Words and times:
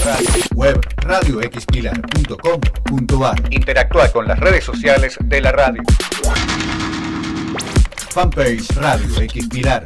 la 0.00 0.12
radio. 0.12 0.28
Web 0.54 0.80
radioxpilar.com.ar 0.96 3.42
Interactúa 3.50 4.08
con 4.08 4.28
las 4.28 4.38
redes 4.38 4.64
sociales 4.64 5.16
de 5.24 5.40
la 5.40 5.52
radio. 5.52 5.82
Fanpage 8.10 8.68
Radio 8.76 9.22
X 9.22 9.48
Pilar. 9.48 9.82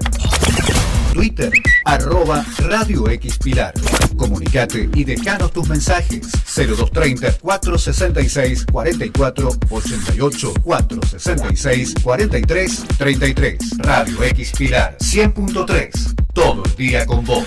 Twitter, 1.12 1.52
arroba 1.84 2.44
Radio 2.58 3.08
X 3.08 3.38
Pilar. 3.38 3.72
Comunicate 4.16 4.90
y 4.94 5.04
dejanos 5.04 5.52
tus 5.52 5.68
mensajes. 5.68 6.26
0230 6.44 7.38
466 7.40 8.66
44 8.66 9.48
88 9.70 10.54
466 10.62 11.94
43 12.02 12.84
33. 12.98 13.78
Radio 13.78 14.24
X 14.24 14.52
Pilar 14.56 14.96
100.3. 14.98 16.14
Todo 16.32 16.64
el 16.64 16.74
día 16.76 17.06
con 17.06 17.24
vos. 17.24 17.46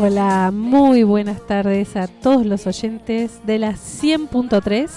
Hola, 0.00 0.52
muy 0.52 1.02
buenas 1.02 1.44
tardes 1.44 1.96
a 1.96 2.06
todos 2.06 2.46
los 2.46 2.68
oyentes 2.68 3.44
de 3.44 3.58
la 3.58 3.72
100.3. 3.72 4.88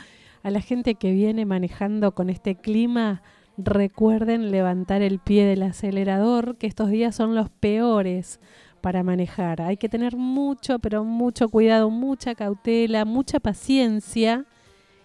a 0.46 0.52
la 0.52 0.62
gente 0.62 0.94
que 0.94 1.12
viene 1.12 1.44
manejando 1.44 2.14
con 2.14 2.30
este 2.30 2.54
clima, 2.54 3.24
recuerden 3.58 4.52
levantar 4.52 5.02
el 5.02 5.18
pie 5.18 5.44
del 5.44 5.64
acelerador, 5.64 6.58
que 6.58 6.68
estos 6.68 6.92
días 6.92 7.16
son 7.16 7.34
los 7.34 7.50
peores 7.50 8.40
para 8.80 9.02
manejar. 9.02 9.60
Hay 9.64 9.78
que 9.78 9.90
tener 9.90 10.16
mucho, 10.16 10.78
pero 10.78 11.04
mucho 11.04 11.50
cuidado, 11.50 11.90
mucha 11.90 12.36
cautela, 12.36 13.06
mucha 13.06 13.40
paciencia 13.40 14.46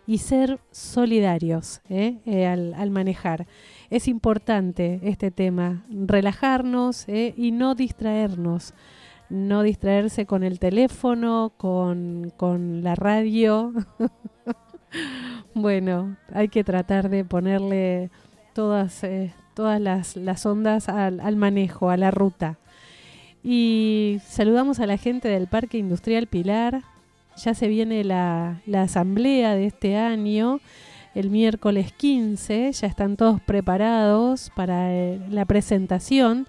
y 0.06 0.19
ser 0.19 0.60
solidarios 0.72 1.80
¿eh? 1.88 2.19
Eh, 2.27 2.47
al, 2.47 2.91
manejar. 2.91 3.47
Es 3.88 4.08
importante 4.08 5.00
este 5.04 5.30
tema, 5.30 5.86
relajarnos 5.88 7.08
¿eh? 7.08 7.32
y 7.34 7.50
no 7.52 7.75
distraernos 7.75 8.75
no 9.30 9.62
distraerse 9.62 10.27
con 10.27 10.42
el 10.42 10.58
teléfono, 10.58 11.52
con 11.56 12.82
la 12.82 12.97
radio. 12.97 13.72
bueno, 15.55 16.16
hay 16.33 16.48
que 16.48 16.64
tratar 16.64 17.08
de 17.08 17.24
ponerle 17.24 18.10
todas, 18.52 19.05
eh, 19.05 19.32
todas 19.55 19.80
las, 19.80 20.16
las 20.16 20.44
ondas 20.47 20.88
al, 20.88 21.37
manejo, 21.37 21.91
a 21.91 21.97
la 21.97 22.10
ruta. 22.10 22.59
Y 23.42 24.19
saludamos 24.26 24.81
a 24.81 24.87
la 24.87 24.98
gente 24.98 25.28
del 25.28 25.47
Parque 25.47 25.78
Industrial 25.78 26.26
Pilar. 26.26 26.82
Ya 27.37 27.54
se 27.54 27.69
viene 27.69 28.04
la, 28.04 28.60
la 28.66 28.82
asamblea 28.82 29.54
de 29.54 29.66
este 29.66 29.97
año, 29.97 30.60
el 31.15 31.31
miércoles 31.31 31.92
15. 31.92 32.72
Ya 32.72 32.86
están 32.86 33.16
todos 33.16 33.41
preparados 33.41 34.50
para 34.54 34.92
eh, 34.92 35.20
la 35.31 35.47
presentación 35.47 36.47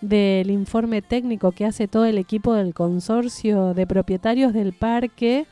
del 0.00 0.50
informe 0.50 1.02
técnico 1.02 1.52
que 1.52 1.66
hace 1.66 1.86
todo 1.86 2.06
el 2.06 2.16
equipo 2.16 2.54
del 2.54 2.72
consorcio 2.72 3.74
de 3.74 3.86
propietarios 3.86 4.54
del 4.54 4.72
parque 4.72 5.46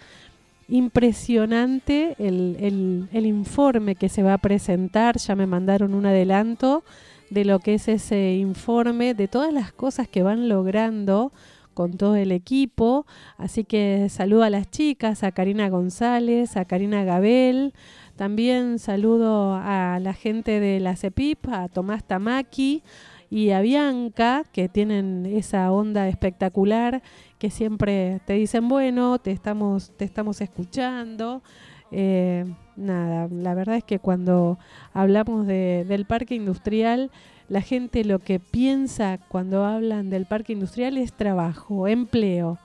impresionante 0.69 2.15
el, 2.19 3.09
el, 3.11 3.27
informe 3.27 3.95
que 3.95 4.09
se 4.09 4.23
va 4.23 4.35
a 4.35 4.39
presentar, 4.39 5.17
ya 5.17 5.35
me 5.35 5.47
mandaron 5.47 5.95
un 5.95 6.07
adelanto 6.07 6.85
de 7.31 7.45
lo 7.45 7.59
que 7.59 7.75
es 7.75 7.89
ese 7.89 8.35
informe, 8.35 9.15
de 9.15 9.29
todas 9.29 9.53
las 9.53 9.73
cosas 9.73 10.09
que 10.09 10.23
van 10.23 10.49
logrando 10.49 11.33
con 11.73 11.97
todo 11.97 12.17
el 12.17 12.33
equipo, 12.33 13.07
así 13.37 13.65
que 13.65 14.09
saludo 14.11 14.43
a 14.43 14.51
las 14.51 14.71
chicas, 14.71 15.23
a 15.23 15.33
Karina 15.33 15.69
González, 15.69 16.57
a 16.57 16.65
Karina 16.65 17.05
Gabel, 17.05 17.73
también 18.17 18.79
saludo 18.79 19.55
a 19.55 20.01
la 20.03 20.13
gente 20.13 20.59
de 20.59 20.81
la 20.81 20.97
CEPIP, 20.97 21.49
a 21.51 21.69
Tomás 21.69 22.03
Tamaki, 22.03 22.83
y 23.31 23.51
a 23.51 23.61
Bianca, 23.61 24.45
que 24.53 24.69
tienen 24.69 25.27
esa 25.27 25.71
onda 25.71 26.09
espectacular, 26.09 27.03
que 27.39 27.51
siempre 27.51 28.21
te 28.27 28.35
dicen, 28.35 28.69
bueno, 28.69 29.19
te 29.19 29.33
estamos, 29.33 29.93
te 29.97 30.05
estamos 30.05 30.41
escuchando. 30.41 31.43
Eh, 31.91 32.45
nada, 32.77 33.29
la 33.31 33.55
verdad 33.55 33.77
es 33.77 33.85
que 33.85 33.99
cuando 33.99 34.59
hablamos 34.93 35.47
de, 35.47 35.85
del 35.87 36.07
parque 36.07 36.35
industrial, 36.35 37.11
la 37.49 37.61
gente 37.61 38.05
lo 38.05 38.19
que 38.19 38.41
piensa 38.41 39.19
cuando 39.29 39.65
hablan 39.65 40.11
del 40.11 40.27
parque 40.27 40.53
industrial 40.53 40.97
es 40.97 41.13
trabajo, 41.13 41.89
empleo. 41.89 42.59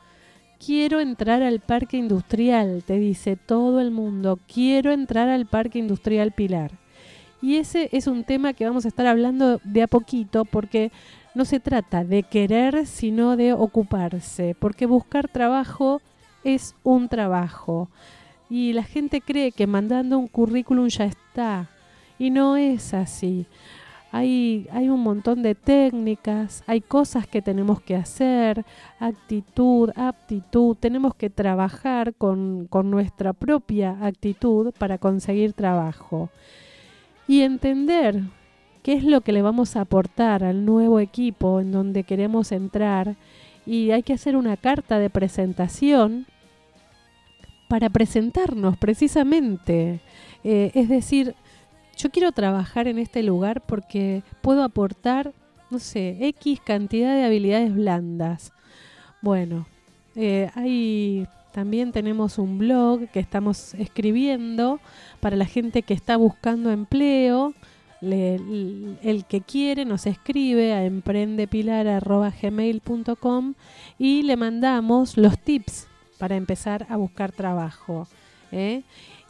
Quiero 0.66 1.01
entrar 1.01 1.41
al 1.41 1.59
parque 1.59 1.97
industrial, 1.97 2.84
te 2.85 2.97
dice 3.00 3.35
todo 3.35 3.81
el 3.81 3.91
mundo, 3.91 4.40
quiero 4.47 4.94
entrar 4.94 5.28
al 5.28 5.45
parque 5.45 5.80
industrial 5.80 6.31
Pilar. 6.31 6.83
Y 7.44 7.58
ese 7.58 7.90
es 7.92 8.08
un 8.08 8.24
tema 8.24 8.54
que 8.54 8.66
vamos 8.66 8.86
a 8.86 8.88
estar 8.88 9.06
hablando 9.06 9.59
de 9.66 9.81
a 9.81 9.88
poquito 9.88 10.46
porque 10.46 10.94
no 11.36 11.44
se 11.44 11.59
trata 11.59 12.06
de 12.06 12.24
querer, 12.24 12.88
sino 12.88 13.36
de 13.36 13.52
ocuparse, 13.52 14.56
porque 14.58 14.86
buscar 14.86 15.28
trabajo 15.28 16.02
es 16.46 16.74
un 16.84 17.09
trabajo. 17.09 17.90
Y 18.50 18.72
la 18.72 18.84
gente 18.84 19.20
cree 19.20 19.52
que 19.52 19.68
mandando 19.68 20.18
un 20.18 20.30
currículum 20.30 20.88
ya 20.88 21.04
está. 21.04 21.70
Y 22.18 22.30
no 22.30 22.56
es 22.56 22.94
así. 22.94 23.46
Hay, 24.14 24.70
hay 24.72 24.88
un 24.88 25.02
montón 25.02 25.44
de 25.44 25.54
técnicas, 25.54 26.64
hay 26.66 26.80
cosas 26.80 27.28
que 27.28 27.42
tenemos 27.42 27.81
que 27.81 27.98
hacer, 27.98 28.64
actitud, 29.00 29.90
aptitud, 29.98 30.78
tenemos 30.80 31.14
que 31.14 31.30
trabajar 31.30 32.14
con, 32.14 32.68
con 32.68 32.90
nuestra 32.90 33.34
propia 33.34 33.98
actitud 34.02 34.72
para 34.80 34.98
conseguir 34.98 35.52
trabajo 35.52 36.30
y 37.28 37.42
entender 37.42 38.22
qué 38.82 38.94
es 38.94 39.04
lo 39.04 39.22
que 39.22 39.32
le 39.32 39.42
vamos 39.42 39.76
a 39.76 39.82
aportar 39.82 40.44
al 40.44 40.66
nuevo 40.66 41.00
equipo 41.00 41.60
en 41.60 41.72
donde 41.72 42.04
queremos 42.04 42.52
entrar 42.52 43.16
y 43.66 43.92
hay 43.92 44.04
que 44.04 44.14
hacer 44.14 44.36
una 44.36 44.58
carta 44.58 45.00
de 45.00 45.10
presentación 45.10 46.26
para 47.70 47.90
presentarnos 47.90 48.78
precisamente. 48.78 50.02
Eh, 50.44 50.72
es 50.76 50.90
decir, 50.90 51.36
yo 51.98 52.10
quiero 52.12 52.32
trabajar 52.32 52.88
en 52.88 53.00
este 53.00 53.24
lugar 53.24 53.62
porque 53.62 54.24
puedo 54.42 54.64
aportar, 54.64 55.32
no 55.70 55.80
sé, 55.80 56.18
X 56.20 56.60
cantidad 56.64 57.16
de 57.16 57.24
habilidades 57.24 57.74
blandas. 57.74 58.52
Bueno, 59.22 59.66
eh, 60.16 60.52
hay 60.56 61.28
también 61.53 61.91
tenemos 61.91 62.40
un 62.40 62.58
blog 62.58 63.08
que 63.12 63.19
estamos 63.19 63.75
escribiendo 63.75 64.80
para 65.19 65.36
la 65.36 65.45
gente 65.45 65.83
que 65.83 65.94
está 65.94 66.18
buscando 66.18 66.72
empleo. 66.72 67.54
Le, 68.01 68.38
el 69.04 69.25
que 69.25 69.42
quiere 69.42 69.86
nos 69.86 70.07
escribe 70.07 70.74
a 70.74 70.83
emprendepilar.gmail.com 70.83 73.54
y 73.98 74.24
le 74.24 74.36
mandamos 74.36 75.16
los 75.16 75.39
tips 75.39 75.88
para 76.18 76.36
empezar 76.36 76.86
a 76.89 76.98
buscar 76.98 77.31
trabajo. 77.31 78.07
¿eh? 78.51 78.81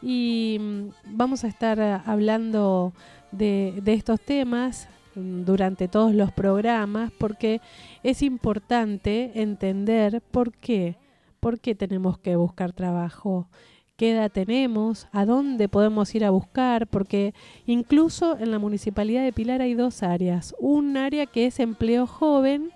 Y 0.02 0.58
mm, 0.60 0.88
vamos 1.06 1.44
a 1.44 1.50
estar 1.50 1.80
hablando 2.06 2.94
de, 3.32 3.80
de 3.84 3.94
estos 3.94 4.20
temas 4.22 4.88
mm, 5.16 5.44
durante 5.44 5.90
todos 5.90 6.16
los 6.16 6.32
programas 6.32 7.12
porque 7.20 7.60
es 8.02 8.24
importante 8.24 9.34
entender 9.36 10.22
por 10.32 10.54
qué 10.54 10.96
¿Por 11.44 11.60
qué 11.60 11.76
tenemos 11.76 12.18
que 12.18 12.38
buscar 12.38 12.72
trabajo? 12.72 13.50
¿Qué 13.98 14.14
edad 14.14 14.32
tenemos? 14.32 15.10
¿A 15.12 15.26
dónde 15.26 15.68
podemos 15.68 16.16
ir 16.16 16.24
a 16.24 16.30
buscar? 16.30 16.88
Porque 16.88 17.34
incluso 17.66 18.38
en 18.40 18.50
la 18.50 18.60
Municipalidad 18.60 19.26
de 19.26 19.34
Pilar 19.34 19.62
hay 19.62 19.74
dos 19.74 20.04
áreas. 20.04 20.56
Un 20.58 20.96
área 20.96 21.26
que 21.26 21.46
es 21.46 21.60
empleo 21.60 22.08
joven 22.08 22.72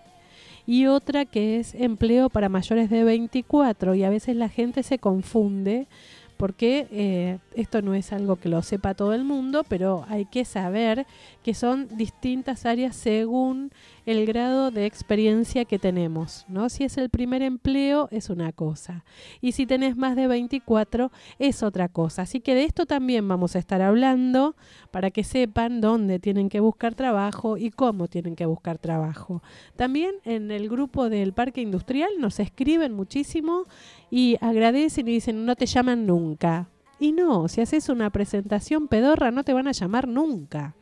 y 0.66 0.88
otra 0.88 1.24
que 1.24 1.62
es 1.62 1.76
empleo 1.76 2.30
para 2.30 2.50
mayores 2.50 2.90
de 2.90 3.06
24 3.06 3.96
y 3.96 4.04
a 4.04 4.10
veces 4.10 4.36
la 4.36 4.50
gente 4.50 4.84
se 4.84 5.00
confunde 5.00 5.88
porque 6.36 6.88
eh, 6.92 7.40
esto 7.56 7.82
no 7.82 7.94
es 7.96 8.12
algo 8.12 8.36
que 8.36 8.50
lo 8.50 8.62
sepa 8.64 8.96
todo 8.96 9.14
el 9.14 9.24
mundo, 9.24 9.64
pero 9.68 10.06
hay 10.10 10.26
que 10.26 10.44
saber 10.44 11.08
que 11.42 11.54
son 11.54 11.88
distintas 11.96 12.66
áreas 12.66 12.98
según 12.98 13.72
el 14.08 14.26
grado 14.26 14.72
de 14.72 14.86
experiencia 14.86 15.66
que 15.66 15.80
tenemos, 15.80 16.46
¿no? 16.48 16.70
Si 16.70 16.86
es 16.86 16.98
el 16.98 17.10
primer 17.10 17.42
empleo 17.42 18.08
es 18.10 18.30
una 18.30 18.54
cosa 18.54 19.04
y 19.42 19.52
si 19.52 19.66
tenés 19.66 19.98
más 19.98 20.16
de 20.16 20.28
24 20.28 21.12
es 21.40 21.62
otra 21.62 21.90
cosa. 21.90 22.22
Así 22.22 22.40
que 22.40 22.56
de 22.56 22.64
esto 22.64 22.86
también 22.86 23.28
vamos 23.28 23.58
a 23.58 23.60
estar 23.60 23.82
hablando 23.82 24.56
para 24.92 25.12
que 25.12 25.26
sepan 25.26 25.82
dónde 25.82 26.20
tienen 26.20 26.48
que 26.48 26.62
buscar 26.62 26.96
trabajo 26.96 27.58
y 27.58 27.70
cómo 27.70 28.08
tienen 28.08 28.38
que 28.38 28.46
buscar 28.46 28.78
trabajo. 28.78 29.44
También 29.76 30.16
en 30.24 30.52
el 30.52 30.70
grupo 30.70 31.10
del 31.10 31.34
Parque 31.34 31.60
Industrial 31.60 32.10
nos 32.18 32.40
escriben 32.40 32.94
muchísimo 32.94 33.66
y 34.10 34.38
agradecen 34.40 35.06
y 35.10 35.12
dicen 35.12 35.46
no 35.46 35.58
te 35.58 35.66
llaman 35.66 36.08
nunca. 36.08 36.70
Y 36.98 37.12
no, 37.12 37.50
si 37.50 37.60
haces 37.60 37.90
una 37.90 38.10
presentación 38.10 38.88
pedorra 38.88 39.32
no 39.32 39.44
te 39.44 39.52
van 39.52 39.68
a 39.68 39.74
llamar 39.74 40.08
nunca. 40.08 40.76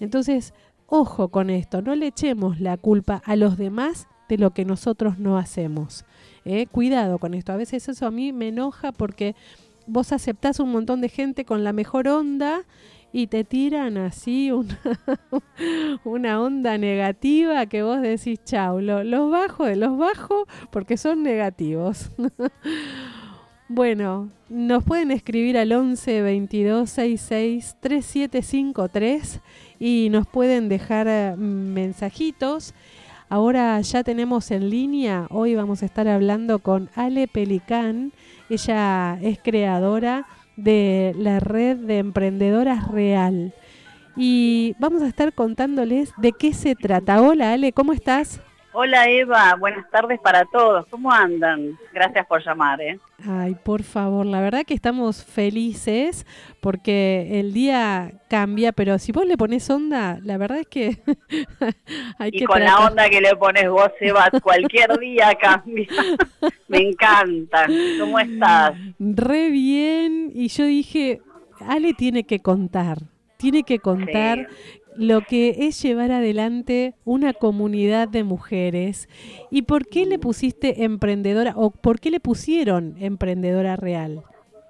Entonces, 0.00 0.54
Ojo 0.94 1.28
con 1.28 1.48
esto, 1.48 1.80
no 1.80 1.94
le 1.94 2.08
echemos 2.08 2.60
la 2.60 2.76
culpa 2.76 3.22
a 3.24 3.34
los 3.34 3.56
demás 3.56 4.08
de 4.28 4.36
lo 4.36 4.50
que 4.50 4.66
nosotros 4.66 5.18
no 5.18 5.38
hacemos. 5.38 6.04
¿eh? 6.44 6.66
Cuidado 6.66 7.16
con 7.16 7.32
esto, 7.32 7.50
a 7.50 7.56
veces 7.56 7.88
eso 7.88 8.04
a 8.04 8.10
mí 8.10 8.34
me 8.34 8.48
enoja 8.48 8.92
porque 8.92 9.34
vos 9.86 10.12
aceptás 10.12 10.60
un 10.60 10.70
montón 10.70 11.00
de 11.00 11.08
gente 11.08 11.46
con 11.46 11.64
la 11.64 11.72
mejor 11.72 12.08
onda 12.08 12.66
y 13.10 13.28
te 13.28 13.42
tiran 13.42 13.96
así 13.96 14.52
una, 16.04 16.42
onda 16.42 16.76
negativa 16.76 17.64
que 17.64 17.82
vos 17.82 18.02
decís, 18.02 18.44
chau, 18.44 18.82
los 18.82 19.30
bajo 19.30 19.64
de 19.64 19.76
los 19.76 19.96
bajo 19.96 20.46
porque 20.70 20.98
son 20.98 21.22
negativos. 21.22 22.10
Bueno, 23.74 24.28
nos 24.50 24.84
pueden 24.84 25.10
escribir 25.10 25.56
al 25.56 25.72
11 25.72 26.20
22 26.20 26.90
66 26.90 27.76
3753 27.80 29.40
y 29.82 30.10
nos 30.10 30.28
pueden 30.28 30.68
dejar 30.68 31.08
eh, 31.08 31.34
mensajitos. 31.36 32.72
Ahora 33.28 33.80
ya 33.80 34.04
tenemos 34.04 34.52
en 34.52 34.70
línea, 34.70 35.26
hoy 35.28 35.56
vamos 35.56 35.82
a 35.82 35.86
estar 35.86 36.06
hablando 36.06 36.60
con 36.60 36.88
Ale 36.94 37.26
Pelicán. 37.26 38.12
Ella 38.48 39.18
es 39.20 39.40
creadora 39.42 40.28
de 40.54 41.16
la 41.18 41.40
red 41.40 41.78
de 41.78 41.98
emprendedoras 41.98 42.92
real. 42.92 43.54
Y 44.16 44.76
vamos 44.78 45.02
a 45.02 45.08
estar 45.08 45.32
contándoles 45.32 46.12
de 46.16 46.30
qué 46.30 46.54
se 46.54 46.76
trata. 46.76 47.20
Hola 47.20 47.52
Ale, 47.52 47.72
¿cómo 47.72 47.92
estás? 47.92 48.40
Hola 48.74 49.06
Eva, 49.06 49.54
buenas 49.60 49.90
tardes 49.90 50.18
para 50.18 50.46
todos. 50.46 50.86
¿Cómo 50.86 51.12
andan? 51.12 51.78
Gracias 51.92 52.26
por 52.26 52.42
llamar. 52.42 52.80
¿eh? 52.80 52.98
Ay, 53.28 53.54
por 53.62 53.82
favor, 53.82 54.24
la 54.24 54.40
verdad 54.40 54.62
que 54.66 54.72
estamos 54.72 55.22
felices 55.26 56.26
porque 56.60 57.38
el 57.38 57.52
día 57.52 58.14
cambia, 58.30 58.72
pero 58.72 58.98
si 58.98 59.12
vos 59.12 59.26
le 59.26 59.36
pones 59.36 59.68
onda, 59.68 60.18
la 60.22 60.38
verdad 60.38 60.60
es 60.60 60.68
que 60.68 61.02
hay 62.18 62.30
y 62.32 62.44
con 62.44 62.64
la 62.64 62.78
onda 62.86 63.10
que 63.10 63.20
le 63.20 63.36
pones 63.36 63.68
vos, 63.68 63.90
Eva, 64.00 64.30
cualquier 64.42 64.98
día 64.98 65.34
cambia. 65.34 65.86
Me 66.68 66.78
encanta. 66.78 67.66
¿Cómo 68.00 68.18
estás? 68.18 68.72
Re 68.98 69.50
bien. 69.50 70.30
Y 70.32 70.48
yo 70.48 70.64
dije, 70.64 71.20
Ale 71.60 71.92
tiene 71.92 72.24
que 72.24 72.40
contar 72.40 72.98
tiene 73.42 73.64
que 73.64 73.80
contar 73.80 74.46
lo 74.96 75.22
que 75.22 75.66
es 75.66 75.82
llevar 75.82 76.10
adelante 76.10 76.94
una 77.04 77.32
comunidad 77.32 78.08
de 78.08 78.24
mujeres 78.24 79.08
y 79.50 79.62
por 79.62 79.86
qué 79.86 80.06
le 80.06 80.18
pusiste 80.18 80.84
emprendedora 80.84 81.54
o 81.56 81.70
por 81.70 82.00
qué 82.00 82.10
le 82.10 82.20
pusieron 82.20 82.96
emprendedora 83.00 83.76
real. 83.76 84.22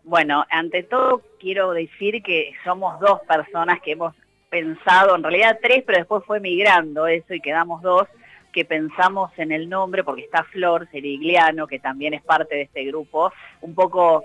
Bueno, 0.04 0.44
ante 0.50 0.82
todo 0.82 1.22
quiero 1.40 1.72
decir 1.72 2.22
que 2.22 2.52
somos 2.64 2.98
dos 3.00 3.20
personas 3.26 3.80
que 3.80 3.92
hemos 3.92 4.14
pensado, 4.50 5.16
en 5.16 5.22
realidad 5.22 5.58
tres, 5.62 5.82
pero 5.86 5.98
después 5.98 6.24
fue 6.26 6.40
migrando 6.40 7.06
eso 7.06 7.34
y 7.34 7.40
quedamos 7.40 7.80
dos, 7.82 8.06
que 8.52 8.64
pensamos 8.64 9.30
en 9.38 9.50
el 9.50 9.69
nombre, 9.69 10.04
porque 10.04 10.22
está 10.22 10.44
Flor 10.44 10.86
Serigliano, 10.90 11.66
que 11.66 11.78
también 11.78 12.12
es 12.12 12.22
parte 12.22 12.56
de 12.56 12.62
este 12.62 12.84
grupo, 12.84 13.32
un 13.62 13.74
poco 13.74 14.24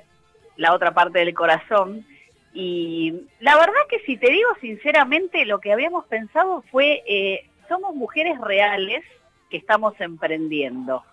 la 0.58 0.74
otra 0.74 0.94
parte 0.94 1.20
del 1.20 1.34
corazón, 1.34 2.06
y 2.54 3.28
la 3.40 3.56
verdad 3.56 3.74
que 3.90 4.00
si 4.00 4.18
te 4.18 4.32
digo 4.32 4.50
sinceramente, 4.62 5.46
lo 5.46 5.60
que 5.60 5.72
habíamos 5.72 6.06
pensado 6.06 6.64
fue, 6.72 7.04
eh, 7.08 7.48
somos 7.68 7.96
mujeres 7.96 8.40
reales 8.40 9.04
que 9.50 9.58
estamos 9.58 10.00
emprendiendo. 10.00 11.04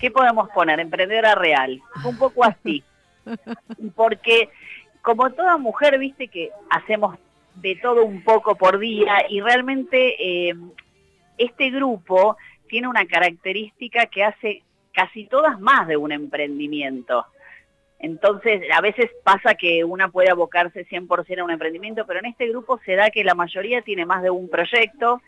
¿Qué 0.00 0.10
podemos 0.10 0.48
poner? 0.50 0.80
Emprendedora 0.80 1.34
real. 1.34 1.80
Un 2.04 2.18
poco 2.18 2.44
así. 2.44 2.82
Porque 3.94 4.50
como 5.02 5.30
toda 5.30 5.56
mujer, 5.56 5.98
viste 5.98 6.28
que 6.28 6.50
hacemos 6.70 7.16
de 7.54 7.76
todo 7.76 8.04
un 8.04 8.22
poco 8.22 8.56
por 8.56 8.78
día 8.78 9.24
y 9.28 9.40
realmente 9.40 10.48
eh, 10.48 10.54
este 11.38 11.70
grupo 11.70 12.36
tiene 12.68 12.88
una 12.88 13.06
característica 13.06 14.06
que 14.06 14.24
hace 14.24 14.62
casi 14.92 15.26
todas 15.26 15.60
más 15.60 15.86
de 15.86 15.96
un 15.96 16.12
emprendimiento. 16.12 17.24
Entonces, 17.98 18.62
a 18.72 18.80
veces 18.80 19.10
pasa 19.24 19.54
que 19.54 19.84
una 19.84 20.08
puede 20.08 20.30
abocarse 20.30 20.86
100% 20.86 21.40
a 21.40 21.44
un 21.44 21.50
emprendimiento, 21.50 22.06
pero 22.06 22.20
en 22.20 22.26
este 22.26 22.48
grupo 22.48 22.78
se 22.84 22.94
da 22.94 23.10
que 23.10 23.24
la 23.24 23.34
mayoría 23.34 23.82
tiene 23.82 24.04
más 24.04 24.22
de 24.22 24.30
un 24.30 24.48
proyecto 24.48 25.22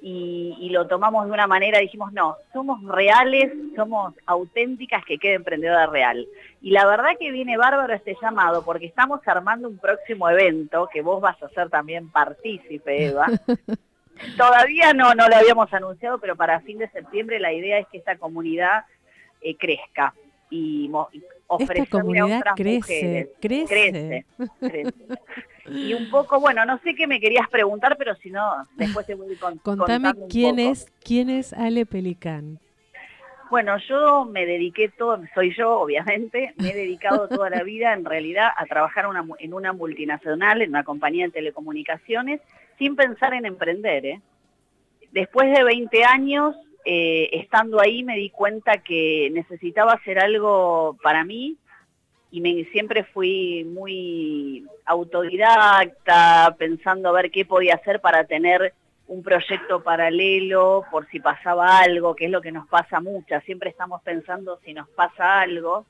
y, 0.00 0.68
lo 0.70 0.86
tomamos 0.86 1.26
de 1.26 1.32
una 1.32 1.46
manera, 1.46 1.80
dijimos, 1.80 2.12
no, 2.12 2.36
somos 2.52 2.82
reales, 2.84 3.52
somos 3.74 4.14
auténticas 4.26 5.04
que 5.04 5.18
quede 5.18 5.34
emprendedora 5.34 5.86
real. 5.86 6.26
Y 6.60 6.70
la 6.70 6.86
verdad 6.86 7.16
que 7.18 7.32
viene 7.32 7.56
bárbaro 7.56 7.92
este 7.94 8.16
llamado, 8.20 8.64
porque 8.64 8.86
estamos 8.86 9.20
armando 9.26 9.68
un 9.68 9.78
próximo 9.78 10.28
evento, 10.28 10.88
que 10.92 11.02
vos 11.02 11.20
vas 11.20 11.42
a 11.42 11.48
ser 11.48 11.68
también 11.70 12.10
partícipe, 12.10 13.06
Eva. 13.06 13.26
Todavía 14.36 14.92
no, 14.92 15.14
no 15.14 15.28
lo 15.28 15.36
habíamos 15.36 15.72
anunciado, 15.72 16.18
pero 16.18 16.36
para 16.36 16.60
fin 16.60 16.78
de 16.78 16.88
septiembre 16.90 17.40
la 17.40 17.52
idea 17.52 17.78
es 17.78 17.86
que 17.88 17.98
esta 17.98 18.18
comunidad 18.18 18.84
eh, 19.40 19.56
crezca 19.56 20.14
y 20.50 20.88
esta 21.58 21.86
comunidad 21.86 22.42
crece, 22.56 23.32
crece, 23.40 24.26
crece, 24.60 24.94
Y 25.66 25.94
un 25.94 26.10
poco, 26.10 26.40
bueno, 26.40 26.64
no 26.64 26.78
sé 26.80 26.94
qué 26.94 27.06
me 27.06 27.20
querías 27.20 27.48
preguntar, 27.48 27.96
pero 27.96 28.14
si 28.16 28.30
no, 28.30 28.66
después 28.76 29.06
te 29.06 29.14
voy 29.14 29.34
con, 29.36 29.58
Contame 29.58 30.12
quién 30.28 30.58
es, 30.58 30.92
quién 31.02 31.30
es 31.30 31.52
Ale 31.52 31.86
Pelicán. 31.86 32.58
Bueno, 33.50 33.78
yo 33.88 34.26
me 34.26 34.44
dediqué 34.44 34.90
todo, 34.90 35.18
soy 35.34 35.54
yo 35.56 35.80
obviamente, 35.80 36.52
me 36.58 36.70
he 36.70 36.74
dedicado 36.74 37.28
toda 37.28 37.48
la 37.48 37.62
vida 37.64 37.94
en 37.94 38.04
realidad 38.04 38.50
a 38.54 38.66
trabajar 38.66 39.06
en 39.38 39.54
una 39.54 39.72
multinacional, 39.72 40.60
en 40.60 40.70
una 40.70 40.84
compañía 40.84 41.24
de 41.26 41.32
telecomunicaciones, 41.32 42.42
sin 42.78 42.94
pensar 42.94 43.32
en 43.32 43.46
emprender. 43.46 44.04
¿eh? 44.04 44.20
Después 45.12 45.50
de 45.50 45.64
20 45.64 46.04
años 46.04 46.56
eh, 46.90 47.28
estando 47.40 47.82
ahí 47.82 48.02
me 48.02 48.16
di 48.16 48.30
cuenta 48.30 48.78
que 48.78 49.28
necesitaba 49.30 49.92
hacer 49.92 50.18
algo 50.18 50.96
para 51.02 51.22
mí 51.22 51.58
y 52.30 52.40
me, 52.40 52.64
siempre 52.72 53.04
fui 53.04 53.62
muy 53.64 54.64
autodidacta, 54.86 56.56
pensando 56.58 57.10
a 57.10 57.12
ver 57.12 57.30
qué 57.30 57.44
podía 57.44 57.74
hacer 57.74 58.00
para 58.00 58.24
tener 58.24 58.72
un 59.06 59.22
proyecto 59.22 59.82
paralelo 59.82 60.82
por 60.90 61.06
si 61.10 61.20
pasaba 61.20 61.78
algo, 61.80 62.16
que 62.16 62.24
es 62.24 62.30
lo 62.30 62.40
que 62.40 62.52
nos 62.52 62.66
pasa 62.68 63.00
muchas, 63.00 63.44
siempre 63.44 63.68
estamos 63.68 64.00
pensando 64.00 64.58
si 64.64 64.72
nos 64.72 64.88
pasa 64.88 65.42
algo. 65.42 65.84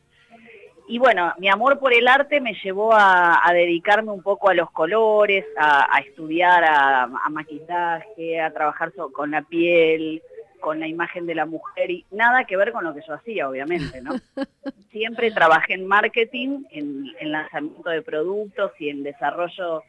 Y 0.89 0.99
bueno, 0.99 1.33
mi 1.39 1.49
amor 1.49 1.79
por 1.79 1.95
el 1.95 2.09
arte 2.09 2.41
me 2.41 2.55
llevó 2.55 2.93
a, 2.93 3.41
dedicarme 3.53 4.11
un 4.11 4.25
poco 4.25 4.49
a 4.49 4.55
los 4.55 4.69
colores, 4.73 5.45
a, 5.57 6.01
estudiar, 6.05 6.65
a, 6.65 7.07
maquillaje, 7.31 8.41
a 8.41 8.53
trabajar 8.53 8.93
con 9.13 9.31
la 9.31 9.43
piel, 9.43 10.21
con 10.61 10.81
la 10.81 10.87
imagen 10.87 11.27
de 11.27 11.35
la 11.35 11.47
mujer 11.47 11.91
y 11.91 12.05
nada 12.11 12.45
que 12.45 12.57
ver 12.57 12.73
con 12.73 12.85
lo 12.85 12.95
que 12.95 13.03
yo 13.07 13.15
hacía, 13.15 13.49
obviamente, 13.49 14.01
¿no? 14.01 14.13
Siempre 14.91 15.31
trabajé 15.31 15.75
en 15.75 15.87
marketing, 15.87 16.65
en, 16.71 17.07
en 17.21 17.33
lanzamiento 17.33 17.91
de 17.91 18.03
productos 18.03 18.73
y 18.79 18.89
en 18.89 19.03
desarrollo 19.03 19.83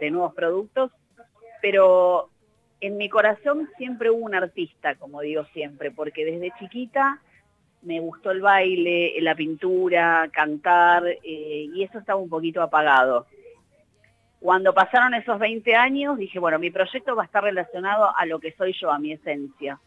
de 0.00 0.10
nuevos 0.10 0.34
productos, 0.34 0.90
pero 1.60 2.30
en 2.80 2.96
mi 2.96 3.08
corazón 3.08 3.70
siempre 3.78 4.10
hubo 4.10 4.24
un 4.24 4.34
artista, 4.34 4.94
como 4.96 5.20
digo 5.22 5.44
siempre, 5.52 5.90
porque 5.90 6.24
desde 6.24 6.52
chiquita 6.58 7.20
me 7.84 8.00
gustó 8.00 8.30
el 8.30 8.40
baile, 8.40 9.14
la 9.20 9.34
pintura, 9.34 10.28
cantar, 10.32 11.06
eh, 11.06 11.68
y 11.72 11.82
eso 11.82 11.98
estaba 11.98 12.20
un 12.20 12.28
poquito 12.28 12.62
apagado. 12.62 13.26
Cuando 14.40 14.74
pasaron 14.74 15.14
esos 15.14 15.38
20 15.38 15.74
años, 15.74 16.18
dije, 16.18 16.38
bueno, 16.38 16.58
mi 16.58 16.70
proyecto 16.70 17.16
va 17.16 17.22
a 17.22 17.26
estar 17.26 17.42
relacionado 17.42 18.14
a 18.14 18.26
lo 18.26 18.38
que 18.38 18.52
soy 18.52 18.74
yo, 18.78 18.90
a 18.90 18.98
mi 18.98 19.12
esencia. 19.12 19.80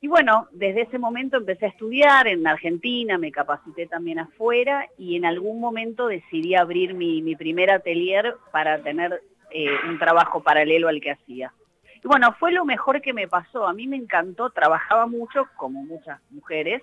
Y 0.00 0.08
bueno, 0.08 0.46
desde 0.52 0.82
ese 0.82 0.98
momento 0.98 1.38
empecé 1.38 1.66
a 1.66 1.70
estudiar 1.70 2.26
en 2.28 2.46
Argentina, 2.46 3.16
me 3.16 3.32
capacité 3.32 3.86
también 3.86 4.18
afuera 4.18 4.86
y 4.98 5.16
en 5.16 5.24
algún 5.24 5.58
momento 5.58 6.06
decidí 6.06 6.54
abrir 6.54 6.94
mi, 6.94 7.34
primer 7.34 7.70
atelier 7.70 8.36
para 8.52 8.82
tener 8.82 9.22
eh, 9.50 9.70
un 9.88 9.98
trabajo 9.98 10.42
paralelo 10.42 10.88
al 10.88 11.00
que 11.00 11.12
hacía. 11.12 11.52
Y 12.02 12.06
bueno, 12.06 12.34
fue 12.38 12.52
lo 12.52 12.64
mejor 12.64 13.00
que 13.00 13.14
me 13.14 13.26
pasó. 13.26 13.66
A 13.66 13.72
mí 13.72 13.86
me 13.86 13.96
encantó, 13.96 14.50
trabajaba 14.50 15.06
mucho, 15.06 15.48
como 15.56 15.82
muchas 15.82 16.20
mujeres, 16.30 16.82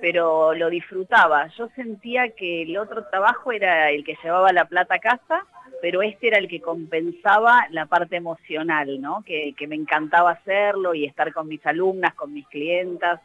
pero 0.00 0.52
lo 0.54 0.68
disfrutaba. 0.70 1.46
Yo 1.56 1.68
sentía 1.76 2.30
que 2.30 2.62
el 2.62 2.76
otro 2.76 3.06
trabajo 3.08 3.52
era 3.52 3.90
el 3.90 4.04
que 4.04 4.18
llevaba 4.22 4.52
la 4.52 4.64
plata 4.64 4.96
a 4.96 4.98
casa, 4.98 5.46
pero 5.80 6.02
este 6.02 6.28
era 6.28 6.38
el 6.38 6.48
que 6.48 6.60
compensaba 6.60 7.66
la 7.70 7.86
parte 7.86 8.16
emocional, 8.16 9.00
¿no? 9.00 9.22
Que, 9.24 9.54
que 9.56 9.66
me 9.66 9.76
encantaba 9.76 10.32
hacerlo 10.32 10.94
y 10.94 11.04
estar 11.04 11.32
con 11.32 11.48
mis 11.48 11.64
alumnas, 11.66 12.14
con 12.14 12.32
mis 12.32 12.46
clientas. 12.48 13.20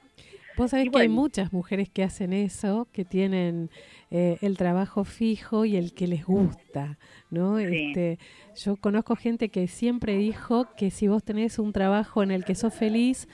Vos 0.57 0.71
sabés 0.71 0.85
Y 0.85 0.89
que 0.89 0.99
hay 0.99 1.09
muchas 1.09 1.51
mujeres 1.51 1.89
que 1.89 2.03
hacen 2.03 2.31
eso, 2.31 2.87
que 2.93 3.03
tienen 3.03 3.69
eh, 4.09 4.37
el 4.41 4.57
trabajo 4.57 5.03
fijo 5.03 5.65
y 5.65 5.75
el 5.75 5.93
que 5.93 6.07
les 6.07 6.25
gusta, 6.25 6.97
¿no? 7.29 7.57
Sí. 7.57 7.87
Este, 7.87 8.19
yo 8.55 8.77
conozco 8.77 9.15
gente 9.17 9.49
que 9.49 9.67
siempre 9.67 10.15
dijo 10.15 10.67
que 10.77 10.91
si 10.91 11.07
vos 11.09 11.23
tenés 11.23 11.59
un 11.59 11.73
trabajo 11.73 12.23
en 12.23 12.31
el 12.31 12.45
que 12.45 12.55
sos 12.55 12.73
feliz, 12.73 13.27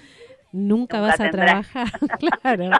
nunca, 0.51 0.99
Nunca 0.99 1.01
vas 1.01 1.19
a 1.19 1.29
tendrás. 1.29 1.67
trabajar, 1.69 1.91
claro. 2.41 2.79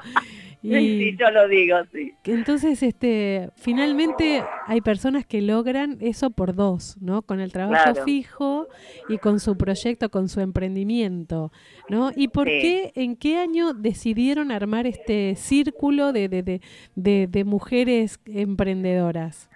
Y 0.64 1.12
Sí, 1.12 1.18
yo 1.20 1.32
lo 1.32 1.48
digo, 1.48 1.78
sí. 1.92 2.14
entonces, 2.26 2.84
este, 2.84 3.50
finalmente 3.56 4.44
hay 4.68 4.80
personas 4.82 5.26
que 5.26 5.42
logran 5.42 5.98
eso 6.02 6.30
por 6.30 6.54
dos, 6.54 6.98
¿no? 7.02 7.24
Con 7.24 7.40
el 7.40 7.52
trabajo 7.52 7.82
Claro. 7.94 8.04
fijo 8.06 8.68
y 9.10 9.18
con 9.18 9.40
su 9.40 9.58
proyecto, 9.58 10.10
con 10.12 10.30
su 10.30 10.40
emprendimiento, 10.40 11.52
¿no? 11.90 12.12
¿Y 12.16 12.28
por 12.28 12.48
Sí. 12.48 12.60
qué, 12.62 12.92
en 12.96 13.16
qué 13.16 13.40
año 13.40 13.74
decidieron 13.74 14.52
armar 14.52 14.86
este 14.86 15.34
círculo 15.36 16.14
de, 16.14 16.30
de, 16.30 16.44
de, 16.44 16.62
de, 16.96 17.26
de 17.28 17.44
mujeres 17.44 18.20
emprendedoras? 18.28 19.50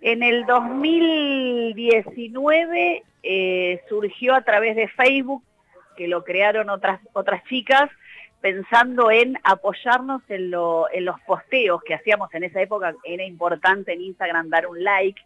En 0.00 0.22
el 0.24 0.44
2019 0.46 3.02
eh, 3.22 3.80
surgió 3.88 4.34
a 4.34 4.42
través 4.42 4.74
de 4.76 4.88
Facebook, 4.88 5.42
que 5.96 6.08
lo 6.08 6.24
crearon 6.24 6.68
otras, 6.70 7.00
otras 7.12 7.42
chicas, 7.44 7.90
pensando 8.40 9.10
en 9.10 9.38
apoyarnos 9.42 10.22
en, 10.28 10.50
lo- 10.50 10.90
en 10.92 11.04
los 11.04 11.20
posteos 11.22 11.82
que 11.82 11.94
hacíamos 11.94 12.32
en 12.34 12.44
esa 12.44 12.60
época. 12.60 12.94
Era 13.04 13.24
importante 13.24 13.92
en 13.92 14.02
Instagram 14.02 14.48
dar 14.48 14.66
un 14.66 14.82
like, 14.82 15.20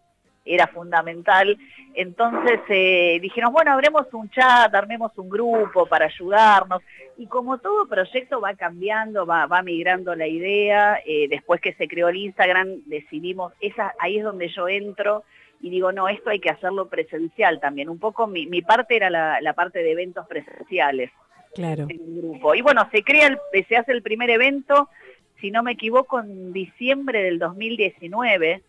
era 0.44 0.66
fundamental. 0.66 1.56
Entonces 1.94 2.60
eh, 2.68 3.18
dijeron, 3.20 3.52
bueno, 3.52 3.72
abremos 3.72 4.06
un 4.12 4.30
chat, 4.30 4.74
armemos 4.74 5.16
un 5.18 5.28
grupo 5.28 5.86
para 5.86 6.06
ayudarnos. 6.06 6.82
Y 7.18 7.26
como 7.26 7.58
todo 7.58 7.86
proyecto 7.86 8.40
va 8.40 8.54
cambiando, 8.54 9.26
va, 9.26 9.46
migrando 9.62 10.14
la 10.14 10.26
idea, 10.26 10.98
eh, 11.04 11.28
después 11.28 11.60
que 11.60 11.74
se 11.74 11.86
creó 11.86 12.08
el 12.08 12.16
Instagram 12.16 12.82
decidimos, 12.86 13.52
esa, 13.60 13.92
ahí 13.98 14.18
es 14.18 14.24
donde 14.24 14.48
yo 14.48 14.68
entro 14.68 15.22
y 15.60 15.70
digo, 15.70 15.92
no, 15.92 16.08
esto 16.08 16.30
hay 16.30 16.40
que 16.40 16.50
hacerlo 16.50 16.88
presencial 16.88 17.60
también. 17.60 17.88
Un 17.88 18.00
poco 18.00 18.26
mi, 18.26 18.62
parte 18.62 18.96
era 18.96 19.10
la 19.10 19.52
parte 19.52 19.80
de 19.80 19.92
eventos 19.92 20.26
presenciales 20.26 21.12
Claro. 21.54 21.86
en 21.88 22.00
un 22.00 22.20
grupo. 22.20 22.54
Y 22.54 22.62
bueno, 22.62 22.88
se 22.90 23.02
crea, 23.02 23.26
el, 23.28 23.38
se 23.68 23.76
hace 23.76 23.92
el 23.92 24.02
primer 24.02 24.30
evento, 24.30 24.88
si 25.40 25.50
no 25.50 25.62
me 25.62 25.72
equivoco, 25.72 26.20
en 26.20 26.52
diciembre 26.52 27.22
del 27.22 27.38
2019 27.38 28.62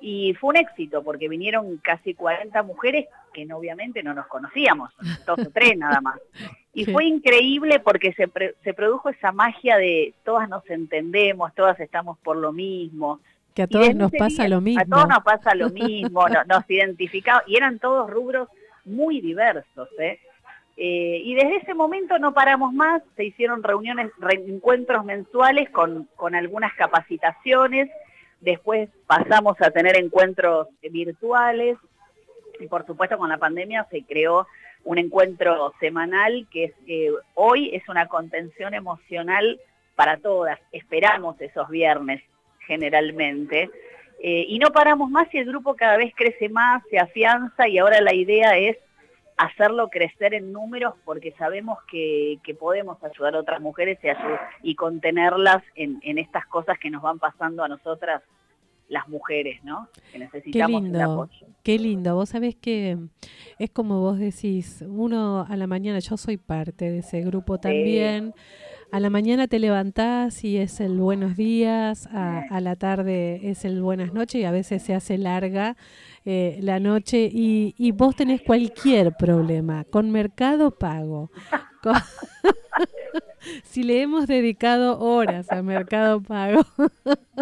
y 0.00 0.34
fue 0.34 0.50
un 0.50 0.56
éxito 0.56 1.02
porque 1.04 1.28
vinieron 1.28 1.76
casi 1.78 2.14
40 2.14 2.62
mujeres 2.64 3.06
que 3.32 3.44
no, 3.46 3.56
obviamente 3.58 4.02
no 4.02 4.12
nos 4.14 4.26
conocíamos, 4.26 4.90
dos 5.26 5.38
o 5.46 5.50
tres 5.50 5.76
nada 5.76 6.00
más. 6.00 6.18
Y 6.74 6.86
Sí. 6.86 6.92
fue 6.94 7.04
increíble 7.04 7.80
porque 7.80 8.14
se, 8.14 8.28
pre- 8.28 8.54
se 8.64 8.72
produjo 8.72 9.10
esa 9.10 9.30
magia 9.30 9.76
de 9.76 10.14
todas 10.24 10.48
nos 10.48 10.68
entendemos, 10.70 11.54
todas 11.54 11.78
estamos 11.80 12.16
por 12.20 12.38
lo 12.38 12.50
mismo. 12.50 13.20
Que 13.54 13.60
a 13.64 13.66
todos 13.66 13.94
nos 13.94 14.10
pasa 14.10 14.44
día, 14.44 14.48
lo 14.56 14.62
mismo. 14.62 14.80
A 14.80 14.86
todos 14.86 15.06
nos 15.06 15.22
pasa 15.22 15.54
lo 15.54 15.68
mismo, 15.68 16.26
no- 16.30 16.44
nos 16.46 16.70
identificamos, 16.70 17.42
y 17.46 17.56
eran 17.56 17.78
todos 17.78 18.08
rubros 18.08 18.48
muy 18.86 19.20
diversos, 19.20 19.86
¿eh? 19.98 20.18
Eh, 20.76 21.20
y 21.24 21.34
desde 21.34 21.56
ese 21.56 21.74
momento 21.74 22.18
no 22.18 22.32
paramos 22.32 22.72
más, 22.72 23.02
se 23.16 23.24
hicieron 23.24 23.62
reuniones, 23.62 24.10
reencuentros 24.18 25.04
mensuales 25.04 25.68
con, 25.70 26.08
con 26.16 26.34
algunas 26.34 26.72
capacitaciones, 26.74 27.90
después 28.40 28.88
pasamos 29.06 29.60
a 29.60 29.70
tener 29.70 29.98
encuentros 29.98 30.68
virtuales, 30.82 31.76
y 32.58 32.66
por 32.66 32.86
supuesto 32.86 33.18
con 33.18 33.28
la 33.28 33.38
pandemia 33.38 33.86
se 33.90 34.02
creó 34.02 34.46
un 34.84 34.98
encuentro 34.98 35.72
semanal 35.78 36.46
que 36.50 36.74
eh, 36.86 37.12
hoy 37.34 37.74
es 37.74 37.88
una 37.88 38.06
contención 38.08 38.74
emocional 38.74 39.60
para 39.94 40.16
todas, 40.16 40.58
esperamos 40.72 41.40
esos 41.40 41.68
viernes 41.68 42.22
generalmente. 42.66 43.70
Eh, 44.24 44.46
y 44.48 44.58
no 44.58 44.70
paramos 44.70 45.10
más 45.10 45.32
y 45.34 45.38
el 45.38 45.46
grupo 45.46 45.74
cada 45.74 45.96
vez 45.96 46.12
crece 46.14 46.48
más, 46.48 46.82
se 46.90 46.98
afianza 46.98 47.68
y 47.68 47.78
ahora 47.78 48.00
la 48.00 48.14
idea 48.14 48.56
es 48.56 48.76
hacerlo 49.36 49.88
crecer 49.88 50.34
en 50.34 50.52
números 50.52 50.94
porque 51.04 51.32
sabemos 51.32 51.78
que, 51.90 52.38
que 52.44 52.54
podemos 52.54 53.02
ayudar 53.02 53.34
a 53.34 53.40
otras 53.40 53.60
mujeres 53.60 53.98
y, 54.02 54.70
y 54.70 54.74
contenerlas 54.74 55.62
en, 55.74 55.98
en 56.02 56.18
estas 56.18 56.46
cosas 56.46 56.78
que 56.78 56.90
nos 56.90 57.02
van 57.02 57.18
pasando 57.18 57.64
a 57.64 57.68
nosotras 57.68 58.22
las 58.88 59.08
mujeres, 59.08 59.62
¿no? 59.64 59.88
Que 60.12 60.12
Qué 60.12 60.18
necesitamos 60.18 60.82
el 60.82 60.92
lindo, 60.92 61.12
apoyo. 61.12 61.46
qué 61.62 61.78
lindo. 61.78 62.14
Vos 62.14 62.28
sabés 62.28 62.56
que 62.56 62.98
es 63.58 63.70
como 63.70 64.00
vos 64.00 64.18
decís, 64.18 64.84
uno 64.86 65.46
a 65.48 65.56
la 65.56 65.66
mañana, 65.66 65.98
yo 65.98 66.16
soy 66.18 66.36
parte 66.36 66.90
de 66.90 66.98
ese 66.98 67.22
grupo 67.22 67.58
también. 67.58 68.34
A 68.90 69.00
la 69.00 69.08
mañana 69.08 69.48
te 69.48 69.58
levantás 69.58 70.44
y 70.44 70.58
es 70.58 70.78
el 70.78 70.98
buenos 70.98 71.34
días, 71.38 72.06
a, 72.12 72.40
a 72.50 72.60
la 72.60 72.76
tarde 72.76 73.40
es 73.48 73.64
el 73.64 73.80
buenas 73.80 74.12
noches 74.12 74.42
y 74.42 74.44
a 74.44 74.50
veces 74.50 74.82
se 74.82 74.94
hace 74.94 75.16
larga 75.16 75.76
eh, 76.24 76.58
la 76.62 76.78
noche 76.80 77.28
y, 77.32 77.74
y 77.78 77.90
vos 77.92 78.14
tenés 78.16 78.42
cualquier 78.42 79.14
problema 79.16 79.84
con 79.84 80.10
Mercado 80.10 80.70
Pago. 80.70 81.30
con- 81.82 81.94
si 83.64 83.82
le 83.82 84.02
hemos 84.02 84.26
dedicado 84.26 84.98
horas 85.00 85.50
a 85.50 85.62
Mercado 85.62 86.20
Pago. 86.22 86.62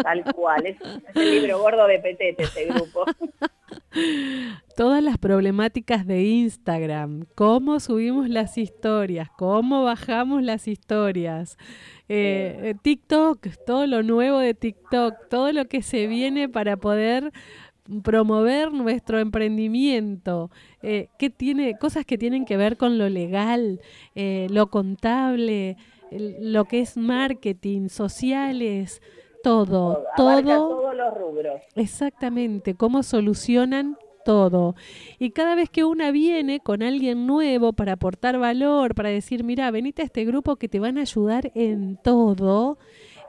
Tal 0.01 0.23
cual, 0.33 0.65
es, 0.65 0.77
es 0.81 1.15
el 1.15 1.41
libro 1.41 1.59
gordo 1.59 1.85
de 1.87 1.99
Petete 1.99 2.43
ese 2.43 2.65
grupo. 2.65 3.05
todas 4.75 5.03
las 5.03 5.17
problemáticas 5.17 6.05
de 6.07 6.23
Instagram, 6.23 7.25
cómo 7.35 7.79
subimos 7.79 8.29
las 8.29 8.57
historias, 8.57 9.29
cómo 9.37 9.83
bajamos 9.83 10.41
las 10.43 10.67
historias, 10.67 11.57
eh, 12.09 12.57
eh, 12.63 12.75
TikTok, 12.81 13.47
todo 13.65 13.85
lo 13.87 14.01
nuevo 14.03 14.39
de 14.39 14.53
TikTok, 14.53 15.29
todo 15.29 15.51
lo 15.51 15.65
que 15.65 15.81
se 15.81 16.07
viene 16.07 16.49
para 16.49 16.77
poder 16.77 17.31
promover 18.03 18.71
nuestro 18.71 19.19
emprendimiento, 19.19 20.49
eh, 20.81 21.09
que 21.17 21.29
tiene 21.29 21.77
cosas 21.77 22.05
que 22.05 22.17
tienen 22.17 22.45
que 22.45 22.57
ver 22.57 22.77
con 22.77 22.97
lo 22.97 23.09
legal, 23.09 23.81
eh, 24.15 24.47
lo 24.49 24.67
contable, 24.69 25.77
el- 26.11 26.53
lo 26.53 26.65
que 26.65 26.81
es 26.81 26.97
marketing, 26.97 27.89
sociales, 27.89 29.01
todo, 29.43 30.03
todo. 30.15 30.43
todos 30.45 30.95
los 30.95 31.13
rubros. 31.17 31.61
Exactamente, 31.75 32.75
cómo 32.75 33.03
solucionan 33.03 33.97
todo. 34.23 34.75
Y 35.17 35.31
cada 35.31 35.55
vez 35.55 35.69
que 35.69 35.83
una 35.83 36.11
viene 36.11 36.59
con 36.59 36.83
alguien 36.83 37.25
nuevo 37.25 37.73
para 37.73 37.93
aportar 37.93 38.37
valor, 38.37 38.93
para 38.93 39.09
decir, 39.09 39.43
mira, 39.43 39.71
venite 39.71 40.03
a 40.03 40.05
este 40.05 40.25
grupo 40.25 40.57
que 40.57 40.69
te 40.69 40.79
van 40.79 40.99
a 40.99 41.01
ayudar 41.01 41.51
en 41.55 41.97
todo, 42.03 42.77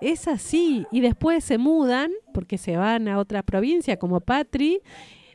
es 0.02 0.28
así. 0.28 0.86
Y 0.90 1.00
después 1.00 1.44
se 1.44 1.58
mudan, 1.58 2.12
porque 2.34 2.58
se 2.58 2.76
van 2.76 3.08
a 3.08 3.18
otra 3.18 3.42
provincia 3.42 3.98
como 3.98 4.20
Patri, 4.20 4.82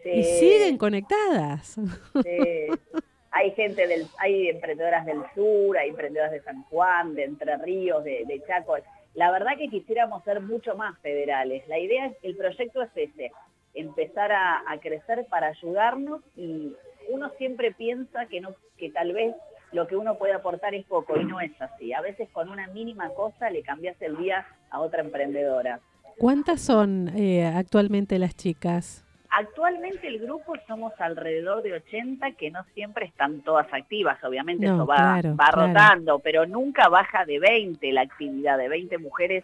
y 0.06 0.24
siguen 0.24 0.78
conectadas. 0.78 1.76
Sí. 2.24 2.68
Hay 3.32 3.52
gente 3.52 3.86
del, 3.88 4.08
hay 4.18 4.48
emprendedoras 4.48 5.06
del 5.06 5.20
sur, 5.36 5.78
hay 5.78 5.90
emprendedoras 5.90 6.32
de 6.32 6.42
San 6.42 6.64
Juan, 6.64 7.14
de 7.14 7.26
Entre 7.26 7.58
Ríos, 7.58 8.04
de, 8.04 8.24
de 8.26 8.42
Chaco. 8.48 8.76
La 9.14 9.32
verdad 9.32 9.52
que 9.58 9.68
quisiéramos 9.68 10.24
ser 10.24 10.42
mucho 10.42 10.76
más 10.76 10.98
federales. 11.00 11.68
La 11.68 11.78
idea, 11.78 12.08
es, 12.08 12.18
el 12.24 12.36
proyecto 12.36 12.82
es 12.82 12.90
ese, 12.96 13.32
empezar 13.74 14.32
a, 14.32 14.64
a 14.68 14.80
crecer 14.80 15.26
para 15.30 15.48
ayudarnos 15.48 16.22
y 16.36 16.74
uno 17.10 17.30
siempre 17.38 17.72
piensa 17.74 18.26
que 18.26 18.42
no, 18.42 18.56
que 18.78 18.90
tal 18.90 19.14
vez 19.14 19.36
lo 19.72 19.88
que 19.88 19.96
uno 19.96 20.18
puede 20.18 20.34
aportar 20.34 20.74
es 20.76 20.86
poco 20.86 21.20
y 21.20 21.26
no 21.26 21.40
es 21.40 21.52
así. 21.62 21.94
A 21.94 22.02
veces 22.02 22.30
con 22.32 22.50
una 22.50 22.68
mínima 22.68 23.10
cosa 23.10 23.50
le 23.50 23.64
cambias 23.64 24.02
el 24.02 24.18
día 24.18 24.46
a 24.70 24.80
otra 24.80 25.02
emprendedora. 25.02 25.80
¿Cuántas 26.18 26.62
son 26.62 27.10
eh, 27.16 27.46
actualmente 27.46 28.18
las 28.18 28.36
chicas? 28.36 29.06
Actualmente 29.30 30.08
el 30.08 30.20
grupo 30.20 30.54
somos 30.68 30.94
alrededor 31.00 31.62
de 31.62 31.74
80 31.74 32.32
que 32.32 32.50
no 32.50 32.64
siempre 32.74 33.06
están 33.06 33.42
todas 33.42 33.68
activas, 33.74 34.24
obviamente 34.24 34.66
No, 34.66 34.76
eso 34.76 34.86
va, 34.86 34.96
claro, 34.96 35.36
va 35.36 35.50
claro. 35.50 35.68
rotando, 35.68 36.20
pero 36.20 36.46
nunca 36.46 36.88
baja 36.88 37.26
de 37.26 37.40
20 37.40 37.92
la 37.92 38.02
actividad, 38.02 38.58
de 38.58 38.70
20 38.70 38.98
mujeres 39.00 39.44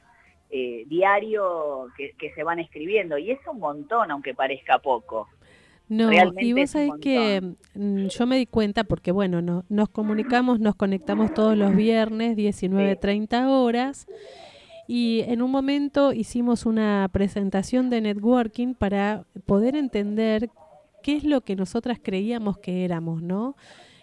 eh, 0.49 0.85
diario 0.87 1.89
que, 1.97 2.13
que 2.17 2.33
se 2.33 2.43
van 2.43 2.59
escribiendo 2.59 3.17
y 3.17 3.31
es 3.31 3.39
un 3.45 3.59
montón 3.59 4.09
aunque 4.09 4.33
parezca 4.33 4.79
poco. 4.79 5.27
No, 5.89 6.09
Realmente 6.09 6.45
y 6.45 6.53
vos 6.53 6.69
sabés 6.69 6.91
que 7.01 7.55
yo 7.75 8.25
me 8.25 8.37
di 8.37 8.45
cuenta 8.45 8.83
porque, 8.83 9.11
bueno, 9.11 9.41
no, 9.41 9.65
nos 9.69 9.89
comunicamos, 9.89 10.59
nos 10.59 10.75
conectamos 10.75 11.33
todos 11.33 11.57
los 11.57 11.75
viernes, 11.75 12.35
19, 12.35 12.95
30 12.95 13.49
horas, 13.49 14.07
y 14.87 15.21
en 15.27 15.41
un 15.41 15.51
momento 15.51 16.13
hicimos 16.13 16.65
una 16.65 17.09
presentación 17.11 17.89
de 17.89 18.01
networking 18.01 18.73
para 18.73 19.25
poder 19.45 19.75
entender 19.75 20.49
qué 21.01 21.17
es 21.17 21.23
lo 21.23 21.41
que 21.41 21.55
nosotras 21.55 21.99
creíamos 22.01 22.57
que 22.57 22.85
éramos, 22.85 23.21
¿no? 23.21 23.55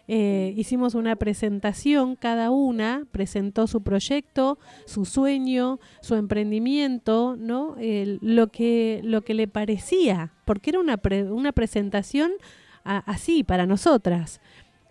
Eh, 0.09 0.55
hicimos 0.57 0.95
una 0.95 1.17
presentación, 1.17 2.17
cada 2.17 2.51
una 2.51 3.07
presentó 3.13 3.67
su 3.67 3.83
proyecto, 3.83 4.59
su 4.87 5.05
sueño, 5.05 5.79
su 6.01 6.15
emprendimiento, 6.17 7.37
¿no? 7.39 7.77
Lo, 8.21 8.49
que, 8.49 9.01
lo 9.05 9.23
que 9.23 9.35
le 9.35 9.47
parecía, 9.49 10.33
porque 10.45 10.71
era 10.71 10.81
una, 10.81 10.97
pre- 10.97 11.31
una 11.31 11.53
presentación 11.53 12.33
a- 12.85 12.99
así 13.11 13.45
para 13.45 13.67
nosotras. 13.67 14.41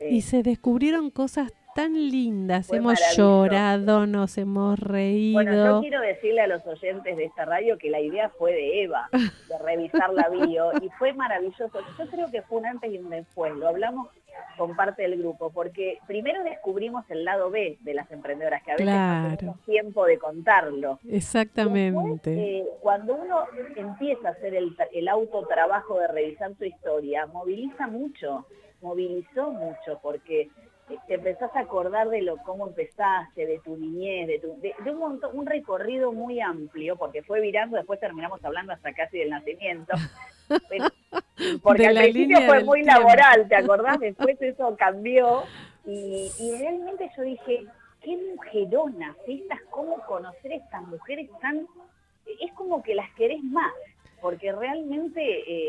Y 0.09 0.21
se 0.21 0.43
descubrieron 0.43 1.09
cosas 1.09 1.51
tan 1.79 1.93
lindas, 1.93 2.67
Fue 2.67 2.77
hemos 2.77 2.99
llorado, 3.15 4.05
nos 4.05 4.37
hemos 4.37 4.77
reído. 4.77 5.33
Bueno, 5.35 5.53
yo 5.53 5.79
quiero 5.81 6.01
decirle 6.01 6.41
a 6.41 6.47
los 6.47 6.65
oyentes 6.67 7.15
de 7.15 7.23
esta 7.23 7.45
radio 7.45 7.77
que 7.77 7.89
la 7.89 8.01
idea 8.01 8.27
fue 8.37 8.51
de 8.51 8.83
Eva, 8.83 9.07
de 9.13 9.57
revisar 9.63 10.11
la 10.13 10.27
bio, 10.27 10.71
y 10.81 10.89
fue 10.97 11.13
maravilloso. 11.13 11.79
Yo 11.97 12.05
creo 12.09 12.29
que 12.29 12.41
fue 12.41 12.57
un 12.57 12.65
antes 12.65 12.91
y 12.91 12.97
un 12.97 13.09
después, 13.09 13.55
lo 13.55 13.69
hablamos 13.69 14.09
con 14.57 14.75
parte 14.75 15.03
del 15.03 15.19
grupo, 15.19 15.51
porque 15.51 15.99
primero 16.05 16.43
descubrimos 16.43 17.09
el 17.09 17.23
lado 17.23 17.49
B 17.49 17.77
de 17.79 17.93
las 17.93 18.11
emprendedoras, 18.11 18.61
que 18.63 18.71
a 18.71 18.75
veces 18.75 18.85
Claro. 18.85 19.29
no 19.29 19.37
tenemos 19.37 19.61
tiempo 19.61 20.05
de 20.05 20.17
contarlo. 20.19 20.99
Exactamente. 21.09 22.29
Después, 22.29 22.37
eh, 22.37 22.65
cuando 22.81 23.15
uno 23.15 23.43
empieza 23.77 24.27
a 24.27 24.31
hacer 24.31 24.53
el, 24.53 24.75
el 24.91 25.07
autotrabajo 25.07 25.97
de 25.99 26.07
revisar 26.09 26.53
su 26.57 26.65
historia, 26.65 27.25
moviliza 27.27 27.87
mucho, 27.87 28.45
movilizó 28.81 29.51
mucho, 29.51 29.99
porque 30.01 30.49
te 31.07 31.15
empezás 31.15 31.55
a 31.55 31.59
acordar 31.61 32.09
de 32.09 32.21
lo 32.21 32.37
cómo 32.37 32.67
empezaste, 32.67 33.45
de 33.45 33.59
tu 33.59 33.77
niñez, 33.77 34.27
de, 34.27 34.39
tu, 34.39 34.59
de, 34.59 34.73
de 34.83 34.91
un, 34.91 34.97
montón, 34.97 35.37
un 35.37 35.45
recorrido 35.45 36.11
muy 36.11 36.39
amplio, 36.39 36.95
porque 36.95 37.21
fue 37.23 37.41
virando, 37.41 37.77
después 37.77 37.99
terminamos 37.99 38.43
hablando 38.43 38.73
hasta 38.73 38.93
casi 38.93 39.19
del 39.19 39.29
nacimiento. 39.29 39.93
Pero- 40.69 40.85
porque 41.61 41.87
al 41.87 41.95
principio 41.95 42.41
fue 42.41 42.63
muy 42.63 42.83
tiempo. 42.83 42.99
laboral, 43.01 43.47
¿te 43.47 43.55
acordás? 43.55 43.99
Después 43.99 44.41
eso 44.41 44.75
cambió 44.77 45.43
y, 45.85 46.29
y 46.39 46.51
realmente 46.57 47.09
yo 47.15 47.23
dije, 47.23 47.65
qué 48.01 48.17
mujeronas 48.17 49.15
estas, 49.27 49.59
cómo 49.69 50.01
conocer 50.05 50.51
estas 50.53 50.81
mujeres 50.83 51.29
tan... 51.41 51.65
Es 52.41 52.51
como 52.53 52.83
que 52.83 52.93
las 52.93 53.09
querés 53.13 53.43
más, 53.43 53.71
porque 54.21 54.51
realmente 54.51 55.21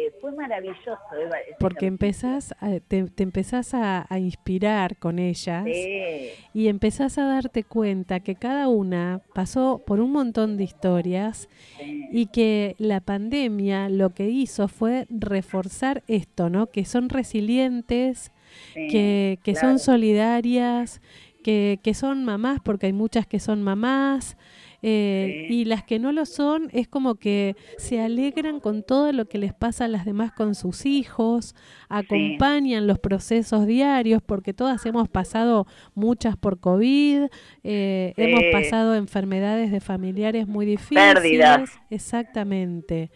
eh, 0.06 0.12
fue 0.20 0.32
maravilloso. 0.32 0.98
Eva, 1.20 1.36
Porque 1.58 1.86
empezás 1.86 2.54
a- 2.60 2.78
te, 2.80 3.04
te 3.04 3.22
empezás 3.22 3.74
a, 3.74 4.06
a 4.08 4.18
inspirar 4.18 4.96
con 4.96 5.18
ellas 5.18 5.64
Sí, 5.64 6.30
y 6.54 6.68
empezás 6.68 7.18
a 7.18 7.24
darte 7.24 7.64
cuenta 7.64 8.20
que 8.20 8.34
cada 8.34 8.68
una 8.68 9.20
pasó 9.34 9.82
por 9.86 10.00
un 10.00 10.12
montón 10.12 10.56
de 10.56 10.64
historias 10.64 11.48
sí, 11.78 12.08
y 12.12 12.26
que 12.26 12.74
la 12.78 13.00
pandemia 13.00 13.88
lo 13.88 14.10
que 14.10 14.28
hizo 14.28 14.68
fue 14.68 15.06
reforzar 15.10 16.02
esto, 16.08 16.50
¿no? 16.50 16.66
Que 16.68 16.84
son 16.84 17.08
resilientes, 17.08 18.32
sí, 18.74 18.86
que, 18.88 19.38
que 19.42 19.52
claro. 19.52 19.68
son 19.68 19.78
solidarias, 19.78 21.00
que, 21.42 21.78
que 21.82 21.94
son 21.94 22.24
mamás, 22.24 22.60
porque 22.62 22.86
hay 22.86 22.92
muchas 22.92 23.26
que 23.26 23.40
son 23.40 23.62
mamás, 23.62 24.36
eh, 24.82 25.46
Sí. 25.48 25.54
y 25.60 25.64
las 25.64 25.84
que 25.84 25.98
no 25.98 26.12
lo 26.12 26.24
son 26.26 26.68
es 26.72 26.88
como 26.88 27.16
que 27.16 27.54
se 27.78 28.00
alegran 28.00 28.60
con 28.60 28.82
todo 28.82 29.12
lo 29.12 29.26
que 29.26 29.38
les 29.38 29.52
pasa 29.54 29.84
a 29.84 29.88
las 29.88 30.04
demás 30.04 30.32
con 30.32 30.54
sus 30.54 30.86
hijos, 30.86 31.54
acompañan 31.88 32.86
los 32.86 32.98
procesos 32.98 33.66
diarios, 33.66 34.22
porque 34.22 34.54
todas 34.54 34.84
hemos 34.86 35.08
pasado 35.08 35.66
muchas 35.94 36.36
por 36.36 36.60
COVID, 36.60 37.24
eh, 37.64 38.12
Sí. 38.16 38.22
hemos 38.22 38.42
pasado 38.52 38.94
enfermedades 38.94 39.70
de 39.70 39.80
familiares 39.80 40.46
muy 40.48 40.66
difíciles. 40.66 41.14
Pérdidas. 41.14 41.70
Exactamente. 41.90 43.10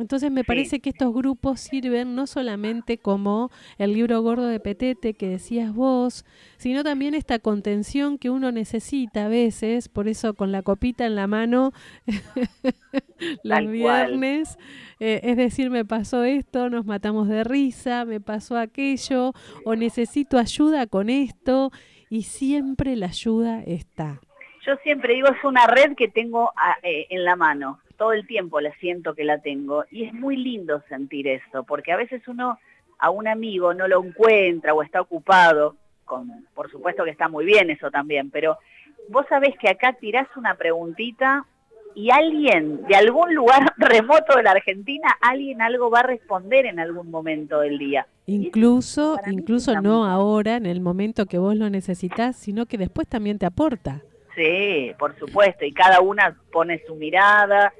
Entonces 0.00 0.30
me 0.30 0.40
Sí. 0.40 0.46
parece 0.46 0.80
que 0.80 0.90
estos 0.90 1.12
grupos 1.14 1.60
sirven 1.60 2.14
no 2.14 2.26
solamente 2.26 2.98
como 2.98 3.50
el 3.78 3.92
libro 3.92 4.20
gordo 4.22 4.46
de 4.46 4.60
Petete 4.60 5.14
que 5.14 5.28
decías 5.28 5.72
vos, 5.74 6.24
sino 6.56 6.82
también 6.84 7.14
esta 7.14 7.38
contención 7.38 8.18
que 8.18 8.30
uno 8.30 8.52
necesita 8.52 9.26
a 9.26 9.28
veces, 9.28 9.88
por 9.88 10.08
eso 10.08 10.34
con 10.34 10.52
la 10.52 10.62
copita 10.62 11.06
en 11.06 11.14
la 11.14 11.26
mano 11.26 11.72
los 13.42 13.42
Tal 13.48 13.68
viernes, 13.68 14.58
eh, 14.98 15.20
es 15.22 15.36
decir, 15.36 15.70
me 15.70 15.84
pasó 15.84 16.24
esto, 16.24 16.70
nos 16.70 16.86
matamos 16.86 17.28
de 17.28 17.44
risa, 17.44 18.04
me 18.04 18.20
pasó 18.20 18.56
aquello, 18.56 19.32
o 19.64 19.76
necesito 19.76 20.38
ayuda 20.38 20.86
con 20.86 21.10
esto, 21.10 21.70
y 22.08 22.22
siempre 22.22 22.96
la 22.96 23.06
ayuda 23.06 23.62
está. 23.62 24.20
Yo 24.66 24.74
siempre 24.82 25.14
digo, 25.14 25.28
es 25.28 25.42
una 25.44 25.66
red 25.66 25.94
que 25.96 26.08
tengo 26.08 26.50
a- 26.56 26.76
eh, 26.82 27.06
en 27.10 27.24
la 27.24 27.36
mano. 27.36 27.78
Todo 28.00 28.14
el 28.14 28.26
tiempo 28.26 28.62
la 28.62 28.72
siento 28.76 29.14
que 29.14 29.24
la 29.24 29.42
tengo. 29.42 29.84
Y 29.90 30.04
es 30.04 30.14
muy 30.14 30.34
lindo 30.34 30.82
sentir 30.88 31.28
eso, 31.28 31.64
porque 31.64 31.92
a 31.92 31.98
veces 31.98 32.26
uno 32.28 32.58
a 32.98 33.10
un 33.10 33.28
amigo 33.28 33.74
no 33.74 33.86
lo 33.88 34.02
encuentra 34.02 34.72
o 34.72 34.82
está 34.82 35.02
ocupado, 35.02 35.76
con, 36.06 36.46
por 36.54 36.70
supuesto 36.70 37.04
que 37.04 37.10
está 37.10 37.28
muy 37.28 37.44
bien 37.44 37.68
eso 37.68 37.90
también, 37.90 38.30
pero 38.30 38.56
vos 39.10 39.26
sabés 39.28 39.54
que 39.58 39.68
acá 39.68 39.92
tirás 39.92 40.26
una 40.34 40.54
preguntita 40.54 41.44
y 41.94 42.10
alguien 42.10 42.86
de 42.86 42.96
algún 42.96 43.34
lugar 43.34 43.74
remoto 43.76 44.34
de 44.34 44.44
la 44.44 44.52
Argentina, 44.52 45.08
alguien 45.20 45.60
algo 45.60 45.90
va 45.90 46.00
a 46.00 46.04
responder 46.04 46.64
en 46.64 46.80
algún 46.80 47.10
momento 47.10 47.60
del 47.60 47.78
día. 47.78 48.06
Incluso, 48.24 49.18
incluso 49.26 49.78
no 49.82 50.06
ahora, 50.06 50.56
en 50.56 50.64
el 50.64 50.80
momento 50.80 51.26
que 51.26 51.36
vos 51.36 51.54
lo 51.54 51.68
necesitas, 51.68 52.36
sino 52.36 52.64
que 52.64 52.78
después 52.78 53.08
también 53.08 53.38
te 53.38 53.44
aporta. 53.44 54.00
Sí, 54.36 54.92
por 54.98 55.18
supuesto, 55.18 55.64
y 55.64 55.72
cada 55.72 56.00
una 56.00 56.36
pone 56.52 56.80
su 56.86 56.94
mirada. 56.94 57.72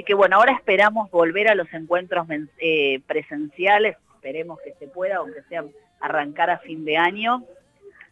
Así 0.00 0.06
que 0.06 0.14
bueno, 0.14 0.36
ahora 0.36 0.54
esperamos 0.54 1.10
volver 1.10 1.48
a 1.48 1.54
los 1.54 1.70
encuentros 1.74 2.26
eh, 2.58 3.00
presenciales, 3.06 3.98
esperemos 4.14 4.58
que 4.64 4.72
se 4.78 4.88
pueda, 4.88 5.16
aunque 5.16 5.42
sea 5.42 5.62
arrancar 6.00 6.48
a 6.48 6.56
fin 6.56 6.86
de 6.86 6.96
año, 6.96 7.44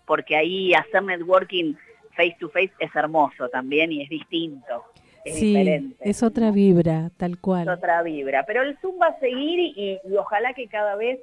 porque 0.05 0.37
ahí 0.37 0.75
hacer 0.75 1.03
networking 1.03 1.77
face 2.15 2.37
to 2.39 2.51
face 2.51 2.73
es 2.79 2.95
hermoso 2.95 3.49
también 3.49 3.91
y 3.91 4.03
es 4.03 4.11
distinto, 4.11 4.85
es 5.25 5.37
sí, 5.37 5.47
diferente. 5.57 5.97
es 6.03 6.23
otra 6.23 6.51
vibra, 6.51 7.11
tal 7.17 7.33
Es 7.33 7.39
cual. 7.39 7.67
otra 7.71 8.03
vibra. 8.03 8.45
Pero 8.45 8.65
el 8.65 8.77
Zoom 8.81 9.01
va 9.01 9.07
a 9.07 9.19
seguir 9.19 9.59
y, 9.59 9.99
y 10.05 10.17
ojalá 10.19 10.53
que 10.53 10.69
cada 10.69 10.95
vez 10.95 11.19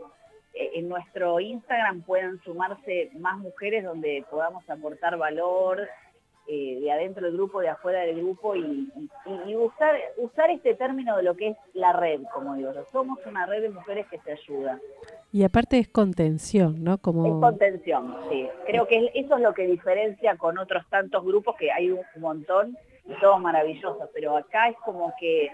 eh, 0.56 0.72
en 0.74 0.90
nuestro 0.90 1.40
Instagram 1.40 2.02
puedan 2.02 2.42
sumarse 2.44 3.12
más 3.20 3.38
mujeres 3.38 3.84
donde 3.84 4.26
podamos 4.32 4.68
aportar 4.68 5.16
valor 5.16 5.88
eh, 6.48 6.80
de 6.80 6.92
adentro 6.92 7.26
del 7.26 7.34
grupo, 7.34 7.60
de 7.60 7.70
afuera 7.70 8.02
del 8.02 8.18
grupo 8.22 8.56
y, 8.56 8.90
y- 8.96 9.10
y 9.52 9.56
usar, 9.56 9.96
usar 10.18 10.52
este 10.52 10.76
término 10.76 11.18
de 11.18 11.24
lo 11.24 11.36
que 11.36 11.50
es 11.50 11.58
la 11.74 11.92
red, 11.94 12.22
como 12.34 12.56
digo. 12.56 12.72
yo. 12.74 12.84
Somos 12.92 13.18
una 13.26 13.46
red 13.46 13.62
de 13.64 13.70
mujeres 13.70 14.06
que 14.10 14.20
se 14.20 14.32
ayudan. 14.34 14.80
Y 15.32 15.44
aparte 15.44 15.80
es 15.80 15.88
contención, 15.88 16.84
¿no? 16.84 16.94
Es 16.96 17.00
Como 17.02 17.40
contención, 17.42 18.16
sí. 18.30 18.48
Creo 18.68 18.88
que 18.88 19.12
eso 19.14 19.36
es 19.36 19.42
lo 19.42 19.54
que 19.54 19.66
diferencia 19.68 20.38
con 20.38 20.58
otros 20.58 20.84
tantos 20.90 21.24
grupos, 21.26 21.56
que 21.58 21.72
hay 21.72 21.92
un 21.92 22.02
montón 22.18 22.78
y 23.08 23.14
todos 23.20 23.40
maravillosos, 23.40 24.10
pero 24.14 24.36
acá 24.38 24.70
es 24.70 24.78
como 24.86 25.14
que 25.20 25.50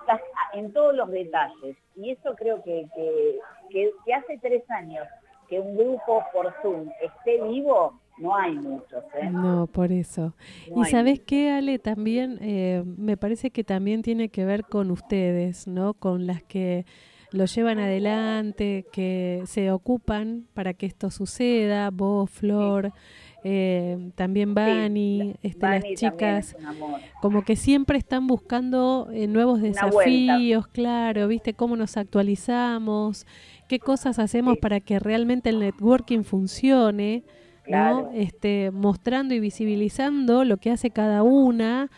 estás 0.00 0.20
en 0.54 0.72
todos 0.72 0.94
los 0.94 1.10
detalles. 1.10 1.76
Y 1.96 2.10
eso 2.10 2.34
creo 2.36 2.62
que, 2.62 2.86
que, 2.94 3.38
que, 3.70 3.92
que 4.04 4.14
hace 4.14 4.38
tres 4.38 4.68
años 4.70 5.06
que 5.48 5.58
un 5.60 5.76
grupo 5.76 6.24
por 6.32 6.52
Zoom 6.62 6.90
esté 7.00 7.40
vivo, 7.42 7.98
no 8.22 8.36
hay 8.36 8.54
muchos. 8.54 9.02
¿eh? 9.20 9.28
no, 9.30 9.66
por 9.66 9.92
eso. 9.92 10.34
No 10.74 10.82
y 10.82 10.86
sabes 10.86 11.14
muchos. 11.14 11.26
qué, 11.26 11.50
Ale, 11.50 11.78
también 11.78 12.38
eh, 12.40 12.82
me 12.86 13.16
parece 13.16 13.50
que 13.50 13.64
también 13.64 14.02
tiene 14.02 14.28
que 14.28 14.44
ver 14.44 14.64
con 14.64 14.90
ustedes, 14.90 15.66
¿no? 15.66 15.94
Con 15.94 16.26
las 16.26 16.42
que 16.42 16.86
lo 17.32 17.46
llevan 17.46 17.78
adelante, 17.78 18.84
que 18.92 19.42
se 19.46 19.70
ocupan 19.70 20.46
para 20.54 20.74
que 20.74 20.86
esto 20.86 21.10
suceda, 21.10 21.90
vos, 21.90 22.30
Flor, 22.30 22.92
eh, 23.42 24.10
también 24.14 24.54
Bani, 24.54 25.34
este, 25.42 25.58
Vani 25.66 25.90
las 25.90 25.98
chicas, 25.98 26.56
como 27.22 27.42
que 27.42 27.56
siempre 27.56 27.96
están 27.98 28.26
buscando 28.26 29.08
eh, 29.12 29.26
nuevos 29.26 29.62
desafíos, 29.62 30.68
claro, 30.68 31.26
viste 31.26 31.54
cómo 31.54 31.74
nos 31.74 31.96
actualizamos, 31.96 33.26
qué 33.66 33.78
cosas 33.78 34.18
hacemos 34.18 34.54
Sí. 34.56 34.60
para 34.60 34.80
que 34.80 34.98
realmente 34.98 35.48
el 35.48 35.58
networking 35.60 36.24
funcione, 36.24 37.24
Claro. 37.64 38.02
¿no? 38.02 38.10
Este, 38.12 38.70
mostrando 38.72 39.34
y 39.34 39.40
visibilizando 39.40 40.44
lo 40.44 40.56
que 40.56 40.70
hace 40.70 40.90
cada 40.90 41.22
una. 41.22 41.90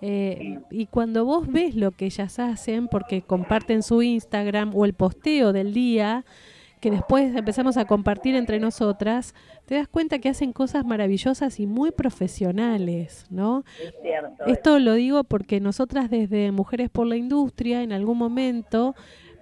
eh, 0.00 0.58
y 0.70 0.86
cuando 0.86 1.24
vos 1.26 1.46
ves 1.46 1.74
lo 1.74 1.90
que 1.90 2.06
ellas 2.06 2.38
hacen, 2.38 2.88
porque 2.88 3.22
comparten 3.22 3.82
su 3.82 4.02
Instagram 4.02 4.72
o 4.74 4.84
el 4.86 4.94
posteo 4.94 5.52
del 5.52 5.74
día, 5.74 6.24
que 6.80 6.90
después 6.90 7.36
empezamos 7.36 7.76
a 7.76 7.84
compartir 7.84 8.34
entre 8.34 8.58
nosotras, 8.58 9.34
te 9.66 9.74
das 9.74 9.86
cuenta 9.86 10.18
que 10.18 10.30
hacen 10.30 10.52
cosas 10.54 10.86
maravillosas 10.86 11.60
y 11.60 11.66
muy 11.66 11.90
profesionales, 11.90 13.26
¿no? 13.28 13.64
Es 13.82 13.94
cierto. 14.02 14.46
Esto 14.46 14.78
lo 14.78 14.94
digo 14.94 15.24
porque 15.24 15.60
nosotras 15.60 16.08
desde 16.08 16.50
Mujeres 16.52 16.88
por 16.88 17.06
la 17.06 17.16
Industria 17.16 17.82
en 17.82 17.92
algún 17.92 18.16
momento 18.16 18.94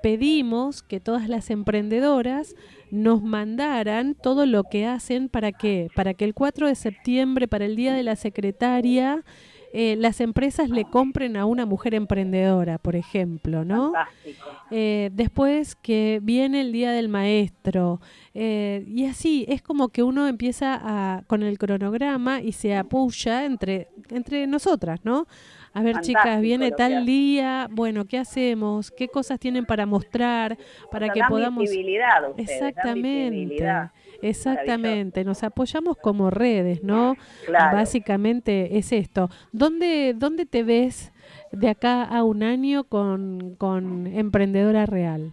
pedimos 0.02 0.82
que 0.82 1.00
todas 1.00 1.28
las 1.28 1.50
emprendedoras 1.50 2.54
nos 2.90 3.22
mandaran 3.22 4.14
todo 4.14 4.46
lo 4.46 4.64
que 4.64 4.86
hacen 4.86 5.28
para 5.28 5.52
qué, 5.52 5.88
para 5.94 6.14
que 6.14 6.24
el 6.24 6.34
4 6.34 6.68
de 6.68 6.74
septiembre, 6.74 7.48
para 7.48 7.66
el 7.66 7.76
Día 7.76 7.92
de 7.92 8.02
la 8.02 8.16
Secretaria, 8.16 9.24
eh, 9.72 9.96
las 9.98 10.20
empresas 10.22 10.70
le 10.70 10.84
compren 10.84 11.36
a 11.36 11.44
una 11.44 11.66
mujer 11.66 11.94
emprendedora, 11.94 12.78
por 12.78 12.96
ejemplo, 12.96 13.66
¿no? 13.66 13.92
Eh, 14.70 15.10
después 15.12 15.76
que 15.76 16.20
viene 16.22 16.62
el 16.62 16.72
Día 16.72 16.90
del 16.92 17.10
Maestro, 17.10 18.00
eh, 18.32 18.84
y 18.88 19.04
así 19.04 19.44
es 19.48 19.60
como 19.60 19.90
que 19.90 20.02
uno 20.02 20.26
empieza 20.26 20.78
a, 20.82 21.22
con 21.26 21.42
el 21.42 21.58
cronograma 21.58 22.40
y 22.40 22.52
se 22.52 22.76
apoya 22.76 23.44
entre, 23.44 23.88
entre 24.08 24.46
nosotras, 24.46 25.00
¿no? 25.04 25.26
A 25.78 25.82
ver, 25.82 26.00
chicas, 26.00 26.40
viene 26.40 26.72
tal 26.72 27.06
día, 27.06 27.68
bueno, 27.70 28.04
¿qué 28.04 28.18
hacemos? 28.18 28.90
¿Qué 28.90 29.06
cosas 29.06 29.38
tienen 29.38 29.64
para 29.64 29.86
mostrar? 29.86 30.58
Para 30.90 31.06
O 31.06 31.12
sea, 31.12 31.14
que 31.14 31.28
podamos... 31.28 31.60
visibilidad 31.60 32.28
ustedes, 32.28 32.50
Exactamente, 32.50 33.64
exactamente. 34.20 35.22
Nos 35.22 35.44
apoyamos 35.44 35.96
como 35.96 36.30
redes, 36.30 36.82
¿no? 36.82 37.14
Claro. 37.46 37.76
Básicamente 37.76 38.76
es 38.76 38.90
esto. 38.90 39.30
¿Dónde, 39.52 40.14
dónde 40.16 40.46
te 40.46 40.64
ves 40.64 41.12
de 41.52 41.68
acá 41.68 42.02
a 42.02 42.24
un 42.24 42.42
año 42.42 42.82
con, 42.82 43.54
con 43.54 44.08
Emprendedora 44.08 44.84
Real? 44.84 45.32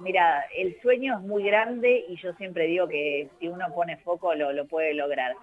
Mira, 0.00 0.46
el 0.56 0.80
sueño 0.80 1.18
es 1.18 1.20
muy 1.26 1.42
grande 1.42 2.06
y 2.08 2.16
yo 2.16 2.32
siempre 2.36 2.68
digo 2.68 2.88
que 2.88 3.28
si 3.38 3.48
uno 3.48 3.66
pone 3.74 3.98
foco 3.98 4.34
lo, 4.34 4.54
lo 4.54 4.66
puede 4.66 4.94
lograr. 4.94 5.34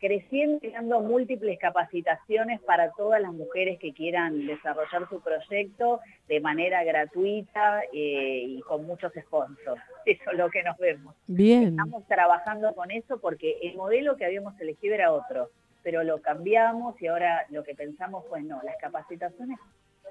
Creciendo 0.00 0.58
y 0.62 0.70
dando 0.70 1.00
múltiples 1.00 1.58
capacitaciones 1.58 2.60
para 2.60 2.92
todas 2.92 3.20
las 3.20 3.32
mujeres 3.32 3.78
que 3.78 3.92
quieran 3.92 4.46
desarrollar 4.46 5.08
su 5.08 5.20
proyecto 5.20 6.00
de 6.28 6.40
manera 6.40 6.84
gratuita 6.84 7.82
eh, 7.92 8.44
y 8.46 8.60
con 8.60 8.86
muchos 8.86 9.12
sponsors. 9.12 9.82
Eso 10.06 10.30
es 10.30 10.38
lo 10.38 10.50
que 10.50 10.62
nos 10.62 10.76
vemos. 10.78 11.14
Bien, 11.26 11.70
Estamos 11.70 12.06
trabajando 12.06 12.74
con 12.74 12.90
eso 12.90 13.20
porque 13.20 13.58
el 13.62 13.76
modelo 13.76 14.16
que 14.16 14.24
habíamos 14.24 14.58
elegido 14.60 14.94
era 14.94 15.12
otro, 15.12 15.50
pero 15.82 16.02
lo 16.02 16.22
cambiamos 16.22 17.00
y 17.02 17.08
ahora 17.08 17.46
lo 17.50 17.62
que 17.64 17.74
pensamos 17.74 18.24
fue 18.28 18.42
no, 18.42 18.62
las 18.62 18.76
capacitaciones 18.76 19.58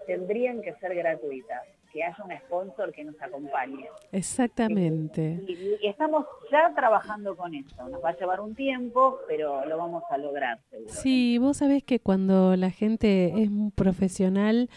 tendrían 0.05 0.61
que 0.61 0.73
ser 0.75 0.93
gratuitas, 0.95 1.61
que 1.91 2.03
haya 2.03 2.17
un 2.23 2.31
sponsor 2.45 2.91
que 2.91 3.03
nos 3.03 3.19
acompañe. 3.21 3.85
exactamente. 4.11 5.41
Y, 5.47 5.85
y 5.85 5.87
estamos 5.87 6.25
ya 6.51 6.71
trabajando 6.75 7.35
con 7.35 7.53
eso. 7.55 7.87
Nos 7.89 8.03
va 8.03 8.09
a 8.09 8.17
llevar 8.17 8.39
un 8.41 8.55
tiempo, 8.55 9.19
pero 9.27 9.65
lo 9.65 9.77
vamos 9.77 10.03
a 10.09 10.17
lograr 10.17 10.59
seguro. 10.69 10.89
Sí, 10.93 11.37
vos 11.37 11.57
sabés 11.57 11.83
que 11.83 11.99
cuando 11.99 12.55
la 12.55 12.71
gente 12.71 13.27
es 13.41 13.49
un 13.49 13.71
profesional, 13.71 14.69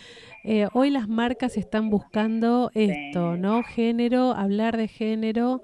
eh, 0.45 0.69
hoy 0.73 0.91
las 0.91 1.09
marcas 1.09 1.57
están 1.57 1.91
buscando 1.91 2.71
esto, 2.75 3.35
Sí. 3.35 3.41
¿no? 3.41 3.63
Género, 3.65 4.33
hablar 4.33 4.77
de 4.77 4.89
género 4.89 5.63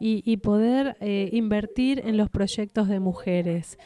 y, 0.00 0.22
y 0.24 0.38
poder 0.38 0.96
eh, 1.00 1.28
invertir 1.32 2.02
en 2.06 2.16
los 2.16 2.30
proyectos 2.30 2.88
de 2.88 3.00
mujeres. 3.00 3.78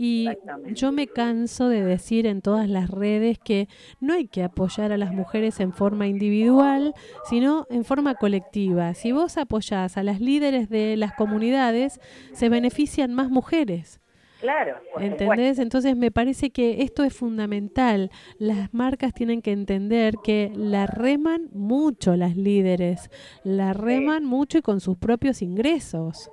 Y 0.00 0.28
yo 0.68 0.92
me 0.92 1.08
canso 1.08 1.68
de 1.68 1.82
decir 1.82 2.28
en 2.28 2.40
todas 2.40 2.68
las 2.68 2.88
redes 2.88 3.40
que 3.40 3.68
no 3.98 4.14
hay 4.14 4.28
que 4.28 4.44
apoyar 4.44 4.92
a 4.92 4.96
las 4.96 5.12
mujeres 5.12 5.58
en 5.58 5.72
forma 5.72 6.06
individual, 6.06 6.94
sino 7.28 7.66
en 7.68 7.84
forma 7.84 8.14
colectiva. 8.14 8.94
Si 8.94 9.10
vos 9.10 9.36
apoyás 9.36 9.96
a 9.96 10.04
las 10.04 10.20
líderes 10.20 10.68
de 10.68 10.96
las 10.96 11.14
comunidades, 11.14 12.00
se 12.32 12.48
benefician 12.48 13.12
más 13.12 13.28
mujeres. 13.28 14.00
Claro, 14.40 14.76
supuesto. 14.78 15.00
¿Entendés? 15.00 15.58
Entonces 15.58 15.96
me 15.96 16.12
parece 16.12 16.50
que 16.50 16.82
esto 16.82 17.02
es 17.02 17.12
fundamental. 17.12 18.12
Las 18.38 18.72
marcas 18.72 19.12
tienen 19.12 19.42
que 19.42 19.50
entender 19.50 20.14
que 20.22 20.52
la 20.54 20.86
reman 20.86 21.48
mucho 21.52 22.14
las 22.14 22.36
líderes, 22.36 23.10
la 23.42 23.72
reman 23.72 24.24
mucho 24.24 24.58
y 24.58 24.62
con 24.62 24.80
sus 24.80 24.96
propios 24.96 25.42
ingresos. 25.42 26.30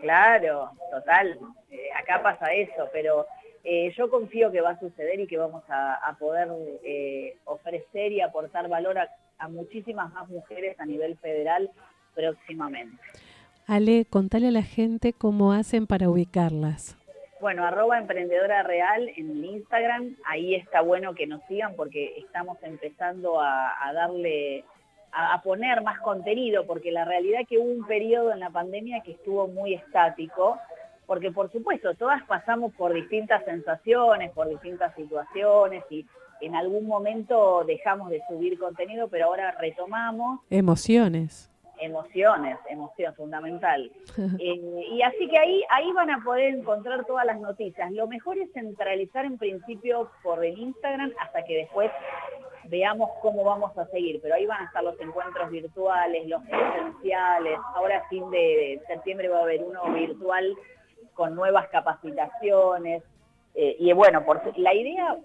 Claro, 0.00 0.72
total. 0.90 1.38
Eh, 1.74 1.88
acá 1.92 2.22
pasa 2.22 2.52
eso, 2.54 2.88
pero 2.92 3.26
eh, 3.64 3.92
yo 3.96 4.08
confío 4.08 4.52
que 4.52 4.60
va 4.60 4.70
a 4.70 4.78
suceder 4.78 5.18
y 5.18 5.26
que 5.26 5.36
vamos 5.38 5.64
a, 5.68 5.94
a 5.94 6.16
poder 6.16 6.48
eh, 6.84 7.36
ofrecer 7.44 8.12
y 8.12 8.20
aportar 8.20 8.68
valor 8.68 8.96
a, 8.98 9.08
a 9.38 9.48
muchísimas 9.48 10.12
más 10.12 10.28
mujeres 10.28 10.78
a 10.78 10.86
nivel 10.86 11.16
federal 11.18 11.68
próximamente. 12.14 12.96
Ale, 13.66 14.04
contale 14.04 14.48
a 14.48 14.52
la 14.52 14.62
gente 14.62 15.12
cómo 15.12 15.52
hacen 15.52 15.86
para 15.86 16.08
ubicarlas. 16.08 16.96
Bueno, 17.40 17.64
arroba 17.66 17.98
emprendedora 17.98 18.62
real 18.62 19.10
en 19.16 19.30
el 19.30 19.44
Instagram, 19.44 20.16
ahí 20.26 20.54
está 20.54 20.80
bueno 20.80 21.14
que 21.14 21.26
nos 21.26 21.42
sigan 21.48 21.74
porque 21.74 22.14
estamos 22.18 22.56
empezando 22.62 23.40
a, 23.40 23.84
a 23.84 23.92
darle, 23.92 24.64
a, 25.10 25.34
a 25.34 25.42
poner 25.42 25.82
más 25.82 25.98
contenido, 26.00 26.66
porque 26.66 26.92
la 26.92 27.04
realidad 27.04 27.40
es 27.40 27.48
que 27.48 27.58
hubo 27.58 27.70
un 27.70 27.86
periodo 27.86 28.32
en 28.32 28.40
la 28.40 28.50
pandemia 28.50 29.02
que 29.02 29.12
estuvo 29.12 29.48
muy 29.48 29.74
estático, 29.74 30.58
porque 31.06 31.30
por 31.30 31.50
supuesto 31.52 31.94
todas 31.94 32.22
pasamos 32.24 32.72
por 32.74 32.92
distintas 32.92 33.44
sensaciones, 33.44 34.30
por 34.32 34.48
distintas 34.48 34.94
situaciones 34.94 35.84
y 35.90 36.06
en 36.40 36.54
algún 36.56 36.86
momento 36.86 37.64
dejamos 37.64 38.10
de 38.10 38.20
subir 38.28 38.58
contenido, 38.58 39.08
pero 39.08 39.26
ahora 39.26 39.52
retomamos 39.60 40.40
Emociones. 40.50 41.50
emociones, 41.80 42.58
emoción 42.68 43.14
fundamental. 43.14 43.90
Eh, 44.38 44.86
y 44.92 45.02
así 45.02 45.28
que 45.28 45.38
ahí, 45.38 45.62
ahí 45.70 45.90
van 45.92 46.10
a 46.10 46.22
poder 46.24 46.54
encontrar 46.54 47.04
todas 47.04 47.24
las 47.26 47.38
noticias. 47.40 47.90
Lo 47.92 48.06
mejor 48.06 48.36
es 48.38 48.52
centralizar 48.52 49.24
en 49.24 49.38
principio 49.38 50.10
por 50.22 50.44
el 50.44 50.58
Instagram 50.58 51.12
hasta 51.20 51.44
que 51.44 51.56
después 51.58 51.90
veamos 52.64 53.10
cómo 53.22 53.44
vamos 53.44 53.76
a 53.78 53.86
seguir. 53.86 54.20
Pero 54.22 54.34
ahí 54.34 54.46
van 54.46 54.62
a 54.62 54.66
estar 54.66 54.82
los 54.84 54.98
encuentros 55.00 55.50
virtuales, 55.50 56.26
los 56.28 56.42
presenciales. 56.44 57.58
Ahora 57.74 57.98
a 57.98 58.08
fin 58.08 58.28
de 58.30 58.80
septiembre 58.86 59.28
va 59.28 59.38
a 59.40 59.42
haber 59.42 59.62
uno 59.62 59.82
virtual 59.92 60.54
con 61.14 61.34
nuevas 61.34 61.68
capacitaciones. 61.68 63.02
Eh, 63.54 63.76
y 63.78 63.92
bueno, 63.92 64.24
por, 64.24 64.42
la 64.58 64.74
idea 64.74 65.16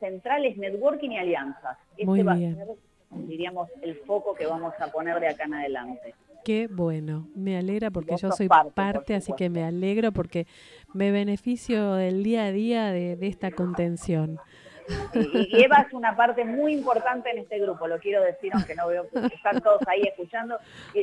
central 0.00 0.44
es 0.44 0.56
networking 0.56 1.10
y 1.10 1.18
alianzas. 1.18 1.78
Este 1.92 2.06
Muy 2.06 2.22
va 2.22 2.34
bien. 2.34 2.52
a 2.60 2.64
ser, 2.64 2.76
diríamos, 3.10 3.68
el 3.82 3.96
foco 4.00 4.34
que 4.34 4.46
vamos 4.46 4.74
a 4.80 4.88
poner 4.88 5.20
de 5.20 5.28
acá 5.28 5.44
en 5.44 5.54
adelante. 5.54 6.14
Qué 6.44 6.68
bueno, 6.70 7.28
me 7.34 7.58
alegra 7.58 7.90
porque 7.90 8.16
yo 8.16 8.30
soy 8.30 8.48
parte, 8.48 9.16
así 9.16 9.32
que 9.36 9.50
me 9.50 9.64
alegro 9.64 10.12
porque 10.12 10.46
me 10.94 11.10
beneficio 11.10 11.94
del 11.94 12.22
día 12.22 12.44
a 12.44 12.52
día 12.52 12.92
de, 12.92 13.16
de 13.16 13.26
esta 13.26 13.50
contención. 13.50 14.38
Y, 15.14 15.56
y 15.56 15.64
Eva 15.64 15.84
es 15.86 15.92
una 15.92 16.14
parte 16.14 16.44
muy 16.44 16.72
importante 16.72 17.30
en 17.30 17.38
este 17.38 17.58
grupo, 17.58 17.88
lo 17.88 17.98
quiero 17.98 18.22
decir, 18.22 18.52
aunque 18.54 18.74
no 18.74 18.86
veo 18.86 19.08
que 19.10 19.34
están 19.34 19.60
todos 19.60 19.80
ahí 19.88 20.02
escuchando. 20.02 20.58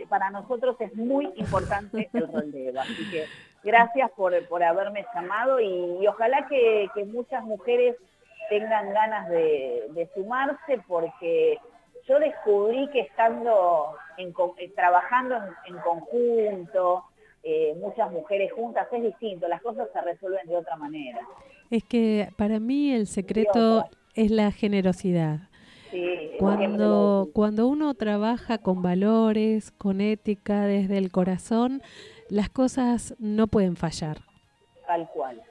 para 0.07 0.29
nosotros 0.29 0.77
es 0.79 0.95
muy 0.95 1.29
importante 1.35 2.09
el 2.13 2.31
rol 2.31 2.51
de 2.51 2.69
Eva. 2.69 2.83
Así 2.83 3.11
que 3.11 3.25
gracias 3.63 4.11
por, 4.11 4.47
por 4.47 4.63
haberme 4.63 5.05
llamado 5.13 5.59
y, 5.59 5.97
y 6.01 6.07
ojalá 6.07 6.47
que, 6.47 6.87
que 6.93 7.05
muchas 7.05 7.43
mujeres 7.43 7.95
tengan 8.49 8.93
ganas 8.93 9.29
de, 9.29 9.87
de 9.91 10.09
sumarse 10.13 10.81
porque 10.87 11.57
yo 12.07 12.19
descubrí 12.19 12.89
que 12.89 13.01
estando 13.01 13.95
en 14.17 14.33
eh, 14.57 14.71
trabajando 14.75 15.35
en, 15.35 15.75
en 15.75 15.81
conjunto, 15.81 17.03
eh, 17.43 17.75
muchas 17.79 18.11
mujeres 18.11 18.51
juntas, 18.53 18.87
es 18.91 19.03
distinto, 19.03 19.47
las 19.47 19.61
cosas 19.61 19.87
se 19.91 20.01
resuelven 20.01 20.47
de 20.47 20.57
otra 20.57 20.75
manera. 20.75 21.19
Es 21.69 21.83
que 21.83 22.29
para 22.37 22.59
mí 22.59 22.93
el 22.93 23.07
secreto 23.07 23.85
es 24.15 24.31
la 24.31 24.51
generosidad. 24.51 25.39
Sí, 25.91 26.31
Cuando, 26.39 27.29
cuando 27.33 27.67
uno 27.67 27.93
trabaja 27.93 28.57
con 28.57 28.81
valores, 28.81 29.71
con 29.71 30.01
ética, 30.01 30.65
desde 30.65 30.97
el 30.97 31.11
corazón, 31.11 31.81
las 32.29 32.49
cosas 32.49 33.15
no 33.19 33.47
pueden 33.47 33.75
fallar. 33.75 34.17
Tal 34.87 35.09
cual. 35.09 35.41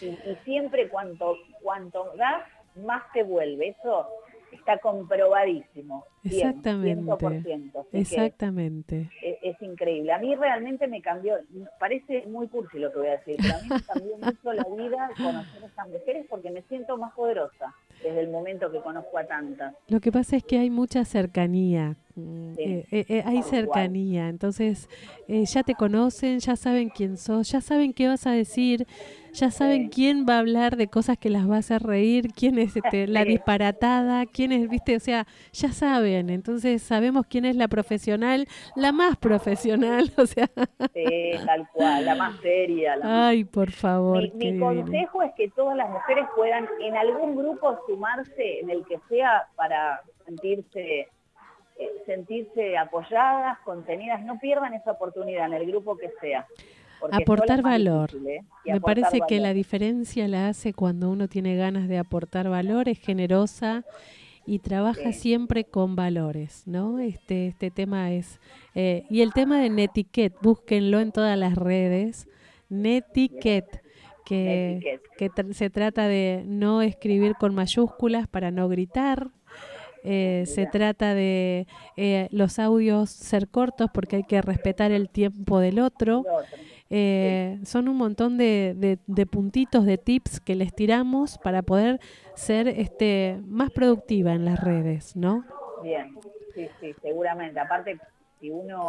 Y, 0.00 0.06
y 0.06 0.38
siempre 0.44 0.88
cuanto, 0.88 1.36
cuanto 1.62 2.12
das, 2.16 2.44
más 2.76 3.02
te 3.12 3.22
vuelve. 3.22 3.68
Eso 3.68 4.08
está 4.52 4.78
comprobadísimo. 4.78 6.04
Cien, 6.22 6.34
Exactamente. 6.34 7.10
100%. 7.10 7.80
Así 7.80 7.90
que 7.90 7.98
Exactamente. 7.98 9.10
es, 9.22 9.38
es 9.42 9.62
increíble. 9.62 10.12
A 10.12 10.18
mí 10.18 10.34
realmente 10.34 10.86
me 10.86 11.02
cambió, 11.02 11.38
parece 11.78 12.26
muy 12.26 12.48
cursi 12.48 12.78
lo 12.78 12.92
que 12.92 12.98
voy 12.98 13.08
a 13.08 13.18
decir, 13.18 13.36
pero 13.40 13.54
a 13.54 13.58
mí 13.62 13.68
me 13.68 13.82
cambió 13.82 14.16
mucho 14.18 14.52
la 14.52 14.64
vida 14.64 15.10
conocer 15.16 15.62
a 15.62 15.66
estas 15.66 15.88
mujeres 15.88 16.26
porque 16.28 16.50
me 16.50 16.62
siento 16.62 16.96
más 16.96 17.12
poderosa 17.14 17.74
desde 18.02 18.20
el 18.20 18.30
momento 18.30 18.70
que 18.70 18.80
conozco 18.80 19.18
a 19.18 19.24
tantas. 19.24 19.74
Lo 19.88 20.00
que 20.00 20.10
pasa 20.12 20.36
es 20.36 20.44
que 20.44 20.58
hay 20.58 20.70
mucha 20.70 21.04
cercanía. 21.04 21.96
mm, 22.14 22.54
Sí, 22.56 22.62
eh, 22.64 22.84
eh, 22.90 23.04
eh, 23.08 23.22
hay 23.24 23.40
cual. 23.40 23.44
cercanía, 23.50 24.28
entonces 24.28 24.88
eh, 25.28 25.44
ya 25.46 25.62
te 25.62 25.74
conocen, 25.74 26.40
ya 26.40 26.56
saben 26.56 26.90
quién 26.90 27.16
sos, 27.16 27.50
ya 27.50 27.62
saben 27.62 27.94
qué 27.94 28.06
vas 28.06 28.26
a 28.26 28.32
decir, 28.32 28.86
ya 29.32 29.50
saben 29.50 29.84
Sí. 29.84 29.88
quién 29.88 30.26
va 30.28 30.34
a 30.36 30.40
hablar 30.40 30.76
de 30.76 30.88
cosas 30.88 31.16
que 31.16 31.30
las 31.30 31.48
va 31.50 31.54
a 31.56 31.58
hacer 31.60 31.82
reír, 31.82 32.28
quién 32.36 32.58
es 32.58 32.76
este, 32.76 33.06
la 33.08 33.22
Sí. 33.22 33.28
disparatada, 33.30 34.26
quién 34.26 34.52
es, 34.52 34.68
viste, 34.68 34.94
o 34.94 35.00
sea, 35.00 35.26
ya 35.54 35.72
saben, 35.72 36.28
entonces 36.28 36.82
sabemos 36.82 37.24
quién 37.26 37.46
es 37.46 37.56
la 37.56 37.68
profesional, 37.68 38.46
la 38.76 38.92
más 38.92 39.16
profesional, 39.16 40.10
o 40.18 40.26
sea, 40.26 40.50
Sí, 40.92 41.30
tal 41.46 41.66
cual, 41.72 42.04
la 42.04 42.14
más 42.14 42.38
seria. 42.42 42.94
La 42.96 43.04
más 43.06 43.28
ay, 43.30 43.44
por 43.44 43.70
favor, 43.70 44.22
Mi, 44.34 44.52
mi 44.52 44.58
consejo 44.58 45.22
es 45.22 45.32
que 45.34 45.48
todas 45.48 45.78
las 45.78 45.88
mujeres 45.88 46.26
puedan 46.36 46.68
en 46.82 46.94
algún 46.94 47.36
grupo 47.36 47.78
sumarse, 47.92 48.60
en 48.60 48.70
el 48.70 48.84
que 48.86 48.98
sea, 49.08 49.48
para 49.56 50.00
sentirse 50.26 51.08
eh, 51.78 51.88
sentirse 52.06 52.76
apoyadas, 52.76 53.58
contenidas. 53.64 54.22
No 54.24 54.38
pierdan 54.38 54.74
esa 54.74 54.92
oportunidad 54.92 55.46
en 55.46 55.54
el 55.54 55.66
grupo 55.66 55.96
que 55.96 56.10
sea. 56.20 56.46
Aportar 57.10 57.62
valor. 57.62 58.10
difícil, 58.10 58.28
¿eh? 58.28 58.44
Me 58.64 58.72
aportar 58.74 59.02
parece 59.02 59.20
que 59.26 59.40
la 59.40 59.52
diferencia 59.52 60.28
la 60.28 60.48
hace 60.48 60.72
cuando 60.72 61.10
uno 61.10 61.28
tiene 61.28 61.56
ganas 61.56 61.88
de 61.88 61.98
aportar 61.98 62.48
valor, 62.48 62.88
es 62.88 63.00
generosa 63.00 63.84
y 64.46 64.58
trabaja 64.60 65.12
Sí. 65.12 65.20
siempre 65.20 65.64
con 65.64 65.96
valores, 65.96 66.62
¿no? 66.66 66.98
Este, 67.00 67.48
este 67.48 67.70
tema 67.70 68.12
es... 68.12 68.38
eh, 68.74 69.04
y 69.10 69.22
el 69.22 69.32
tema 69.32 69.58
de 69.60 69.70
Netiquette, 69.70 70.36
búsquenlo 70.42 71.00
en 71.00 71.10
todas 71.10 71.36
las 71.38 71.56
redes. 71.56 72.28
Netiquette, 72.68 73.81
que, 74.24 75.00
que 75.18 75.30
tr- 75.30 75.52
se 75.52 75.70
trata 75.70 76.08
de 76.08 76.44
no 76.46 76.82
escribir 76.82 77.34
con 77.36 77.54
mayúsculas 77.54 78.26
para 78.28 78.50
no 78.50 78.68
gritar. 78.68 79.28
Eh, 80.04 80.44
se 80.46 80.66
trata 80.66 81.14
de 81.14 81.66
eh, 81.96 82.28
los 82.32 82.58
audios 82.58 83.08
ser 83.10 83.46
cortos 83.48 83.88
porque 83.94 84.16
hay 84.16 84.24
que 84.24 84.42
respetar 84.42 84.90
el 84.90 85.08
tiempo 85.08 85.60
del 85.60 85.78
otro. 85.78 86.24
Eh, 86.90 87.58
son 87.64 87.88
un 87.88 87.96
montón 87.96 88.36
de, 88.36 88.74
de- 88.76 88.98
de 89.06 89.26
puntitos, 89.26 89.86
de 89.86 89.98
tips 89.98 90.40
que 90.40 90.56
les 90.56 90.74
tiramos 90.74 91.38
para 91.38 91.62
poder 91.62 92.00
ser 92.34 92.68
este, 92.68 93.40
más 93.46 93.70
productiva 93.70 94.32
en 94.32 94.44
las 94.44 94.60
redes, 94.60 95.14
¿no? 95.16 95.44
Bien, 95.82 96.14
sí, 96.54 96.68
sí, 96.80 96.92
seguramente. 97.00 97.60
Aparte, 97.60 97.98
si 98.40 98.50
uno 98.50 98.88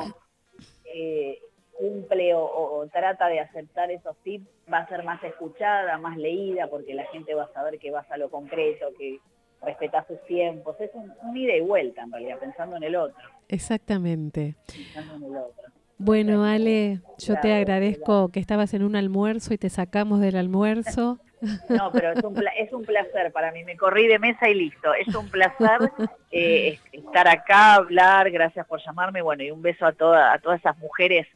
eh, 0.93 1.38
cumple 1.77 2.33
o, 2.36 2.88
trata 2.91 3.27
de 3.27 3.39
aceptar 3.39 3.91
esos 3.91 4.15
tips, 4.23 4.45
va 4.71 4.79
a 4.79 4.88
ser 4.88 5.03
más 5.03 5.23
escuchada, 5.23 5.97
más 5.97 6.17
leída, 6.17 6.67
porque 6.67 6.93
la 6.93 7.05
gente 7.07 7.33
va 7.33 7.43
a 7.43 7.53
saber 7.53 7.79
que 7.79 7.91
vas 7.91 8.09
a 8.12 8.17
lo 8.17 8.29
concreto, 8.29 8.88
que 8.97 9.19
respetas 9.62 10.05
sus 10.07 10.21
tiempos. 10.25 10.79
Es 10.79 10.91
un, 10.93 11.12
un 11.23 11.38
ida 11.38 11.55
y 11.55 11.62
vuelta, 11.62 12.03
en 12.03 12.12
realidad, 12.12 12.39
pensando 12.39 12.75
en 12.77 12.83
el 12.83 12.95
otro. 12.95 13.27
Exactamente. 13.49 14.55
Pensando 14.67 15.15
en 15.15 15.23
el 15.33 15.38
otro. 15.38 15.63
Bueno, 15.97 16.43
Ale, 16.43 16.99
yo 17.17 17.36
te 17.36 17.41
Claro, 17.41 17.55
agradezco 17.57 18.29
que 18.29 18.39
estabas 18.39 18.73
en 18.73 18.83
un 18.83 18.95
almuerzo 18.95 19.53
y 19.53 19.57
te 19.57 19.69
sacamos 19.69 20.19
del 20.19 20.36
almuerzo. 20.36 21.19
No, 21.69 21.91
pero 21.91 22.13
es 22.13 22.23
un, 22.23 22.33
pla- 22.33 22.53
es 22.57 22.71
un 22.71 22.86
placer 22.86 23.33
para 23.33 23.51
mí. 23.51 23.65
Me 23.65 23.75
corrí 23.75 24.07
de 24.07 24.17
mesa 24.17 24.47
y 24.47 24.53
listo. 24.53 24.93
Es 24.93 25.13
un 25.13 25.27
placer 25.29 25.91
eh, 26.31 26.79
estar 26.93 27.27
acá, 27.27 27.75
hablar. 27.75 28.31
Gracias 28.31 28.65
por 28.65 28.81
llamarme. 28.81 29.21
Bueno, 29.21 29.43
y 29.43 29.51
un 29.51 29.62
beso 29.62 29.86
a, 29.86 29.91
toda, 29.91 30.31
a 30.31 30.39
todas 30.39 30.59
esas 30.62 30.77
mujeres 30.77 31.27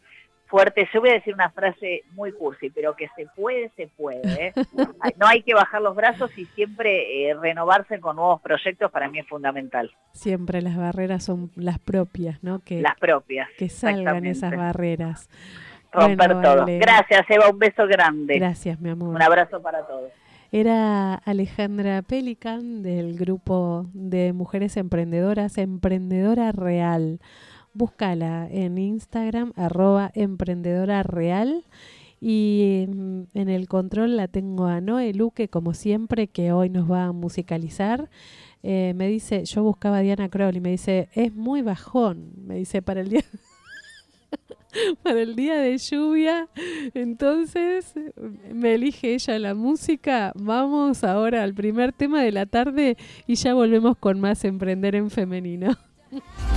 fuertes. 0.48 0.88
Yo 0.94 1.02
voy 1.02 1.10
a 1.10 1.14
decir 1.14 1.34
una 1.34 1.50
frase 1.52 2.04
muy 2.12 2.32
cursi, 2.32 2.70
pero 2.70 2.96
que 2.96 3.10
se 3.16 3.28
puede, 3.36 3.70
se 3.76 3.88
puede. 3.88 4.48
¿eh? 4.48 4.54
No 5.18 5.28
hay 5.28 5.42
que 5.44 5.54
bajar 5.54 5.82
los 5.82 5.96
brazos 5.96 6.36
y 6.38 6.46
siempre 6.46 7.30
eh, 7.30 7.34
renovarse 7.34 8.00
con 8.00 8.16
nuevos 8.16 8.42
proyectos 8.42 8.92
para 8.92 9.10
mí 9.10 9.20
es 9.20 9.28
fundamental. 9.28 9.92
Siempre 10.12 10.62
las 10.62 10.78
barreras 10.78 11.24
son 11.24 11.52
las 11.56 11.80
propias, 11.80 12.44
¿no? 12.44 12.60
Que, 12.60 12.82
Las 12.82 12.98
propias. 12.98 13.50
que 13.58 13.70
salgan 13.70 14.26
esas 14.26 14.56
barreras. 14.56 15.30
Romper 15.92 16.34
Bueno, 16.36 16.42
todo. 16.42 16.66
Gracias, 16.68 17.26
Eva. 17.30 17.50
Un 17.50 17.60
beso 17.60 17.88
grande. 17.88 18.38
Gracias, 18.38 18.80
mi 18.80 18.90
amor. 18.90 19.10
Un 19.10 19.22
abrazo 19.22 19.62
para 19.62 19.86
todos. 19.88 20.12
Era 20.52 21.16
Alejandra 21.16 22.02
Pelican 22.04 22.82
del 22.82 23.18
grupo 23.18 23.86
de 23.94 24.32
mujeres 24.32 24.78
emprendedoras, 24.78 25.58
Emprendedora 25.58 26.52
Real. 26.54 27.20
Búscala 27.78 28.48
en 28.50 28.80
Instagram, 28.80 29.54
arroba 29.56 30.12
emprendedora 30.16 31.04
real. 31.04 31.64
Y 32.20 32.86
mm, 32.88 33.22
en 33.36 33.50
el 33.50 33.68
control 33.68 34.18
la 34.18 34.28
tengo 34.28 34.66
a 34.66 34.82
Noé 34.82 35.14
Luque, 35.14 35.48
como 35.48 35.76
siempre, 35.76 36.28
que 36.28 36.52
hoy 36.52 36.72
nos 36.72 36.92
va 36.92 37.04
a 37.04 37.12
musicalizar. 37.12 38.10
Eh, 38.64 38.94
me 38.96 39.08
dice, 39.08 39.46
yo 39.46 39.62
buscaba 39.62 39.98
a 39.98 40.02
Diana 40.02 40.28
Kroll 40.28 40.56
y 40.56 40.60
me 40.60 40.72
dice, 40.72 41.10
es 41.14 41.36
muy 41.36 41.62
bajón. 41.62 42.32
Me 42.48 42.56
dice, 42.56 42.82
para 42.82 43.02
el 43.02 43.10
día, 43.10 43.24
para 45.04 45.22
el 45.22 45.36
día 45.36 45.58
de 45.58 45.78
lluvia. 45.78 46.50
Entonces 46.96 47.94
me 48.52 48.74
elige 48.74 49.14
ella 49.14 49.38
la 49.38 49.54
música. 49.54 50.32
Vamos 50.34 51.04
ahora 51.04 51.44
al 51.44 51.54
primer 51.54 51.94
tema 51.94 52.24
de 52.24 52.32
la 52.32 52.48
tarde 52.48 52.98
y 53.28 53.36
ya 53.36 53.54
volvemos 53.54 53.98
con 53.98 54.20
más 54.20 54.44
Emprender 54.46 54.96
en 54.96 55.12
Femenino. 55.12 55.78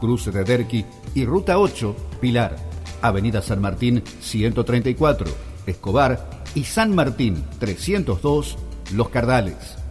Cruce 0.00 0.30
de 0.30 0.44
Derqui 0.44 0.84
y 1.14 1.24
Ruta 1.24 1.58
8, 1.58 1.96
Pilar, 2.20 2.56
Avenida 3.02 3.42
San 3.42 3.60
Martín 3.60 4.02
134, 4.20 5.26
Escobar 5.66 6.42
y 6.54 6.64
San 6.64 6.94
Martín 6.94 7.44
302, 7.58 8.56
Los 8.92 9.08
Cardales. 9.08 9.83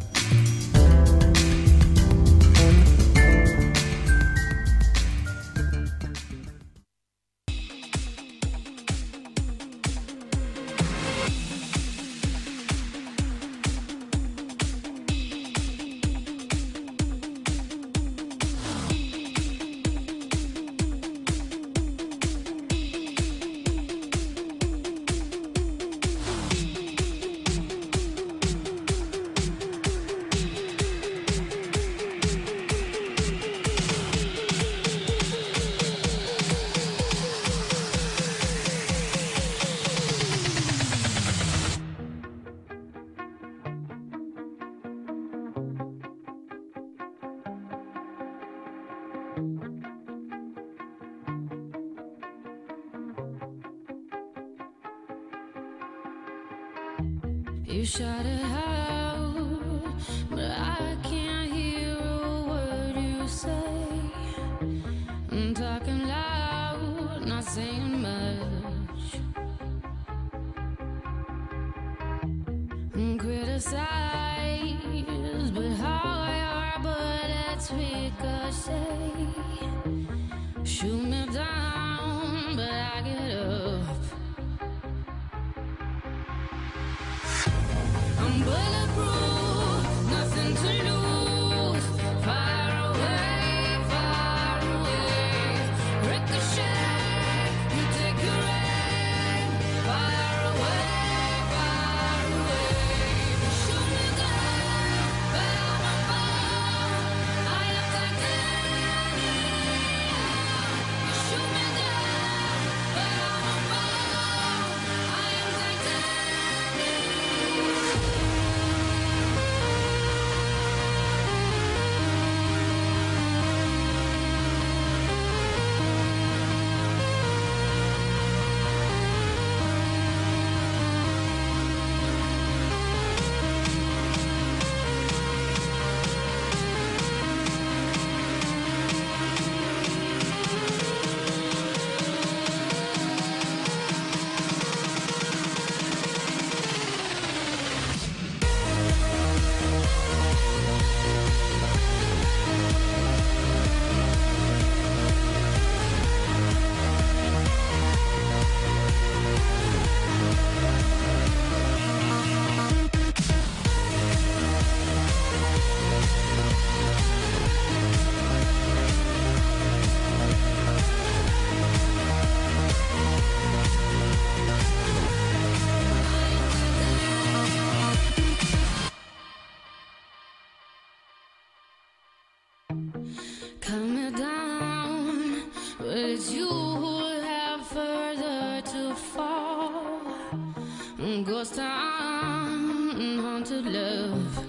Haunted 193.53 193.73
love. 193.73 194.45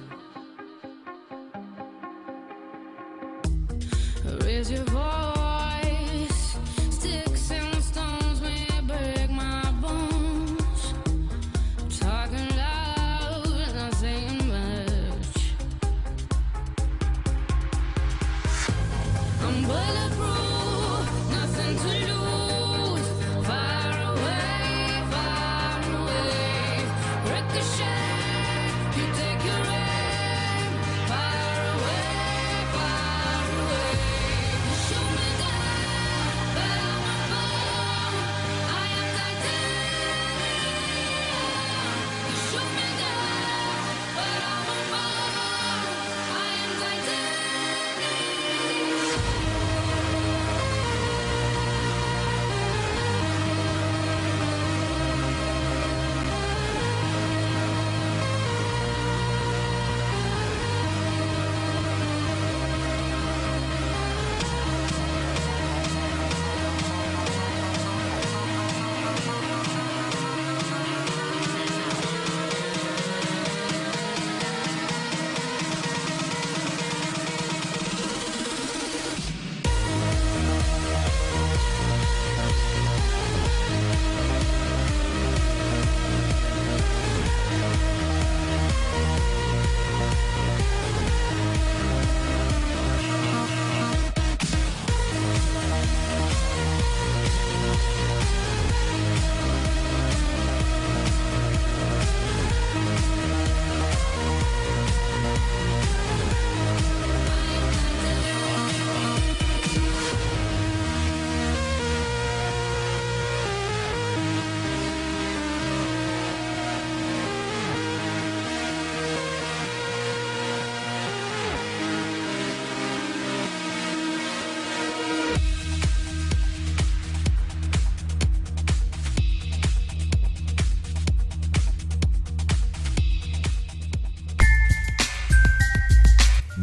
Raise 4.45 4.71
your 4.71 4.85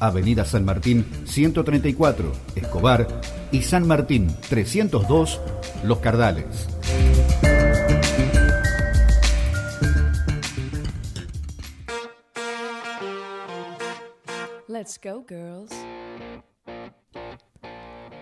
Avenida 0.00 0.44
San 0.44 0.64
Martín 0.64 1.04
134, 1.24 2.32
Escobar 2.56 3.08
y 3.52 3.62
San 3.62 3.86
Martín 3.86 4.28
302, 4.48 5.40
Los 5.84 5.98
Cardales. 5.98 6.66
Let's 14.68 15.00
go, 15.02 15.24
girls. 15.26 15.70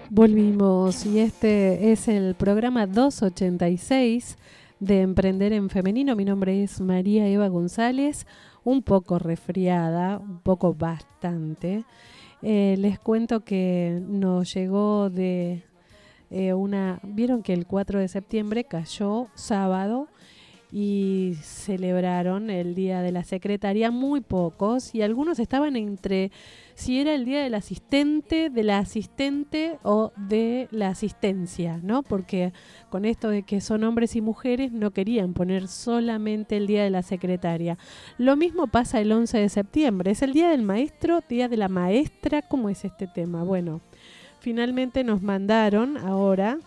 Volvimos 0.08 1.04
y 1.04 1.18
este 1.18 1.92
es 1.92 2.08
el 2.08 2.34
programa 2.36 2.86
286 2.86 4.38
de 4.80 5.00
Emprender 5.00 5.52
en 5.52 5.70
Femenino. 5.70 6.16
Mi 6.16 6.24
nombre 6.24 6.62
es 6.62 6.80
María 6.80 7.26
Eva 7.28 7.48
González, 7.48 8.26
un 8.64 8.82
poco 8.82 9.18
resfriada, 9.18 10.18
un 10.18 10.40
poco 10.40 10.74
bastante. 10.74 11.84
Eh, 12.42 12.76
les 12.78 12.98
cuento 12.98 13.44
que 13.44 14.02
nos 14.06 14.52
llegó 14.52 15.10
de 15.10 15.64
eh, 16.30 16.52
una... 16.52 17.00
Vieron 17.02 17.42
que 17.42 17.52
el 17.52 17.66
4 17.66 18.00
de 18.00 18.08
septiembre 18.08 18.64
cayó 18.64 19.28
sábado 19.34 20.08
y 20.78 21.38
celebraron 21.40 22.50
el 22.50 22.74
Día 22.74 23.00
de 23.00 23.10
la 23.10 23.24
Secretaría 23.24 23.90
muy 23.90 24.20
pocos 24.20 24.94
y 24.94 25.00
algunos 25.00 25.38
estaban 25.38 25.74
entre 25.74 26.30
si 26.74 27.00
era 27.00 27.14
el 27.14 27.24
Día 27.24 27.42
del 27.42 27.54
Asistente, 27.54 28.50
de 28.50 28.62
la 28.62 28.76
Asistente 28.76 29.78
o 29.84 30.12
de 30.18 30.68
la 30.70 30.88
Asistencia, 30.88 31.80
¿no? 31.82 32.02
Porque 32.02 32.52
con 32.90 33.06
esto 33.06 33.30
de 33.30 33.42
que 33.42 33.62
son 33.62 33.84
hombres 33.84 34.16
y 34.16 34.20
mujeres 34.20 34.70
no 34.70 34.90
querían 34.90 35.32
poner 35.32 35.66
solamente 35.66 36.58
el 36.58 36.66
Día 36.66 36.84
de 36.84 36.90
la 36.90 37.00
Secretaria. 37.00 37.78
Lo 38.18 38.36
mismo 38.36 38.66
pasa 38.66 39.00
el 39.00 39.10
11 39.10 39.38
de 39.38 39.48
septiembre, 39.48 40.10
es 40.10 40.20
el 40.20 40.34
Día 40.34 40.50
del 40.50 40.60
Maestro, 40.60 41.20
Día 41.26 41.48
de 41.48 41.56
la 41.56 41.70
Maestra, 41.70 42.42
¿cómo 42.42 42.68
es 42.68 42.84
este 42.84 43.06
tema? 43.06 43.44
Bueno, 43.44 43.80
finalmente 44.40 45.04
nos 45.04 45.22
mandaron 45.22 45.96
ahora 45.96 46.58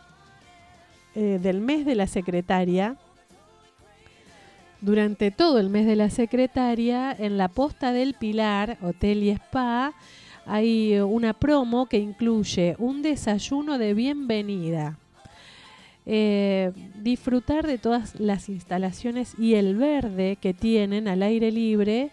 eh, 1.13 1.37
del 1.39 1.61
mes 1.61 1.85
de 1.85 1.93
la 1.93 2.07
secretaria 2.07 2.97
durante 4.81 5.31
todo 5.31 5.59
el 5.59 5.69
mes 5.69 5.85
de 5.85 5.95
la 5.95 6.09
secretaria, 6.09 7.15
en 7.17 7.37
la 7.37 7.47
posta 7.47 7.91
del 7.91 8.13
Pilar, 8.13 8.77
Hotel 8.81 9.23
y 9.23 9.29
Spa, 9.31 9.93
hay 10.45 10.93
eh, 10.93 11.03
una 11.03 11.33
promo 11.33 11.85
que 11.85 11.97
incluye 11.97 12.75
un 12.79 13.01
desayuno 13.01 13.77
de 13.77 13.93
bienvenida. 13.93 14.97
Eh, 16.05 16.71
disfrutar 16.95 17.67
de 17.67 17.77
todas 17.77 18.19
las 18.19 18.49
instalaciones 18.49 19.35
y 19.37 19.53
el 19.55 19.75
verde 19.75 20.37
que 20.41 20.55
tienen 20.55 21.07
al 21.07 21.21
aire 21.21 21.51
libre. 21.51 22.09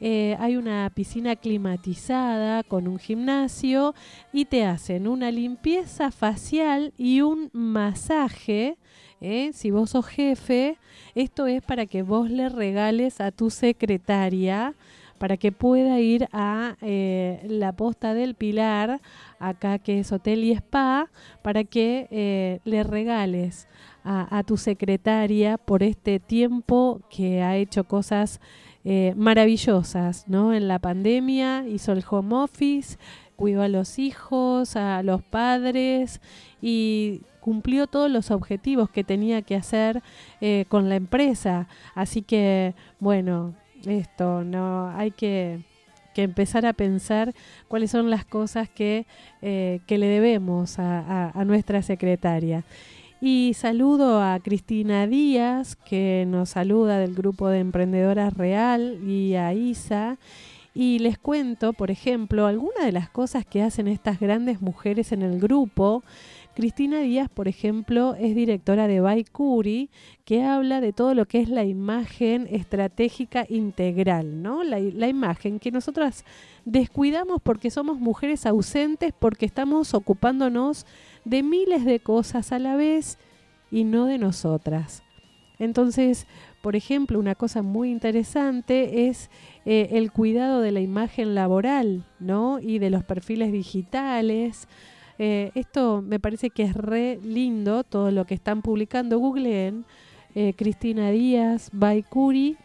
Eh, 0.00 0.36
hay 0.40 0.56
una 0.56 0.90
piscina 0.94 1.36
climatizada 1.36 2.64
con 2.64 2.88
un 2.88 2.98
gimnasio 2.98 3.94
y 4.32 4.46
te 4.46 4.64
hacen 4.64 5.06
una 5.06 5.30
limpieza 5.30 6.10
facial 6.10 6.92
y 6.96 7.20
un 7.20 7.50
masaje. 7.52 8.76
¿Eh? 9.20 9.50
Si 9.52 9.70
vos 9.70 9.90
sos 9.90 10.06
jefe, 10.06 10.78
esto 11.14 11.46
es 11.46 11.62
para 11.62 11.86
que 11.86 12.02
vos 12.02 12.30
le 12.30 12.48
regales 12.48 13.20
a 13.20 13.30
tu 13.30 13.50
secretaria 13.50 14.74
para 15.18 15.36
que 15.36 15.50
pueda 15.50 15.98
ir 15.98 16.28
a 16.32 16.76
eh, 16.80 17.44
la 17.48 17.72
posta 17.72 18.14
del 18.14 18.36
Pilar, 18.36 19.00
acá 19.40 19.80
que 19.80 19.98
es 19.98 20.12
Hotel 20.12 20.44
y 20.44 20.52
Spa, 20.52 21.10
para 21.42 21.64
que 21.64 22.06
eh, 22.12 22.60
le 22.64 22.84
regales 22.84 23.66
a, 24.04 24.38
a 24.38 24.44
tu 24.44 24.56
secretaria 24.56 25.58
por 25.58 25.82
este 25.82 26.20
tiempo 26.20 27.00
que 27.10 27.42
ha 27.42 27.56
hecho 27.56 27.84
cosas 27.84 28.40
maravillosas, 29.16 30.26
¿no? 30.28 30.54
En 30.54 30.66
la 30.66 30.78
pandemia 30.78 31.66
hizo 31.68 31.92
el 31.92 32.02
home 32.08 32.36
office, 32.36 32.96
cuidó 33.38 33.62
a 33.62 33.68
los 33.68 33.98
hijos, 34.00 34.74
a 34.74 35.00
los 35.04 35.22
padres 35.22 36.20
y 36.60 37.20
cumplió 37.40 37.86
todos 37.86 38.10
los 38.10 38.32
objetivos 38.32 38.90
que 38.90 39.04
tenía 39.04 39.42
que 39.42 39.54
hacer 39.54 40.02
eh, 40.40 40.64
con 40.68 40.88
la 40.88 40.96
empresa. 40.96 41.68
Así 41.94 42.22
que, 42.22 42.74
bueno, 42.98 43.54
esto, 43.86 44.42
no 44.42 44.90
hay 44.90 45.12
que, 45.12 45.60
que 46.14 46.24
empezar 46.24 46.66
a 46.66 46.72
pensar 46.72 47.32
cuáles 47.68 47.92
son 47.92 48.10
las 48.10 48.24
cosas 48.24 48.68
que, 48.68 49.06
eh, 49.40 49.78
que 49.86 49.98
le 49.98 50.06
debemos 50.06 50.80
a, 50.80 50.98
a- 51.28 51.40
a 51.40 51.44
nuestra 51.44 51.80
secretaria. 51.82 52.64
Y 53.20 53.52
saludo 53.54 54.20
a 54.20 54.38
Cristina 54.40 55.06
Díaz, 55.06 55.74
que 55.76 56.24
nos 56.28 56.50
saluda 56.50 56.98
del 56.98 57.14
grupo 57.14 57.48
de 57.48 57.60
Emprendedoras 57.60 58.34
Real, 58.34 58.98
y 59.06 59.34
a 59.36 59.52
Isa. 59.54 60.18
Y 60.80 61.00
les 61.00 61.18
cuento, 61.18 61.72
por 61.72 61.90
ejemplo, 61.90 62.46
algunas 62.46 62.84
de 62.84 62.92
las 62.92 63.10
cosas 63.10 63.44
que 63.44 63.62
hacen 63.62 63.88
estas 63.88 64.20
grandes 64.20 64.62
mujeres 64.62 65.10
en 65.10 65.22
el 65.22 65.40
grupo. 65.40 66.04
Cristina 66.54 67.00
Díaz, 67.00 67.28
por 67.28 67.48
ejemplo, 67.48 68.14
es 68.14 68.36
directora 68.36 68.86
de 68.86 69.00
Baikuri, 69.00 69.90
que 70.24 70.44
habla 70.44 70.80
de 70.80 70.92
todo 70.92 71.14
lo 71.14 71.26
que 71.26 71.40
es 71.40 71.48
la 71.48 71.64
imagen 71.64 72.46
estratégica 72.48 73.44
integral, 73.48 74.40
¿no? 74.40 74.62
La, 74.62 74.78
la 74.78 75.08
imagen 75.08 75.58
que 75.58 75.72
nosotras 75.72 76.24
descuidamos 76.64 77.42
porque 77.42 77.72
somos 77.72 77.98
mujeres 77.98 78.46
ausentes, 78.46 79.12
porque 79.18 79.46
estamos 79.46 79.94
ocupándonos 79.94 80.86
de 81.24 81.42
miles 81.42 81.84
de 81.84 81.98
cosas 81.98 82.52
a 82.52 82.60
la 82.60 82.76
vez 82.76 83.18
y 83.72 83.82
no 83.82 84.06
de 84.06 84.18
nosotras. 84.18 85.02
Entonces, 85.58 86.28
por 86.62 86.76
ejemplo, 86.76 87.18
una 87.18 87.34
cosa 87.34 87.62
muy 87.62 87.90
interesante 87.90 89.08
es 89.08 89.30
eh, 89.70 89.98
el 89.98 90.10
cuidado 90.12 90.62
de 90.62 90.72
la 90.72 90.80
imagen 90.80 91.34
laboral, 91.34 92.02
¿no? 92.20 92.58
Y 92.58 92.78
de 92.78 92.88
los 92.88 93.04
perfiles 93.04 93.52
digitales. 93.52 94.66
Eh, 95.18 95.50
esto 95.54 96.00
me 96.00 96.18
parece 96.18 96.48
que 96.48 96.62
es 96.62 96.74
re 96.74 97.20
lindo, 97.22 97.84
todo 97.84 98.10
lo 98.10 98.24
que 98.24 98.32
están 98.32 98.62
publicando. 98.62 99.18
Googleen 99.18 99.84
eh, 100.34 100.54
Cristina 100.56 101.10
Díaz, 101.10 101.68
Baikuri, 101.70 102.56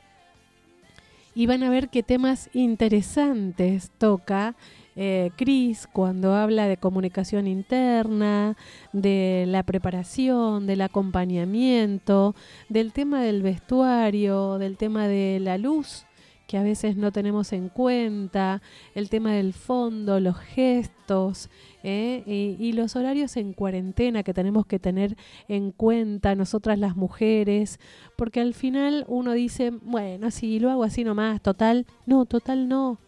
y 1.36 1.46
van 1.46 1.64
a 1.64 1.70
ver 1.70 1.90
qué 1.90 2.04
temas 2.04 2.50
interesantes 2.54 3.92
toca 3.98 4.56
eh, 4.96 5.32
Cris 5.36 5.90
cuando 5.92 6.36
habla 6.36 6.68
de 6.68 6.78
comunicación 6.78 7.48
interna, 7.48 8.56
de 8.94 9.44
la 9.46 9.64
preparación, 9.64 10.68
del 10.68 10.80
acompañamiento, 10.80 12.34
del 12.70 12.94
tema 12.94 13.22
del 13.22 13.42
vestuario, 13.42 14.58
del 14.58 14.78
tema 14.78 15.10
de 15.10 15.40
la 15.42 15.58
luz 15.58 16.06
que 16.48 16.58
a 16.58 16.64
veces 16.64 16.96
no 16.98 17.12
tenemos 17.12 17.54
en 17.54 17.70
cuenta, 17.70 18.62
el 18.96 19.10
tema 19.10 19.34
del 19.34 19.54
fondo, 19.54 20.20
los 20.20 20.38
gestos 20.38 21.50
¿eh? 21.84 22.24
y, 22.26 22.56
y 22.60 22.74
los 22.74 22.96
horarios 22.96 23.38
en 23.38 23.54
cuarentena 23.54 24.24
que 24.24 24.34
tenemos 24.34 24.66
que 24.66 24.80
tener 24.80 25.16
en 25.48 25.72
cuenta 25.72 26.36
nosotras 26.36 26.80
las 26.80 26.96
mujeres, 26.96 27.80
porque 28.16 28.42
al 28.42 28.54
final 28.54 29.06
uno 29.08 29.34
dice, 29.34 29.72
bueno, 29.72 30.32
si 30.32 30.60
lo 30.60 30.70
hago 30.70 30.84
así 30.84 31.04
nomás, 31.04 31.42
total, 31.42 31.86
no, 32.06 32.26
total 32.26 32.68
no. 32.68 33.00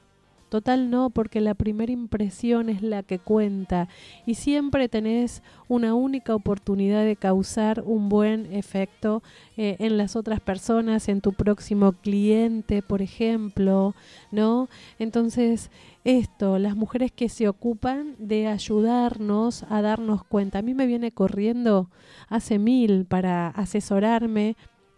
Total 0.55 0.89
no, 0.89 1.09
porque 1.09 1.41
la 1.41 1.53
primera 1.53 1.91
impresión 1.91 2.69
es 2.69 2.81
la 2.81 3.03
que 3.03 3.19
cuenta 3.19 3.89
y 4.25 4.35
siempre 4.35 4.87
tenés 4.87 5.43
una 5.67 5.95
única 5.95 6.33
oportunidad 6.33 7.03
de 7.03 7.17
causar 7.17 7.83
un 7.85 8.07
buen 8.07 8.53
efecto 8.53 9.21
eh, 9.57 9.75
en 9.79 9.97
las 9.97 10.15
otras 10.15 10.39
personas, 10.39 11.09
en 11.09 11.19
tu 11.19 11.33
próximo 11.33 11.91
cliente, 11.91 12.81
por 12.81 13.01
ejemplo, 13.01 13.95
¿no? 14.31 14.69
Entonces, 14.97 15.71
esto, 16.05 16.57
las 16.57 16.77
mujeres 16.77 17.11
que 17.11 17.27
se 17.27 17.49
ocupan 17.49 18.15
de 18.17 18.47
ayudarnos 18.47 19.63
a 19.63 19.81
darnos 19.81 20.23
cuenta. 20.23 20.59
A 20.59 20.61
mí 20.61 20.73
me 20.73 20.87
viene 20.87 21.11
corriendo 21.11 21.89
hace 22.29 22.59
mil 22.59 23.03
para 23.03 23.49
asesorarme. 23.49 24.55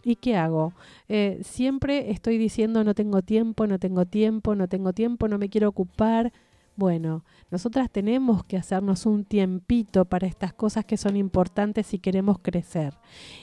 ¿Y 0.08 0.16
qué 0.16 0.36
hago? 0.36 0.72
Eh, 1.10 1.40
siempre 1.42 2.10
estoy 2.10 2.38
diciendo 2.38 2.82
no 2.82 2.94
tengo 2.94 3.20
tiempo, 3.20 3.66
no 3.66 3.78
tengo 3.78 4.06
tiempo, 4.06 4.54
no 4.54 4.66
tengo 4.66 4.94
tiempo, 4.94 5.28
no 5.28 5.36
me 5.36 5.50
quiero 5.50 5.68
ocupar. 5.68 6.32
Bueno, 6.76 7.26
nosotras 7.50 7.90
tenemos 7.90 8.42
que 8.42 8.56
hacernos 8.56 9.04
un 9.04 9.26
tiempito 9.26 10.06
para 10.06 10.26
estas 10.26 10.54
cosas 10.54 10.86
que 10.86 10.96
son 10.96 11.14
importantes 11.18 11.88
si 11.88 11.98
queremos 11.98 12.38
crecer. 12.38 12.94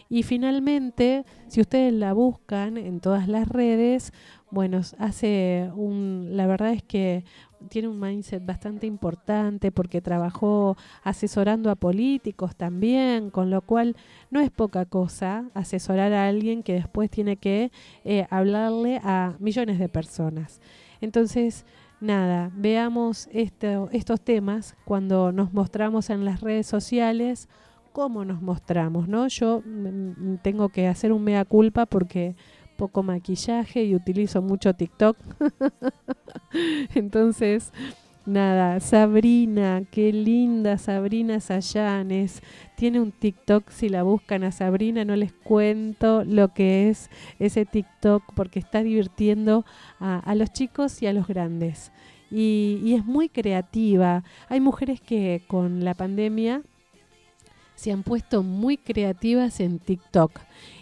Y 0.10 0.24
finalmente, 0.24 1.24
si 1.50 1.62
ustedes 1.62 1.94
la 1.94 2.14
buscan 2.14 2.78
en 2.78 3.00
todas 3.00 3.28
las 3.28 3.48
redes, 3.48 4.12
bueno, 4.50 4.82
hace 4.98 5.70
un, 5.76 6.30
la 6.32 6.48
verdad 6.48 6.72
es 6.72 6.82
que 6.82 7.26
tiene 7.66 7.88
un 7.88 8.00
mindset 8.00 8.46
bastante 8.46 8.88
importante 8.88 9.72
porque 9.72 10.02
trabajó 10.02 10.78
asesorando 11.04 11.70
a 11.70 11.76
políticos 11.76 12.56
también, 12.56 13.30
con 13.30 13.50
lo 13.50 13.62
cual 13.62 13.96
no 14.32 14.40
es 14.40 14.52
poca 14.52 14.86
cosa 14.86 15.50
asesorar 15.54 16.14
a 16.14 16.28
alguien 16.28 16.64
que 16.64 16.74
después 16.74 17.10
tiene 17.10 17.38
que 17.38 17.72
eh, 18.04 18.28
hablarle 18.30 19.00
a 19.04 19.36
millones 19.40 19.80
de 19.80 19.90
personas. 19.90 20.62
Entonces, 21.02 21.66
nada, 22.00 22.52
veamos 22.56 23.28
esto, 23.32 23.90
estos 23.92 24.22
temas 24.22 24.76
cuando 24.86 25.32
nos 25.32 25.54
mostramos 25.54 26.10
en 26.10 26.26
las 26.26 26.42
redes 26.42 26.68
sociales, 26.68 27.50
cómo 27.96 28.26
nos 28.26 28.42
mostramos, 28.42 29.08
¿no? 29.08 29.28
Yo 29.30 29.64
mm, 29.66 30.38
tengo 30.42 30.68
que 30.68 30.88
hacer 30.88 31.14
un 31.14 31.24
mea 31.24 31.46
culpa 31.46 31.86
porque 31.86 32.36
poco 32.76 33.04
maquillaje 33.04 33.84
y 33.84 33.96
utilizo 33.96 34.42
mucho 34.42 34.74
TikTok. 34.74 35.18
Entonces, 36.96 37.72
nada, 38.26 38.80
Sabrina, 38.80 39.84
qué 39.92 40.12
linda 40.12 40.78
Sabrina 40.78 41.40
Sayanes. 41.40 42.42
Tiene 42.76 43.00
un 43.00 43.12
TikTok, 43.12 43.70
si 43.70 43.90
la 43.90 44.04
buscan 44.04 44.44
a 44.44 44.52
Sabrina, 44.52 45.06
no 45.06 45.16
les 45.16 45.34
cuento 45.34 46.24
lo 46.24 46.54
que 46.54 46.90
es 46.90 47.10
ese 47.40 47.66
TikTok 47.66 48.24
porque 48.36 48.60
está 48.60 48.84
divirtiendo 48.84 49.66
a, 50.00 50.36
los 50.36 50.52
chicos 50.52 51.02
y 51.02 51.08
a 51.08 51.14
los 51.14 51.28
grandes. 51.28 51.92
Y 52.32 52.94
es 52.94 53.06
muy 53.06 53.30
creativa. 53.30 54.24
Hay 54.50 54.60
mujeres 54.60 55.00
que 55.00 55.44
con 55.48 55.86
la 55.86 55.94
pandemia 55.94 56.64
se 57.76 57.92
han 57.92 58.04
puesto 58.04 58.42
muy 58.42 58.78
creativas 58.78 59.60
en 59.60 59.80
TikTok. 59.80 60.40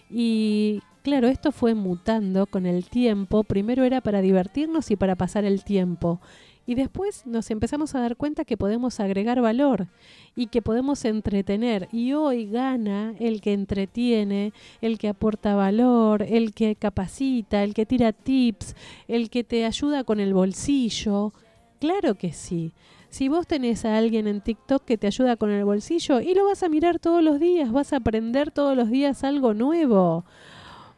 Y 0.10 0.82
claro, 1.04 1.28
esto 1.28 1.51
fue 1.51 1.76
mutando 1.76 2.47
con 2.47 2.66
el 2.66 2.89
tiempo. 2.89 3.43
Primero 3.43 3.84
era 3.84 4.01
para 4.01 4.22
divertirnos 4.22 4.89
y 4.89 4.95
para 4.95 5.16
pasar 5.16 5.45
el 5.45 5.64
tiempo. 5.64 6.20
Y 6.66 6.76
después 6.76 7.28
nos 7.28 7.51
empezamos 7.51 7.93
a 7.93 7.99
dar 7.99 8.16
cuenta 8.16 8.45
que 8.45 8.56
podemos 8.56 9.01
agregar 9.01 9.41
valor 9.41 9.88
y 10.36 10.47
que 10.47 10.62
podemos 10.62 11.04
entretener. 11.04 11.89
Y 11.91 12.14
hoy 12.14 12.47
gana 12.47 13.16
el 13.20 13.41
que 13.41 13.51
entretiene, 13.51 14.54
el 14.82 14.97
que 14.97 15.10
aporta 15.10 15.56
valor, 15.56 16.24
el 16.24 16.54
que 16.54 16.76
capacita, 16.76 17.64
el 17.64 17.74
que 17.74 17.86
tira 17.86 18.14
tips, 18.14 18.76
el 19.10 19.30
que 19.30 19.43
te 19.43 19.66
ayuda 19.66 20.06
con 20.06 20.22
el 20.22 20.34
bolsillo. 20.34 21.34
Claro 21.80 22.16
que 22.16 22.32
sí. 22.32 22.72
Si 23.10 23.28
vos 23.28 23.45
tenés 23.45 23.84
a 23.84 23.97
alguien 23.97 24.26
en 24.26 24.41
TikTok 24.41 24.86
que 24.86 24.97
te 24.97 25.08
ayuda 25.08 25.36
con 25.36 25.51
el 25.51 25.66
bolsillo 25.66 26.22
y 26.22 26.34
lo 26.34 26.45
vas 26.45 26.64
a 26.64 26.70
mirar 26.70 26.97
todos 26.97 27.22
los 27.22 27.39
días, 27.39 27.72
vas 27.72 27.91
a 27.91 27.97
aprender 27.97 28.51
todos 28.51 28.76
los 28.76 28.89
días 28.89 29.26
algo 29.26 29.54
nuevo. 29.54 30.26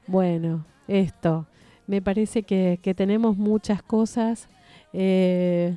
Bueno, 0.08 0.66
esto, 0.88 1.48
me 1.88 2.02
parece 2.02 2.44
que, 2.44 2.80
tenemos 2.96 3.38
muchas 3.38 3.82
cosas 3.82 4.50
eh, 4.94 5.76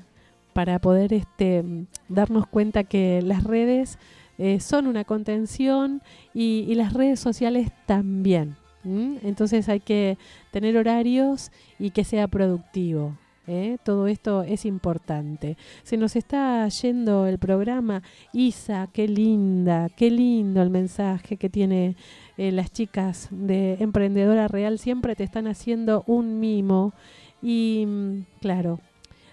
para 0.53 0.79
poder 0.79 1.13
este, 1.13 1.65
darnos 2.09 2.47
cuenta 2.47 2.85
que 2.85 3.23
las 3.23 3.45
redes 3.45 3.99
eh, 4.39 4.61
son 4.61 4.87
una 4.87 5.05
contención 5.05 6.03
y, 6.35 6.75
las 6.75 6.93
redes 6.93 7.21
sociales 7.21 7.71
también. 7.87 8.57
Entonces 8.85 9.69
hay 9.69 9.81
que 9.81 10.17
tener 10.51 10.79
horarios 10.79 11.51
y 11.79 11.91
que 11.91 12.05
sea 12.05 12.27
productivo. 12.27 13.19
¿eh? 13.49 13.79
Todo 13.83 14.07
esto 14.07 14.45
es 14.45 14.65
importante. 14.65 15.57
Se 15.83 15.97
nos 15.97 16.15
está 16.17 16.69
yendo 16.69 17.27
el 17.27 17.39
programa. 17.39 18.03
Isa, 18.33 18.89
qué 18.93 19.09
linda, 19.09 19.89
qué 19.97 20.11
lindo 20.11 20.63
el 20.63 20.71
mensaje 20.71 21.37
que 21.37 21.51
tiene 21.51 21.97
eh, 22.39 22.53
las 22.53 22.73
chicas 22.73 23.29
de 23.31 23.75
Emprendedora 23.81 24.49
Real. 24.49 24.79
Siempre 24.79 25.15
te 25.17 25.25
están 25.25 25.47
haciendo 25.47 26.05
un 26.07 26.41
mimo. 26.41 26.95
Y 27.43 27.85
mm, 27.87 28.21
claro, 28.41 28.81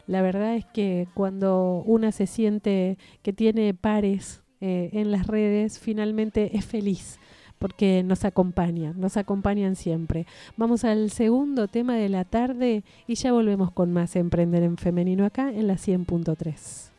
la 0.07 0.21
verdad 0.21 0.55
es 0.55 0.65
que 0.65 1.07
cuando 1.13 1.83
una 1.85 2.11
se 2.11 2.27
siente 2.27 2.97
que 3.21 3.31
tiene 3.31 3.73
pares 3.73 4.43
eh, 4.59 4.89
en 4.93 5.11
las 5.11 5.27
redes, 5.27 5.79
finalmente 5.79 6.57
es 6.57 6.65
feliz 6.65 7.19
porque 7.59 8.03
nos 8.03 8.25
acompañan, 8.25 8.99
nos 8.99 9.17
acompañan 9.17 9.75
siempre. 9.75 10.27
Vamos 10.57 10.83
al 10.83 11.09
segundo 11.09 11.67
tema 11.67 11.95
de 11.95 12.09
la 12.09 12.25
tarde 12.25 12.83
y 13.07 13.15
ya 13.15 13.31
volvemos 13.31 13.71
con 13.71 13.93
más 13.93 14.15
Emprender 14.15 14.61
en 14.61 14.77
Femenino 14.77 15.25
acá 15.25 15.49
en 15.49 15.67
la 15.67 15.75
100.3. 15.75 16.94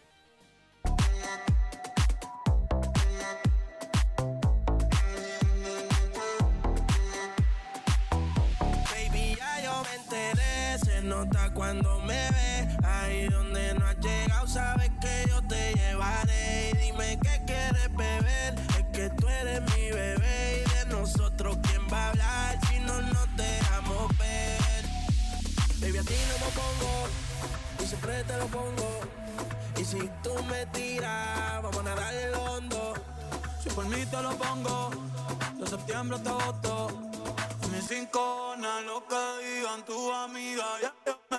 nota 11.17 11.51
cuando 11.55 11.99
me 12.01 12.31
ves. 12.31 12.77
Ahí 12.85 13.27
donde 13.29 13.75
no 13.75 13.87
has 13.87 13.99
llegado, 13.99 14.47
sabes 14.47 14.91
que 15.01 15.25
yo 15.29 15.43
te 15.43 15.73
llevaré. 15.75 16.71
Y 16.73 16.77
dime 16.87 17.19
qué 17.23 17.43
quieres 17.47 17.91
beber. 17.97 18.55
Es 18.79 18.85
que 18.93 19.11
tú 19.11 19.29
eres 19.29 19.61
mi 19.75 19.91
bebé. 19.91 20.65
Y 20.65 20.71
de 20.75 20.85
nosotros, 20.87 21.59
¿quién 21.63 21.83
va 21.93 22.07
a 22.07 22.09
hablar 22.11 22.59
si 22.69 22.79
no 22.81 23.01
nos 23.01 23.37
dejamos 23.37 24.19
ver? 24.19 24.85
Baby, 25.81 25.99
a 25.99 26.03
ti 26.03 26.15
no 26.31 26.37
me 26.45 26.53
pongo. 26.61 27.09
Y 27.83 27.87
siempre 27.87 28.25
te 28.25 28.37
lo 28.37 28.47
pongo. 28.47 29.01
Y 29.79 29.85
si 29.85 30.11
tú 30.23 30.35
me 30.45 30.67
tiras, 30.67 31.63
vamos 31.63 31.79
a 31.79 31.83
nadar 31.83 32.15
el 32.15 32.35
hondo. 32.35 32.95
Si 33.63 33.71
por 33.71 33.87
mí 33.87 34.05
te 34.07 34.23
lo 34.23 34.37
pongo, 34.37 34.91
de 35.59 35.67
septiembre 35.67 36.17
hasta 36.17 36.31
agosto. 36.31 37.16
Mis 37.77 37.89
cinco 37.89 38.55
lo 38.87 39.07
que 39.07 39.45
digan 39.45 39.85
tu 39.85 40.11
amiga, 40.11 40.65
ya 40.81 40.95
ya 41.05 41.19
me. 41.31 41.39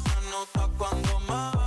Se 0.00 0.30
nota 0.30 0.70
cuando 0.78 1.20
me 1.20 1.61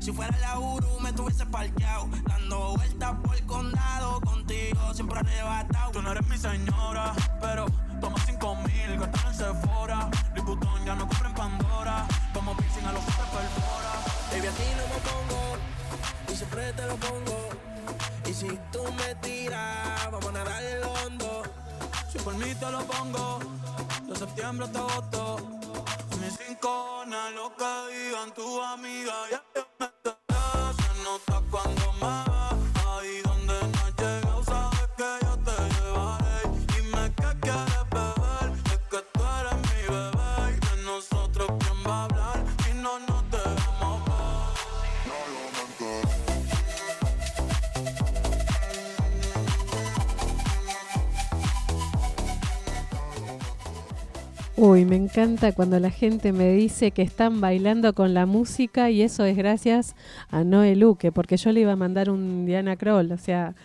si 0.00 0.12
fuera 0.12 0.36
la 0.38 0.58
Uru, 0.58 0.98
me 1.00 1.12
tuviese 1.12 1.46
parqueado. 1.46 2.08
Dando 2.26 2.74
vueltas 2.76 3.14
por 3.22 3.36
el 3.36 3.46
condado. 3.46 4.20
Contigo 4.20 4.94
siempre 4.94 5.20
arrebatado. 5.20 5.92
Tú 5.92 6.02
no 6.02 6.12
eres 6.12 6.26
mi 6.26 6.38
señora, 6.38 7.12
pero 7.40 7.66
toma 8.00 8.16
cinco 8.26 8.56
mil. 8.56 8.98
Gastar 8.98 9.26
en 9.26 9.34
Sephora. 9.34 10.10
Liputón 10.34 10.84
ya 10.84 10.94
no 10.94 11.06
compra 11.06 11.28
en 11.28 11.34
Pandora. 11.34 12.06
Como 12.32 12.56
piercing 12.56 12.86
a 12.86 12.92
los 12.92 13.02
hombres 13.02 13.28
perfora. 13.28 13.92
Baby, 14.32 14.46
a 14.46 14.50
ti 14.50 14.62
no 14.76 14.84
me 14.94 15.00
pongo. 15.10 15.56
Y 16.32 16.36
siempre 16.36 16.72
te 16.72 16.86
lo 16.86 16.96
pongo. 16.96 17.48
Y 18.26 18.32
si 18.32 18.48
tú 18.72 18.82
me 18.92 19.14
tiras, 19.16 20.10
vamos 20.10 20.26
a 20.26 20.32
nadar 20.32 20.62
el 20.62 20.82
hondo. 20.82 21.42
Si 22.10 22.18
por 22.18 22.34
mí 22.34 22.54
te 22.54 22.70
lo 22.70 22.80
pongo. 22.84 23.38
De 24.08 24.16
septiembre 24.16 24.66
hasta 24.66 24.78
agosto. 24.78 25.59
Mis 26.30 26.38
cinco 26.46 27.04
lo 27.34 27.56
que 27.56 27.92
digan 27.92 28.32
tu 28.34 28.62
amiga, 28.62 29.14
ya 29.30 29.42
me. 29.52 29.64
Se 30.76 31.02
nota 31.02 31.42
cuando 31.50 31.92
me 31.94 32.39
Uy, 54.62 54.84
me 54.84 54.96
encanta 54.96 55.52
cuando 55.52 55.80
la 55.80 55.88
gente 55.88 56.32
me 56.32 56.52
dice 56.52 56.90
que 56.90 57.00
están 57.00 57.40
bailando 57.40 57.94
con 57.94 58.12
la 58.12 58.26
música 58.26 58.90
y 58.90 59.00
eso 59.00 59.24
es 59.24 59.34
gracias 59.34 59.96
a 60.28 60.44
Noé 60.44 60.76
Luque, 60.76 61.12
porque 61.12 61.38
yo 61.38 61.50
le 61.50 61.60
iba 61.60 61.72
a 61.72 61.76
mandar 61.76 62.10
un 62.10 62.44
Diana 62.44 62.76
Kroll, 62.76 63.10
o 63.10 63.16
sea... 63.16 63.54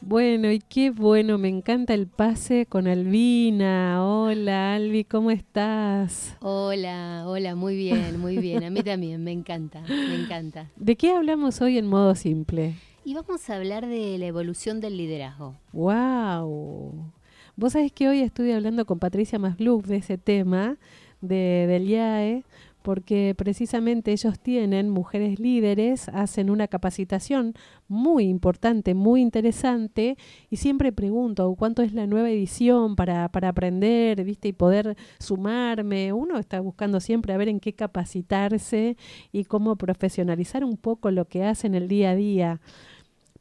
Bueno, 0.00 0.50
y 0.50 0.60
qué 0.60 0.90
bueno, 0.90 1.36
me 1.36 1.48
encanta 1.48 1.92
el 1.92 2.06
pase 2.06 2.64
con 2.64 2.86
Albina. 2.86 4.02
Hola, 4.02 4.74
Albi, 4.74 5.04
¿cómo 5.04 5.30
estás? 5.30 6.34
Hola, 6.40 7.24
hola, 7.26 7.54
muy 7.56 7.76
bien, 7.76 8.18
muy 8.18 8.38
bien. 8.38 8.64
A 8.64 8.70
mí 8.70 8.82
también, 8.82 9.22
me 9.22 9.32
encanta, 9.32 9.82
me 9.86 10.14
encanta. 10.14 10.70
¿De 10.76 10.96
qué 10.96 11.12
hablamos 11.12 11.60
hoy 11.60 11.76
en 11.76 11.86
modo 11.88 12.14
simple? 12.14 12.76
Y 13.08 13.14
vamos 13.14 13.48
a 13.48 13.56
hablar 13.56 13.86
de 13.86 14.18
la 14.18 14.26
evolución 14.26 14.80
del 14.80 14.98
liderazgo. 14.98 15.54
¡Wow! 15.72 17.10
Vos 17.56 17.72
sabés 17.72 17.90
que 17.90 18.06
hoy 18.06 18.20
estuve 18.20 18.54
hablando 18.54 18.84
con 18.84 18.98
Patricia 18.98 19.38
Masluk 19.38 19.86
de 19.86 19.96
ese 19.96 20.18
tema 20.18 20.76
de, 21.22 21.64
del 21.66 21.88
IAE, 21.88 22.44
porque 22.82 23.34
precisamente 23.34 24.12
ellos 24.12 24.38
tienen, 24.38 24.90
mujeres 24.90 25.40
líderes, 25.40 26.10
hacen 26.10 26.50
una 26.50 26.68
capacitación 26.68 27.54
muy 27.88 28.24
importante, 28.24 28.92
muy 28.92 29.22
interesante, 29.22 30.18
y 30.50 30.56
siempre 30.58 30.92
pregunto 30.92 31.54
cuánto 31.58 31.80
es 31.80 31.94
la 31.94 32.06
nueva 32.06 32.28
edición 32.28 32.94
para, 32.94 33.30
para 33.30 33.48
aprender, 33.48 34.22
¿viste? 34.22 34.48
Y 34.48 34.52
poder 34.52 34.98
sumarme. 35.18 36.12
Uno 36.12 36.38
está 36.38 36.60
buscando 36.60 37.00
siempre 37.00 37.32
a 37.32 37.38
ver 37.38 37.48
en 37.48 37.58
qué 37.58 37.72
capacitarse 37.72 38.98
y 39.32 39.44
cómo 39.44 39.76
profesionalizar 39.76 40.62
un 40.62 40.76
poco 40.76 41.10
lo 41.10 41.24
que 41.24 41.44
hacen 41.44 41.74
el 41.74 41.88
día 41.88 42.10
a 42.10 42.16
día 42.16 42.60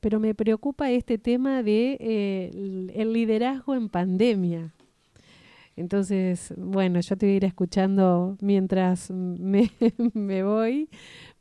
pero 0.07 0.21
me 0.21 0.33
preocupa 0.33 0.89
este 0.89 1.17
tema 1.17 1.61
de 1.63 1.97
eh, 1.99 2.49
el- 2.53 2.91
el 2.95 3.11
liderazgo 3.11 3.75
en 3.75 3.89
pandemia. 3.89 4.71
Entonces, 5.75 6.53
bueno, 6.55 7.01
yo 7.01 7.17
te 7.17 7.25
voy 7.25 7.33
a 7.33 7.35
ir 7.35 7.43
escuchando 7.43 8.37
mientras 8.39 9.11
me, 9.11 9.69
me 10.13 10.43
voy, 10.43 10.87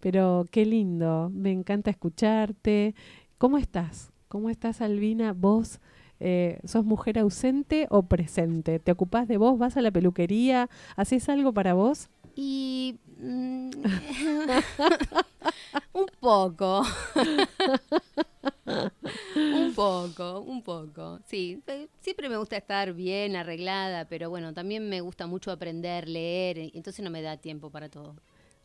pero 0.01 0.47
qué 0.51 0.67
lindo, 0.67 1.31
me 1.33 1.53
encanta 1.53 1.93
escucharte. 1.93 2.97
¿Cómo 3.39 3.57
estás? 3.57 4.11
¿Cómo 4.27 4.51
estás, 4.51 4.81
Albina? 4.81 5.33
¿Vos 5.33 5.79
eh, 6.19 6.59
sos 6.65 6.85
mujer 6.85 7.21
ausente 7.21 7.87
o 7.89 8.03
presente? 8.03 8.81
¿Te 8.81 8.91
ocupás 8.91 9.29
de 9.29 9.37
vos? 9.37 9.57
¿Vas 9.59 9.77
a 9.77 9.81
la 9.81 9.93
peluquería? 9.93 10.69
¿Haces 10.97 11.29
algo 11.29 11.53
para 11.53 11.75
vos? 11.75 12.09
Y... 12.35 12.97
mm, 13.21 13.71
un 15.95 16.07
poco. 16.21 16.83
un 19.37 19.73
poco, 19.75 20.41
un 20.41 20.63
poco. 20.63 21.21
Sí, 21.27 21.63
siempre 22.01 22.29
me 22.29 22.37
gusta 22.37 22.57
estar 22.57 22.93
bien 22.93 23.37
arreglada, 23.37 24.07
pero 24.09 24.31
bueno, 24.31 24.53
también 24.53 24.89
me 24.89 25.01
gusta 25.01 25.27
mucho 25.27 25.51
aprender, 25.51 26.09
leer, 26.09 26.59
entonces 26.75 27.05
no 27.05 27.11
me 27.11 27.23
da 27.23 27.37
tiempo 27.37 27.71
para 27.71 27.89
todo. 27.89 28.17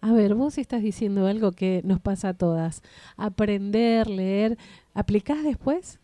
A 0.01 0.13
ver, 0.13 0.33
vos 0.33 0.57
estás 0.57 0.81
diciendo 0.81 1.27
algo 1.27 1.51
que 1.51 1.81
nos 1.83 1.99
pasa 1.99 2.29
a 2.29 2.33
todas. 2.33 2.81
Aprender, 3.17 4.07
leer, 4.09 4.57
¿aplicás 4.95 5.43
después? 5.43 5.99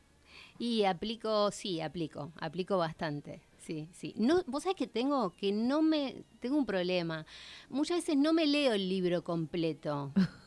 Y 0.60 0.84
aplico, 0.84 1.52
sí, 1.52 1.82
aplico, 1.82 2.32
aplico 2.40 2.78
bastante. 2.78 3.42
Sí, 3.58 3.90
sí. 3.92 4.14
No, 4.16 4.44
vos 4.48 4.64
sabés 4.64 4.78
que 4.78 4.88
tengo 4.88 5.32
que 5.32 5.52
no 5.52 5.82
me 5.82 6.24
tengo 6.40 6.58
un 6.58 6.66
problema. 6.66 7.26
Muchas 7.70 7.98
veces 7.98 8.18
no 8.18 8.34
me 8.34 8.48
leo 8.48 8.74
el 8.74 8.88
libro 8.88 9.24
completo. 9.24 10.14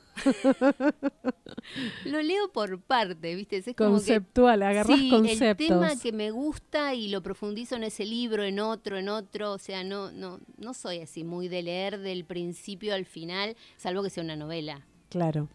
lo 2.04 2.22
leo 2.22 2.50
por 2.52 2.80
parte, 2.80 3.34
¿viste? 3.34 3.56
Es 3.58 3.64
como 3.66 3.74
que- 3.74 3.84
Conceptual, 3.94 4.62
agarrás 4.62 4.98
sí, 4.98 5.10
conceptos. 5.10 5.42
el 5.46 5.56
tema 5.56 6.00
que 6.00 6.12
me 6.12 6.30
gusta 6.30 6.94
y 6.94 7.08
lo 7.08 7.22
profundizo 7.22 7.76
en 7.76 7.84
ese 7.84 8.04
libro, 8.04 8.42
en 8.44 8.60
otro, 8.60 8.98
en 8.98 9.08
otro, 9.08 9.52
o 9.52 9.58
sea, 9.58 9.84
no 9.84 10.10
no 10.12 10.40
no 10.58 10.74
soy 10.74 11.00
así 11.00 11.24
muy 11.24 11.48
de 11.48 11.62
leer 11.62 11.98
del 11.98 12.24
principio 12.24 12.94
al 12.94 13.04
final, 13.04 13.56
salvo 13.76 14.02
que 14.02 14.10
sea 14.10 14.22
una 14.24 14.36
novela. 14.36 14.86
Claro. 15.08 15.48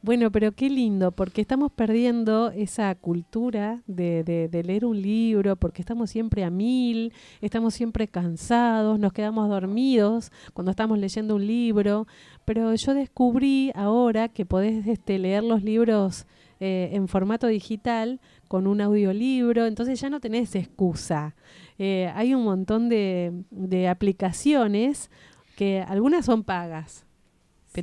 Bueno, 0.00 0.30
pero 0.30 0.52
qué 0.52 0.70
lindo, 0.70 1.10
porque 1.10 1.40
estamos 1.40 1.72
perdiendo 1.72 2.52
esa 2.52 2.94
cultura 2.94 3.82
de, 3.88 4.48
leer 4.64 4.84
un 4.84 5.02
libro, 5.02 5.56
porque 5.56 5.82
estamos 5.82 6.08
siempre 6.10 6.44
a 6.44 6.50
mil, 6.50 7.12
estamos 7.40 7.74
siempre 7.74 8.06
cansados, 8.06 9.00
nos 9.00 9.12
quedamos 9.12 9.48
dormidos 9.48 10.30
cuando 10.54 10.70
estamos 10.70 11.00
leyendo 11.00 11.34
un 11.34 11.44
libro, 11.44 12.06
pero 12.44 12.72
yo 12.76 12.94
descubrí 12.94 13.72
ahora 13.74 14.28
que 14.28 14.46
podés 14.46 14.86
este, 14.86 15.18
leer 15.18 15.42
los 15.42 15.64
libros 15.64 16.26
eh, 16.60 16.90
en 16.92 17.08
formato 17.08 17.48
digital 17.48 18.20
con 18.46 18.68
un 18.68 18.80
audiolibro, 18.80 19.66
entonces 19.66 20.00
ya 20.00 20.10
no 20.10 20.20
tenés 20.20 20.54
excusa. 20.54 21.34
Eh, 21.76 22.12
hay 22.14 22.34
un 22.34 22.44
montón 22.44 22.88
de 22.88 23.88
aplicaciones 23.90 25.10
que 25.56 25.80
algunas 25.80 26.24
son 26.24 26.44
pagas, 26.44 27.07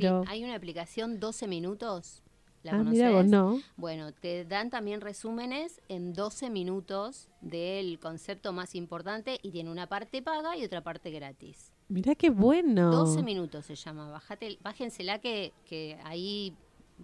pero... 0.00 0.22
Sí, 0.22 0.28
hay 0.30 0.44
una 0.44 0.54
aplicación 0.54 1.20
12 1.20 1.46
minutos. 1.46 2.22
¿La 2.62 2.72
ah, 2.72 2.78
conoces? 2.78 2.98
mira 2.98 3.10
vos, 3.12 3.26
no. 3.26 3.60
Bueno, 3.76 4.12
te 4.12 4.44
dan 4.44 4.70
también 4.70 5.00
resúmenes 5.00 5.80
en 5.88 6.12
12 6.12 6.50
minutos 6.50 7.28
del 7.40 7.98
concepto 8.00 8.52
más 8.52 8.74
importante 8.74 9.38
y 9.42 9.52
tiene 9.52 9.70
una 9.70 9.86
parte 9.86 10.20
paga 10.22 10.56
y 10.56 10.64
otra 10.64 10.82
parte 10.82 11.10
gratis. 11.10 11.72
Mirá 11.88 12.14
qué 12.14 12.30
bueno. 12.30 12.90
12 12.90 13.22
minutos 13.22 13.66
se 13.66 13.76
llama. 13.76 14.10
Bájate, 14.10 14.58
bájensela 14.62 15.20
que, 15.20 15.52
que 15.64 15.96
ahí 16.04 16.54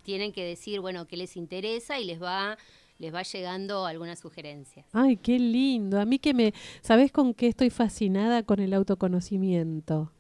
tienen 0.03 0.33
que 0.33 0.45
decir, 0.45 0.81
bueno, 0.81 1.07
qué 1.07 1.17
les 1.17 1.37
interesa 1.37 2.01
y 2.01 2.05
les 2.05 2.21
va 2.21 2.59
les 2.99 3.13
va 3.13 3.23
llegando 3.23 3.85
algunas 3.85 4.21
sugerencias. 4.21 4.87
Ay, 4.93 5.17
qué 5.17 5.37
lindo. 5.37 6.01
A 6.01 6.05
mí 6.05 6.21
que 6.21 6.35
me, 6.35 6.55
¿sabés 6.83 7.11
con 7.11 7.35
qué 7.35 7.49
estoy 7.49 7.69
fascinada 7.69 8.45
con 8.45 8.61
el 8.61 8.73
autoconocimiento? 8.73 10.13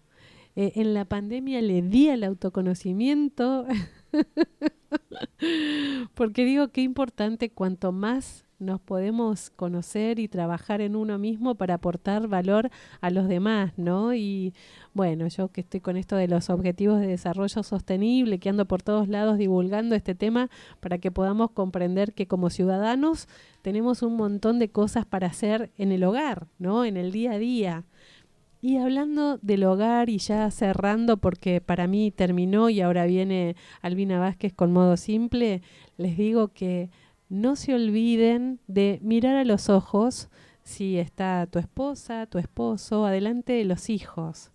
Eh, 0.54 0.72
en 0.76 0.92
la 0.92 1.06
pandemia 1.06 1.62
le 1.62 1.80
di 1.80 2.10
al 2.10 2.24
autoconocimiento 2.24 3.66
porque 6.14 6.44
digo 6.44 6.68
qué 6.68 6.82
importante 6.82 7.50
cuanto 7.50 7.90
más 7.90 8.44
nos 8.62 8.80
podemos 8.80 9.50
conocer 9.50 10.18
y 10.18 10.28
trabajar 10.28 10.80
en 10.80 10.96
uno 10.96 11.18
mismo 11.18 11.56
para 11.56 11.74
aportar 11.74 12.28
valor 12.28 12.70
a 13.00 13.10
los 13.10 13.28
demás, 13.28 13.72
¿no? 13.76 14.14
Y 14.14 14.54
bueno, 14.94 15.26
yo 15.26 15.48
que 15.48 15.62
estoy 15.62 15.80
con 15.80 15.96
esto 15.96 16.16
de 16.16 16.28
los 16.28 16.48
objetivos 16.48 17.00
de 17.00 17.08
desarrollo 17.08 17.62
sostenible, 17.62 18.38
que 18.38 18.48
ando 18.48 18.66
por 18.66 18.82
todos 18.82 19.08
lados 19.08 19.36
divulgando 19.36 19.94
este 19.94 20.14
tema 20.14 20.48
para 20.80 20.98
que 20.98 21.10
podamos 21.10 21.50
comprender 21.50 22.12
que 22.12 22.28
como 22.28 22.50
ciudadanos 22.50 23.28
tenemos 23.62 24.02
un 24.02 24.16
montón 24.16 24.58
de 24.58 24.70
cosas 24.70 25.04
para 25.06 25.26
hacer 25.26 25.72
en 25.76 25.92
el 25.92 26.04
hogar, 26.04 26.46
¿no? 26.58 26.84
En 26.84 26.96
el 26.96 27.10
día 27.10 27.32
a 27.32 27.38
día. 27.38 27.84
Y 28.64 28.76
hablando 28.76 29.38
del 29.38 29.64
hogar 29.64 30.08
y 30.08 30.18
ya 30.18 30.48
cerrando, 30.52 31.16
porque 31.16 31.60
para 31.60 31.88
mí 31.88 32.12
terminó 32.12 32.70
y 32.70 32.80
ahora 32.80 33.06
viene 33.06 33.56
Albina 33.80 34.20
Vázquez 34.20 34.52
con 34.52 34.72
modo 34.72 34.96
simple, 34.96 35.62
les 35.96 36.16
digo 36.16 36.46
que 36.46 36.88
no 37.28 37.56
se 37.56 37.74
olviden 37.74 38.60
de 38.68 39.00
mirar 39.02 39.34
a 39.34 39.44
los 39.44 39.68
ojos 39.68 40.28
si 40.62 40.96
está 40.96 41.48
tu 41.50 41.58
esposa, 41.58 42.26
tu 42.26 42.38
esposo, 42.38 43.04
adelante 43.04 43.52
de 43.52 43.64
los 43.64 43.90
hijos. 43.90 44.52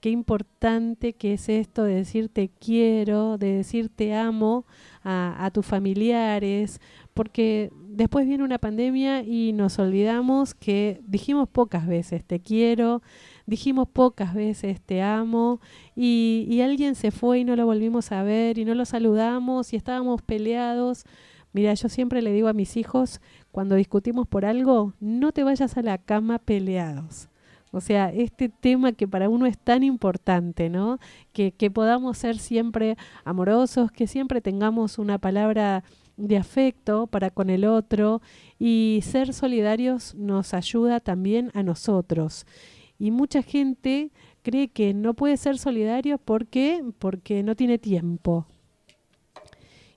Qué 0.00 0.10
importante 0.10 1.12
que 1.12 1.34
es 1.34 1.48
esto 1.48 1.84
de 1.84 1.94
decir 1.94 2.30
te 2.30 2.48
quiero, 2.48 3.38
de 3.38 3.52
decir 3.52 3.88
te 3.88 4.14
amo 4.14 4.66
a, 5.04 5.44
a 5.44 5.52
tus 5.52 5.64
familiares, 5.64 6.80
porque 7.14 7.70
después 7.88 8.26
viene 8.26 8.42
una 8.42 8.58
pandemia 8.58 9.22
y 9.22 9.52
nos 9.52 9.78
olvidamos 9.78 10.54
que 10.54 11.00
dijimos 11.06 11.48
pocas 11.48 11.86
veces 11.86 12.24
te 12.24 12.40
quiero, 12.40 13.00
dijimos 13.46 13.88
pocas 13.88 14.34
veces 14.34 14.80
te 14.80 15.02
amo 15.02 15.60
y, 15.94 16.60
alguien 16.62 16.94
se 16.94 17.10
fue 17.10 17.40
y 17.40 17.44
no 17.44 17.56
lo 17.56 17.66
volvimos 17.66 18.10
a 18.12 18.22
ver 18.22 18.58
y 18.58 18.64
no 18.64 18.74
lo 18.74 18.84
saludamos 18.84 19.72
y 19.72 19.76
estábamos 19.76 20.22
peleados. 20.22 21.04
Mira, 21.52 21.74
yo 21.74 21.88
siempre 21.88 22.22
le 22.22 22.32
digo 22.32 22.48
a 22.48 22.52
mis 22.52 22.76
hijos, 22.76 23.20
cuando 23.52 23.76
discutimos 23.76 24.26
por 24.26 24.44
algo, 24.44 24.94
no 24.98 25.32
te 25.32 25.44
vayas 25.44 25.76
a 25.76 25.82
la 25.82 25.98
cama 25.98 26.38
peleados. 26.38 27.28
O 27.70 27.80
sea, 27.80 28.08
este 28.10 28.48
tema 28.48 28.92
que 28.92 29.06
para 29.06 29.28
uno 29.28 29.46
es 29.46 29.58
tan 29.58 29.82
importante, 29.82 30.70
¿no? 30.70 30.98
Que, 31.32 31.52
que 31.52 31.70
podamos 31.70 32.18
ser 32.18 32.38
siempre 32.38 32.96
amorosos, 33.24 33.90
que 33.90 34.06
siempre 34.06 34.40
tengamos 34.40 34.98
una 34.98 35.18
palabra 35.18 35.84
de 36.16 36.36
afecto 36.36 37.06
para 37.08 37.30
con 37.30 37.50
el 37.50 37.64
otro 37.64 38.22
y 38.58 39.00
ser 39.02 39.32
solidarios 39.32 40.14
nos 40.14 40.54
ayuda 40.54 41.00
también 41.00 41.50
a 41.54 41.62
nosotros. 41.62 42.46
Y 43.04 43.10
mucha 43.10 43.42
gente 43.42 44.12
cree 44.40 44.68
que 44.68 44.94
no 44.94 45.12
puede 45.12 45.36
ser 45.36 45.58
solidario 45.58 46.16
porque 46.16 46.82
porque 46.98 47.42
no 47.42 47.54
tiene 47.54 47.76
tiempo. 47.76 48.46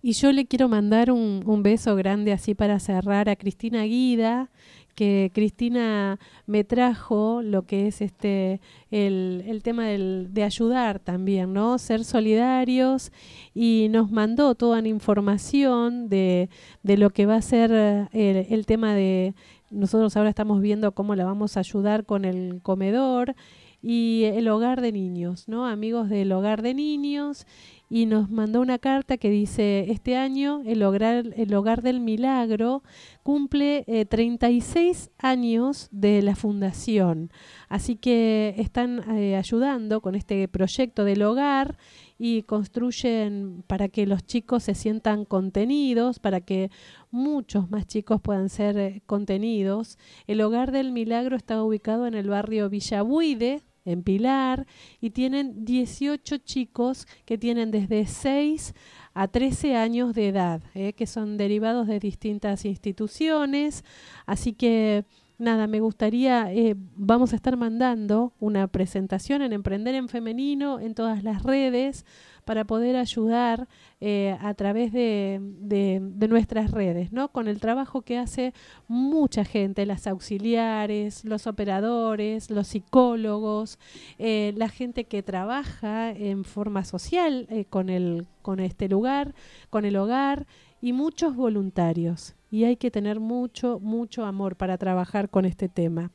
Y 0.02 0.12
yo 0.12 0.34
le 0.34 0.46
quiero 0.46 0.68
mandar 0.68 1.10
un, 1.12 1.42
un 1.46 1.64
beso 1.64 1.96
grande 1.96 2.34
así 2.34 2.54
para 2.54 2.82
cerrar 2.82 3.30
a 3.30 3.38
Cristina 3.38 3.84
Guida, 3.84 4.52
que 4.94 5.32
Cristina 5.34 6.20
me 6.48 6.66
trajo 6.66 7.42
lo 7.44 7.62
que 7.62 7.88
es 7.88 8.02
este 8.02 8.60
el, 8.92 9.42
el 9.48 9.64
tema 9.64 9.86
del, 9.86 10.34
de 10.34 10.44
ayudar 10.44 11.00
también, 11.00 11.54
¿no? 11.54 11.78
Ser 11.78 12.04
solidarios 12.04 13.14
y 13.54 13.88
nos 13.90 14.12
mandó 14.12 14.56
toda 14.56 14.82
la 14.82 14.88
información 14.90 16.10
de, 16.10 16.50
de 16.84 16.98
lo 16.98 17.12
que 17.12 17.26
va 17.26 17.36
a 17.36 17.42
ser 17.42 17.72
eh, 17.72 18.08
el, 18.12 18.54
el 18.54 18.66
tema 18.66 18.96
de 18.96 19.34
nosotros 19.70 20.16
ahora 20.18 20.30
estamos 20.30 20.62
viendo 20.62 20.92
cómo 20.94 21.16
la 21.16 21.26
vamos 21.26 21.58
a 21.58 21.62
ayudar 21.62 22.06
con 22.06 22.26
el 22.26 22.62
comedor 22.62 23.36
y 23.82 24.24
el 24.26 24.48
hogar 24.48 24.82
de 24.82 24.92
niños, 24.92 25.48
¿no? 25.48 25.68
Amigos 25.68 26.10
del 26.10 26.32
hogar 26.32 26.62
de 26.62 26.74
niños 26.74 27.46
y 27.90 28.06
nos 28.06 28.30
mandó 28.30 28.60
una 28.60 28.80
carta 28.80 29.18
que 29.18 29.30
dice, 29.30 29.86
este 29.90 30.18
año 30.18 30.62
el 30.66 30.84
hogar, 30.84 31.26
el 31.36 31.54
hogar 31.54 31.82
del 31.82 32.00
milagro 32.00 32.84
cumple 33.24 33.84
eh, 33.88 34.06
36 34.06 35.12
años 35.20 35.88
de 35.92 36.22
la 36.22 36.36
fundación, 36.36 37.32
así 37.70 37.96
que 37.96 38.56
están 38.58 39.18
eh, 39.18 39.36
ayudando 39.36 40.02
con 40.02 40.16
este 40.16 40.48
proyecto 40.48 41.04
del 41.04 41.22
hogar 41.22 41.78
y 42.18 42.44
construyen 42.44 43.64
para 43.68 43.90
que 43.90 44.08
los 44.08 44.26
chicos 44.26 44.64
se 44.64 44.76
sientan 44.76 45.26
contenidos, 45.26 46.20
para 46.20 46.42
que 46.42 46.72
muchos 47.12 47.70
más 47.70 47.86
chicos 47.88 48.22
puedan 48.22 48.50
ser 48.50 48.78
eh, 48.78 49.02
contenidos. 49.06 49.98
El 50.26 50.42
hogar 50.42 50.72
del 50.72 50.92
milagro 50.92 51.36
está 51.36 51.64
ubicado 51.64 52.08
en 52.08 52.16
el 52.16 52.30
barrio 52.30 52.70
Villabuide, 52.70 53.62
en 53.86 54.04
Pilar, 54.04 54.68
y 55.00 55.12
tienen 55.12 55.64
18 55.64 56.38
chicos 56.40 57.08
que 57.26 57.38
tienen 57.38 57.72
desde 57.72 58.06
6 58.06 58.74
a 59.14 59.28
13 59.28 59.76
años 59.76 60.14
de 60.14 60.28
edad, 60.28 60.62
eh, 60.74 60.94
que 60.94 61.08
son 61.08 61.38
derivados 61.38 61.88
de 61.88 62.00
distintas 62.00 62.66
instituciones. 62.66 63.86
Así 64.26 64.54
que 64.54 65.06
nada, 65.38 65.68
me 65.68 65.80
gustaría, 65.80 66.52
eh, 66.52 66.76
vamos 66.96 67.34
a 67.34 67.36
estar 67.36 67.58
mandando 67.58 68.34
una 68.40 68.68
presentación 68.68 69.42
en 69.42 69.54
Emprender 69.54 69.96
en 69.96 70.10
Femenino 70.10 70.80
en 70.80 70.96
todas 70.96 71.24
las 71.24 71.44
redes 71.44 72.06
para 72.48 72.64
poder 72.64 72.96
ayudar 72.96 73.68
eh, 74.00 74.38
a 74.40 74.54
través 74.54 74.94
de, 74.94 75.38
de, 75.42 76.28
nuestras 76.30 76.72
redes, 76.72 77.12
¿no? 77.12 77.28
Con 77.28 77.50
el 77.50 77.60
trabajo 77.60 78.04
que 78.04 78.18
hace 78.18 78.54
mucha 78.88 79.44
gente, 79.44 79.86
las 79.86 80.08
auxiliares, 80.08 81.26
los 81.26 81.46
operadores, 81.46 82.50
los 82.50 82.70
psicólogos, 82.70 83.80
eh, 84.18 84.54
la 84.56 84.70
gente 84.70 85.04
que 85.04 85.24
trabaja 85.24 86.12
en 86.12 86.46
forma 86.46 86.86
social 86.86 87.48
eh, 87.50 87.66
con, 87.66 87.90
el, 87.90 88.28
con 88.42 88.62
este 88.62 88.88
lugar, 88.88 89.36
con 89.70 89.84
el 89.84 89.98
hogar 89.98 90.48
y 90.80 90.94
muchos 90.94 91.36
voluntarios. 91.36 92.37
Y 92.50 92.64
hay 92.64 92.78
que 92.78 92.92
tener 92.92 93.20
mucho, 93.20 93.80
mucho 93.80 94.26
amor 94.26 94.56
para 94.56 94.78
trabajar 94.78 95.30
con 95.30 95.46
este 95.46 95.70
tema. 95.70 96.12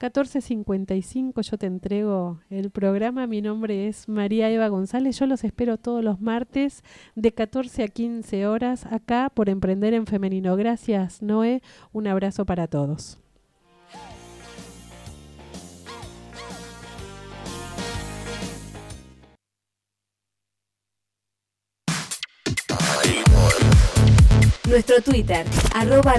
14.55 0.00 1.42
yo 1.42 1.58
te 1.58 1.66
entrego 1.66 2.40
el 2.48 2.70
programa. 2.70 3.26
Mi 3.26 3.42
nombre 3.42 3.86
es 3.86 4.08
María 4.08 4.50
Eva 4.50 4.68
González. 4.68 5.18
Yo 5.18 5.26
los 5.26 5.44
espero 5.44 5.76
todos 5.76 6.02
los 6.02 6.22
martes 6.22 6.82
de 7.16 7.32
14 7.32 7.84
a 7.84 7.88
15 7.88 8.46
horas 8.46 8.86
acá 8.86 9.30
por 9.32 9.50
Emprender 9.50 9.92
en 9.92 10.06
Femenino. 10.06 10.56
Gracias, 10.56 11.20
Noé. 11.20 11.60
Un 11.92 12.06
abrazo 12.06 12.46
para 12.46 12.66
todos. 12.66 13.20
Nuestro 24.70 25.02
Twitter, 25.02 25.44
arroba 25.74 26.14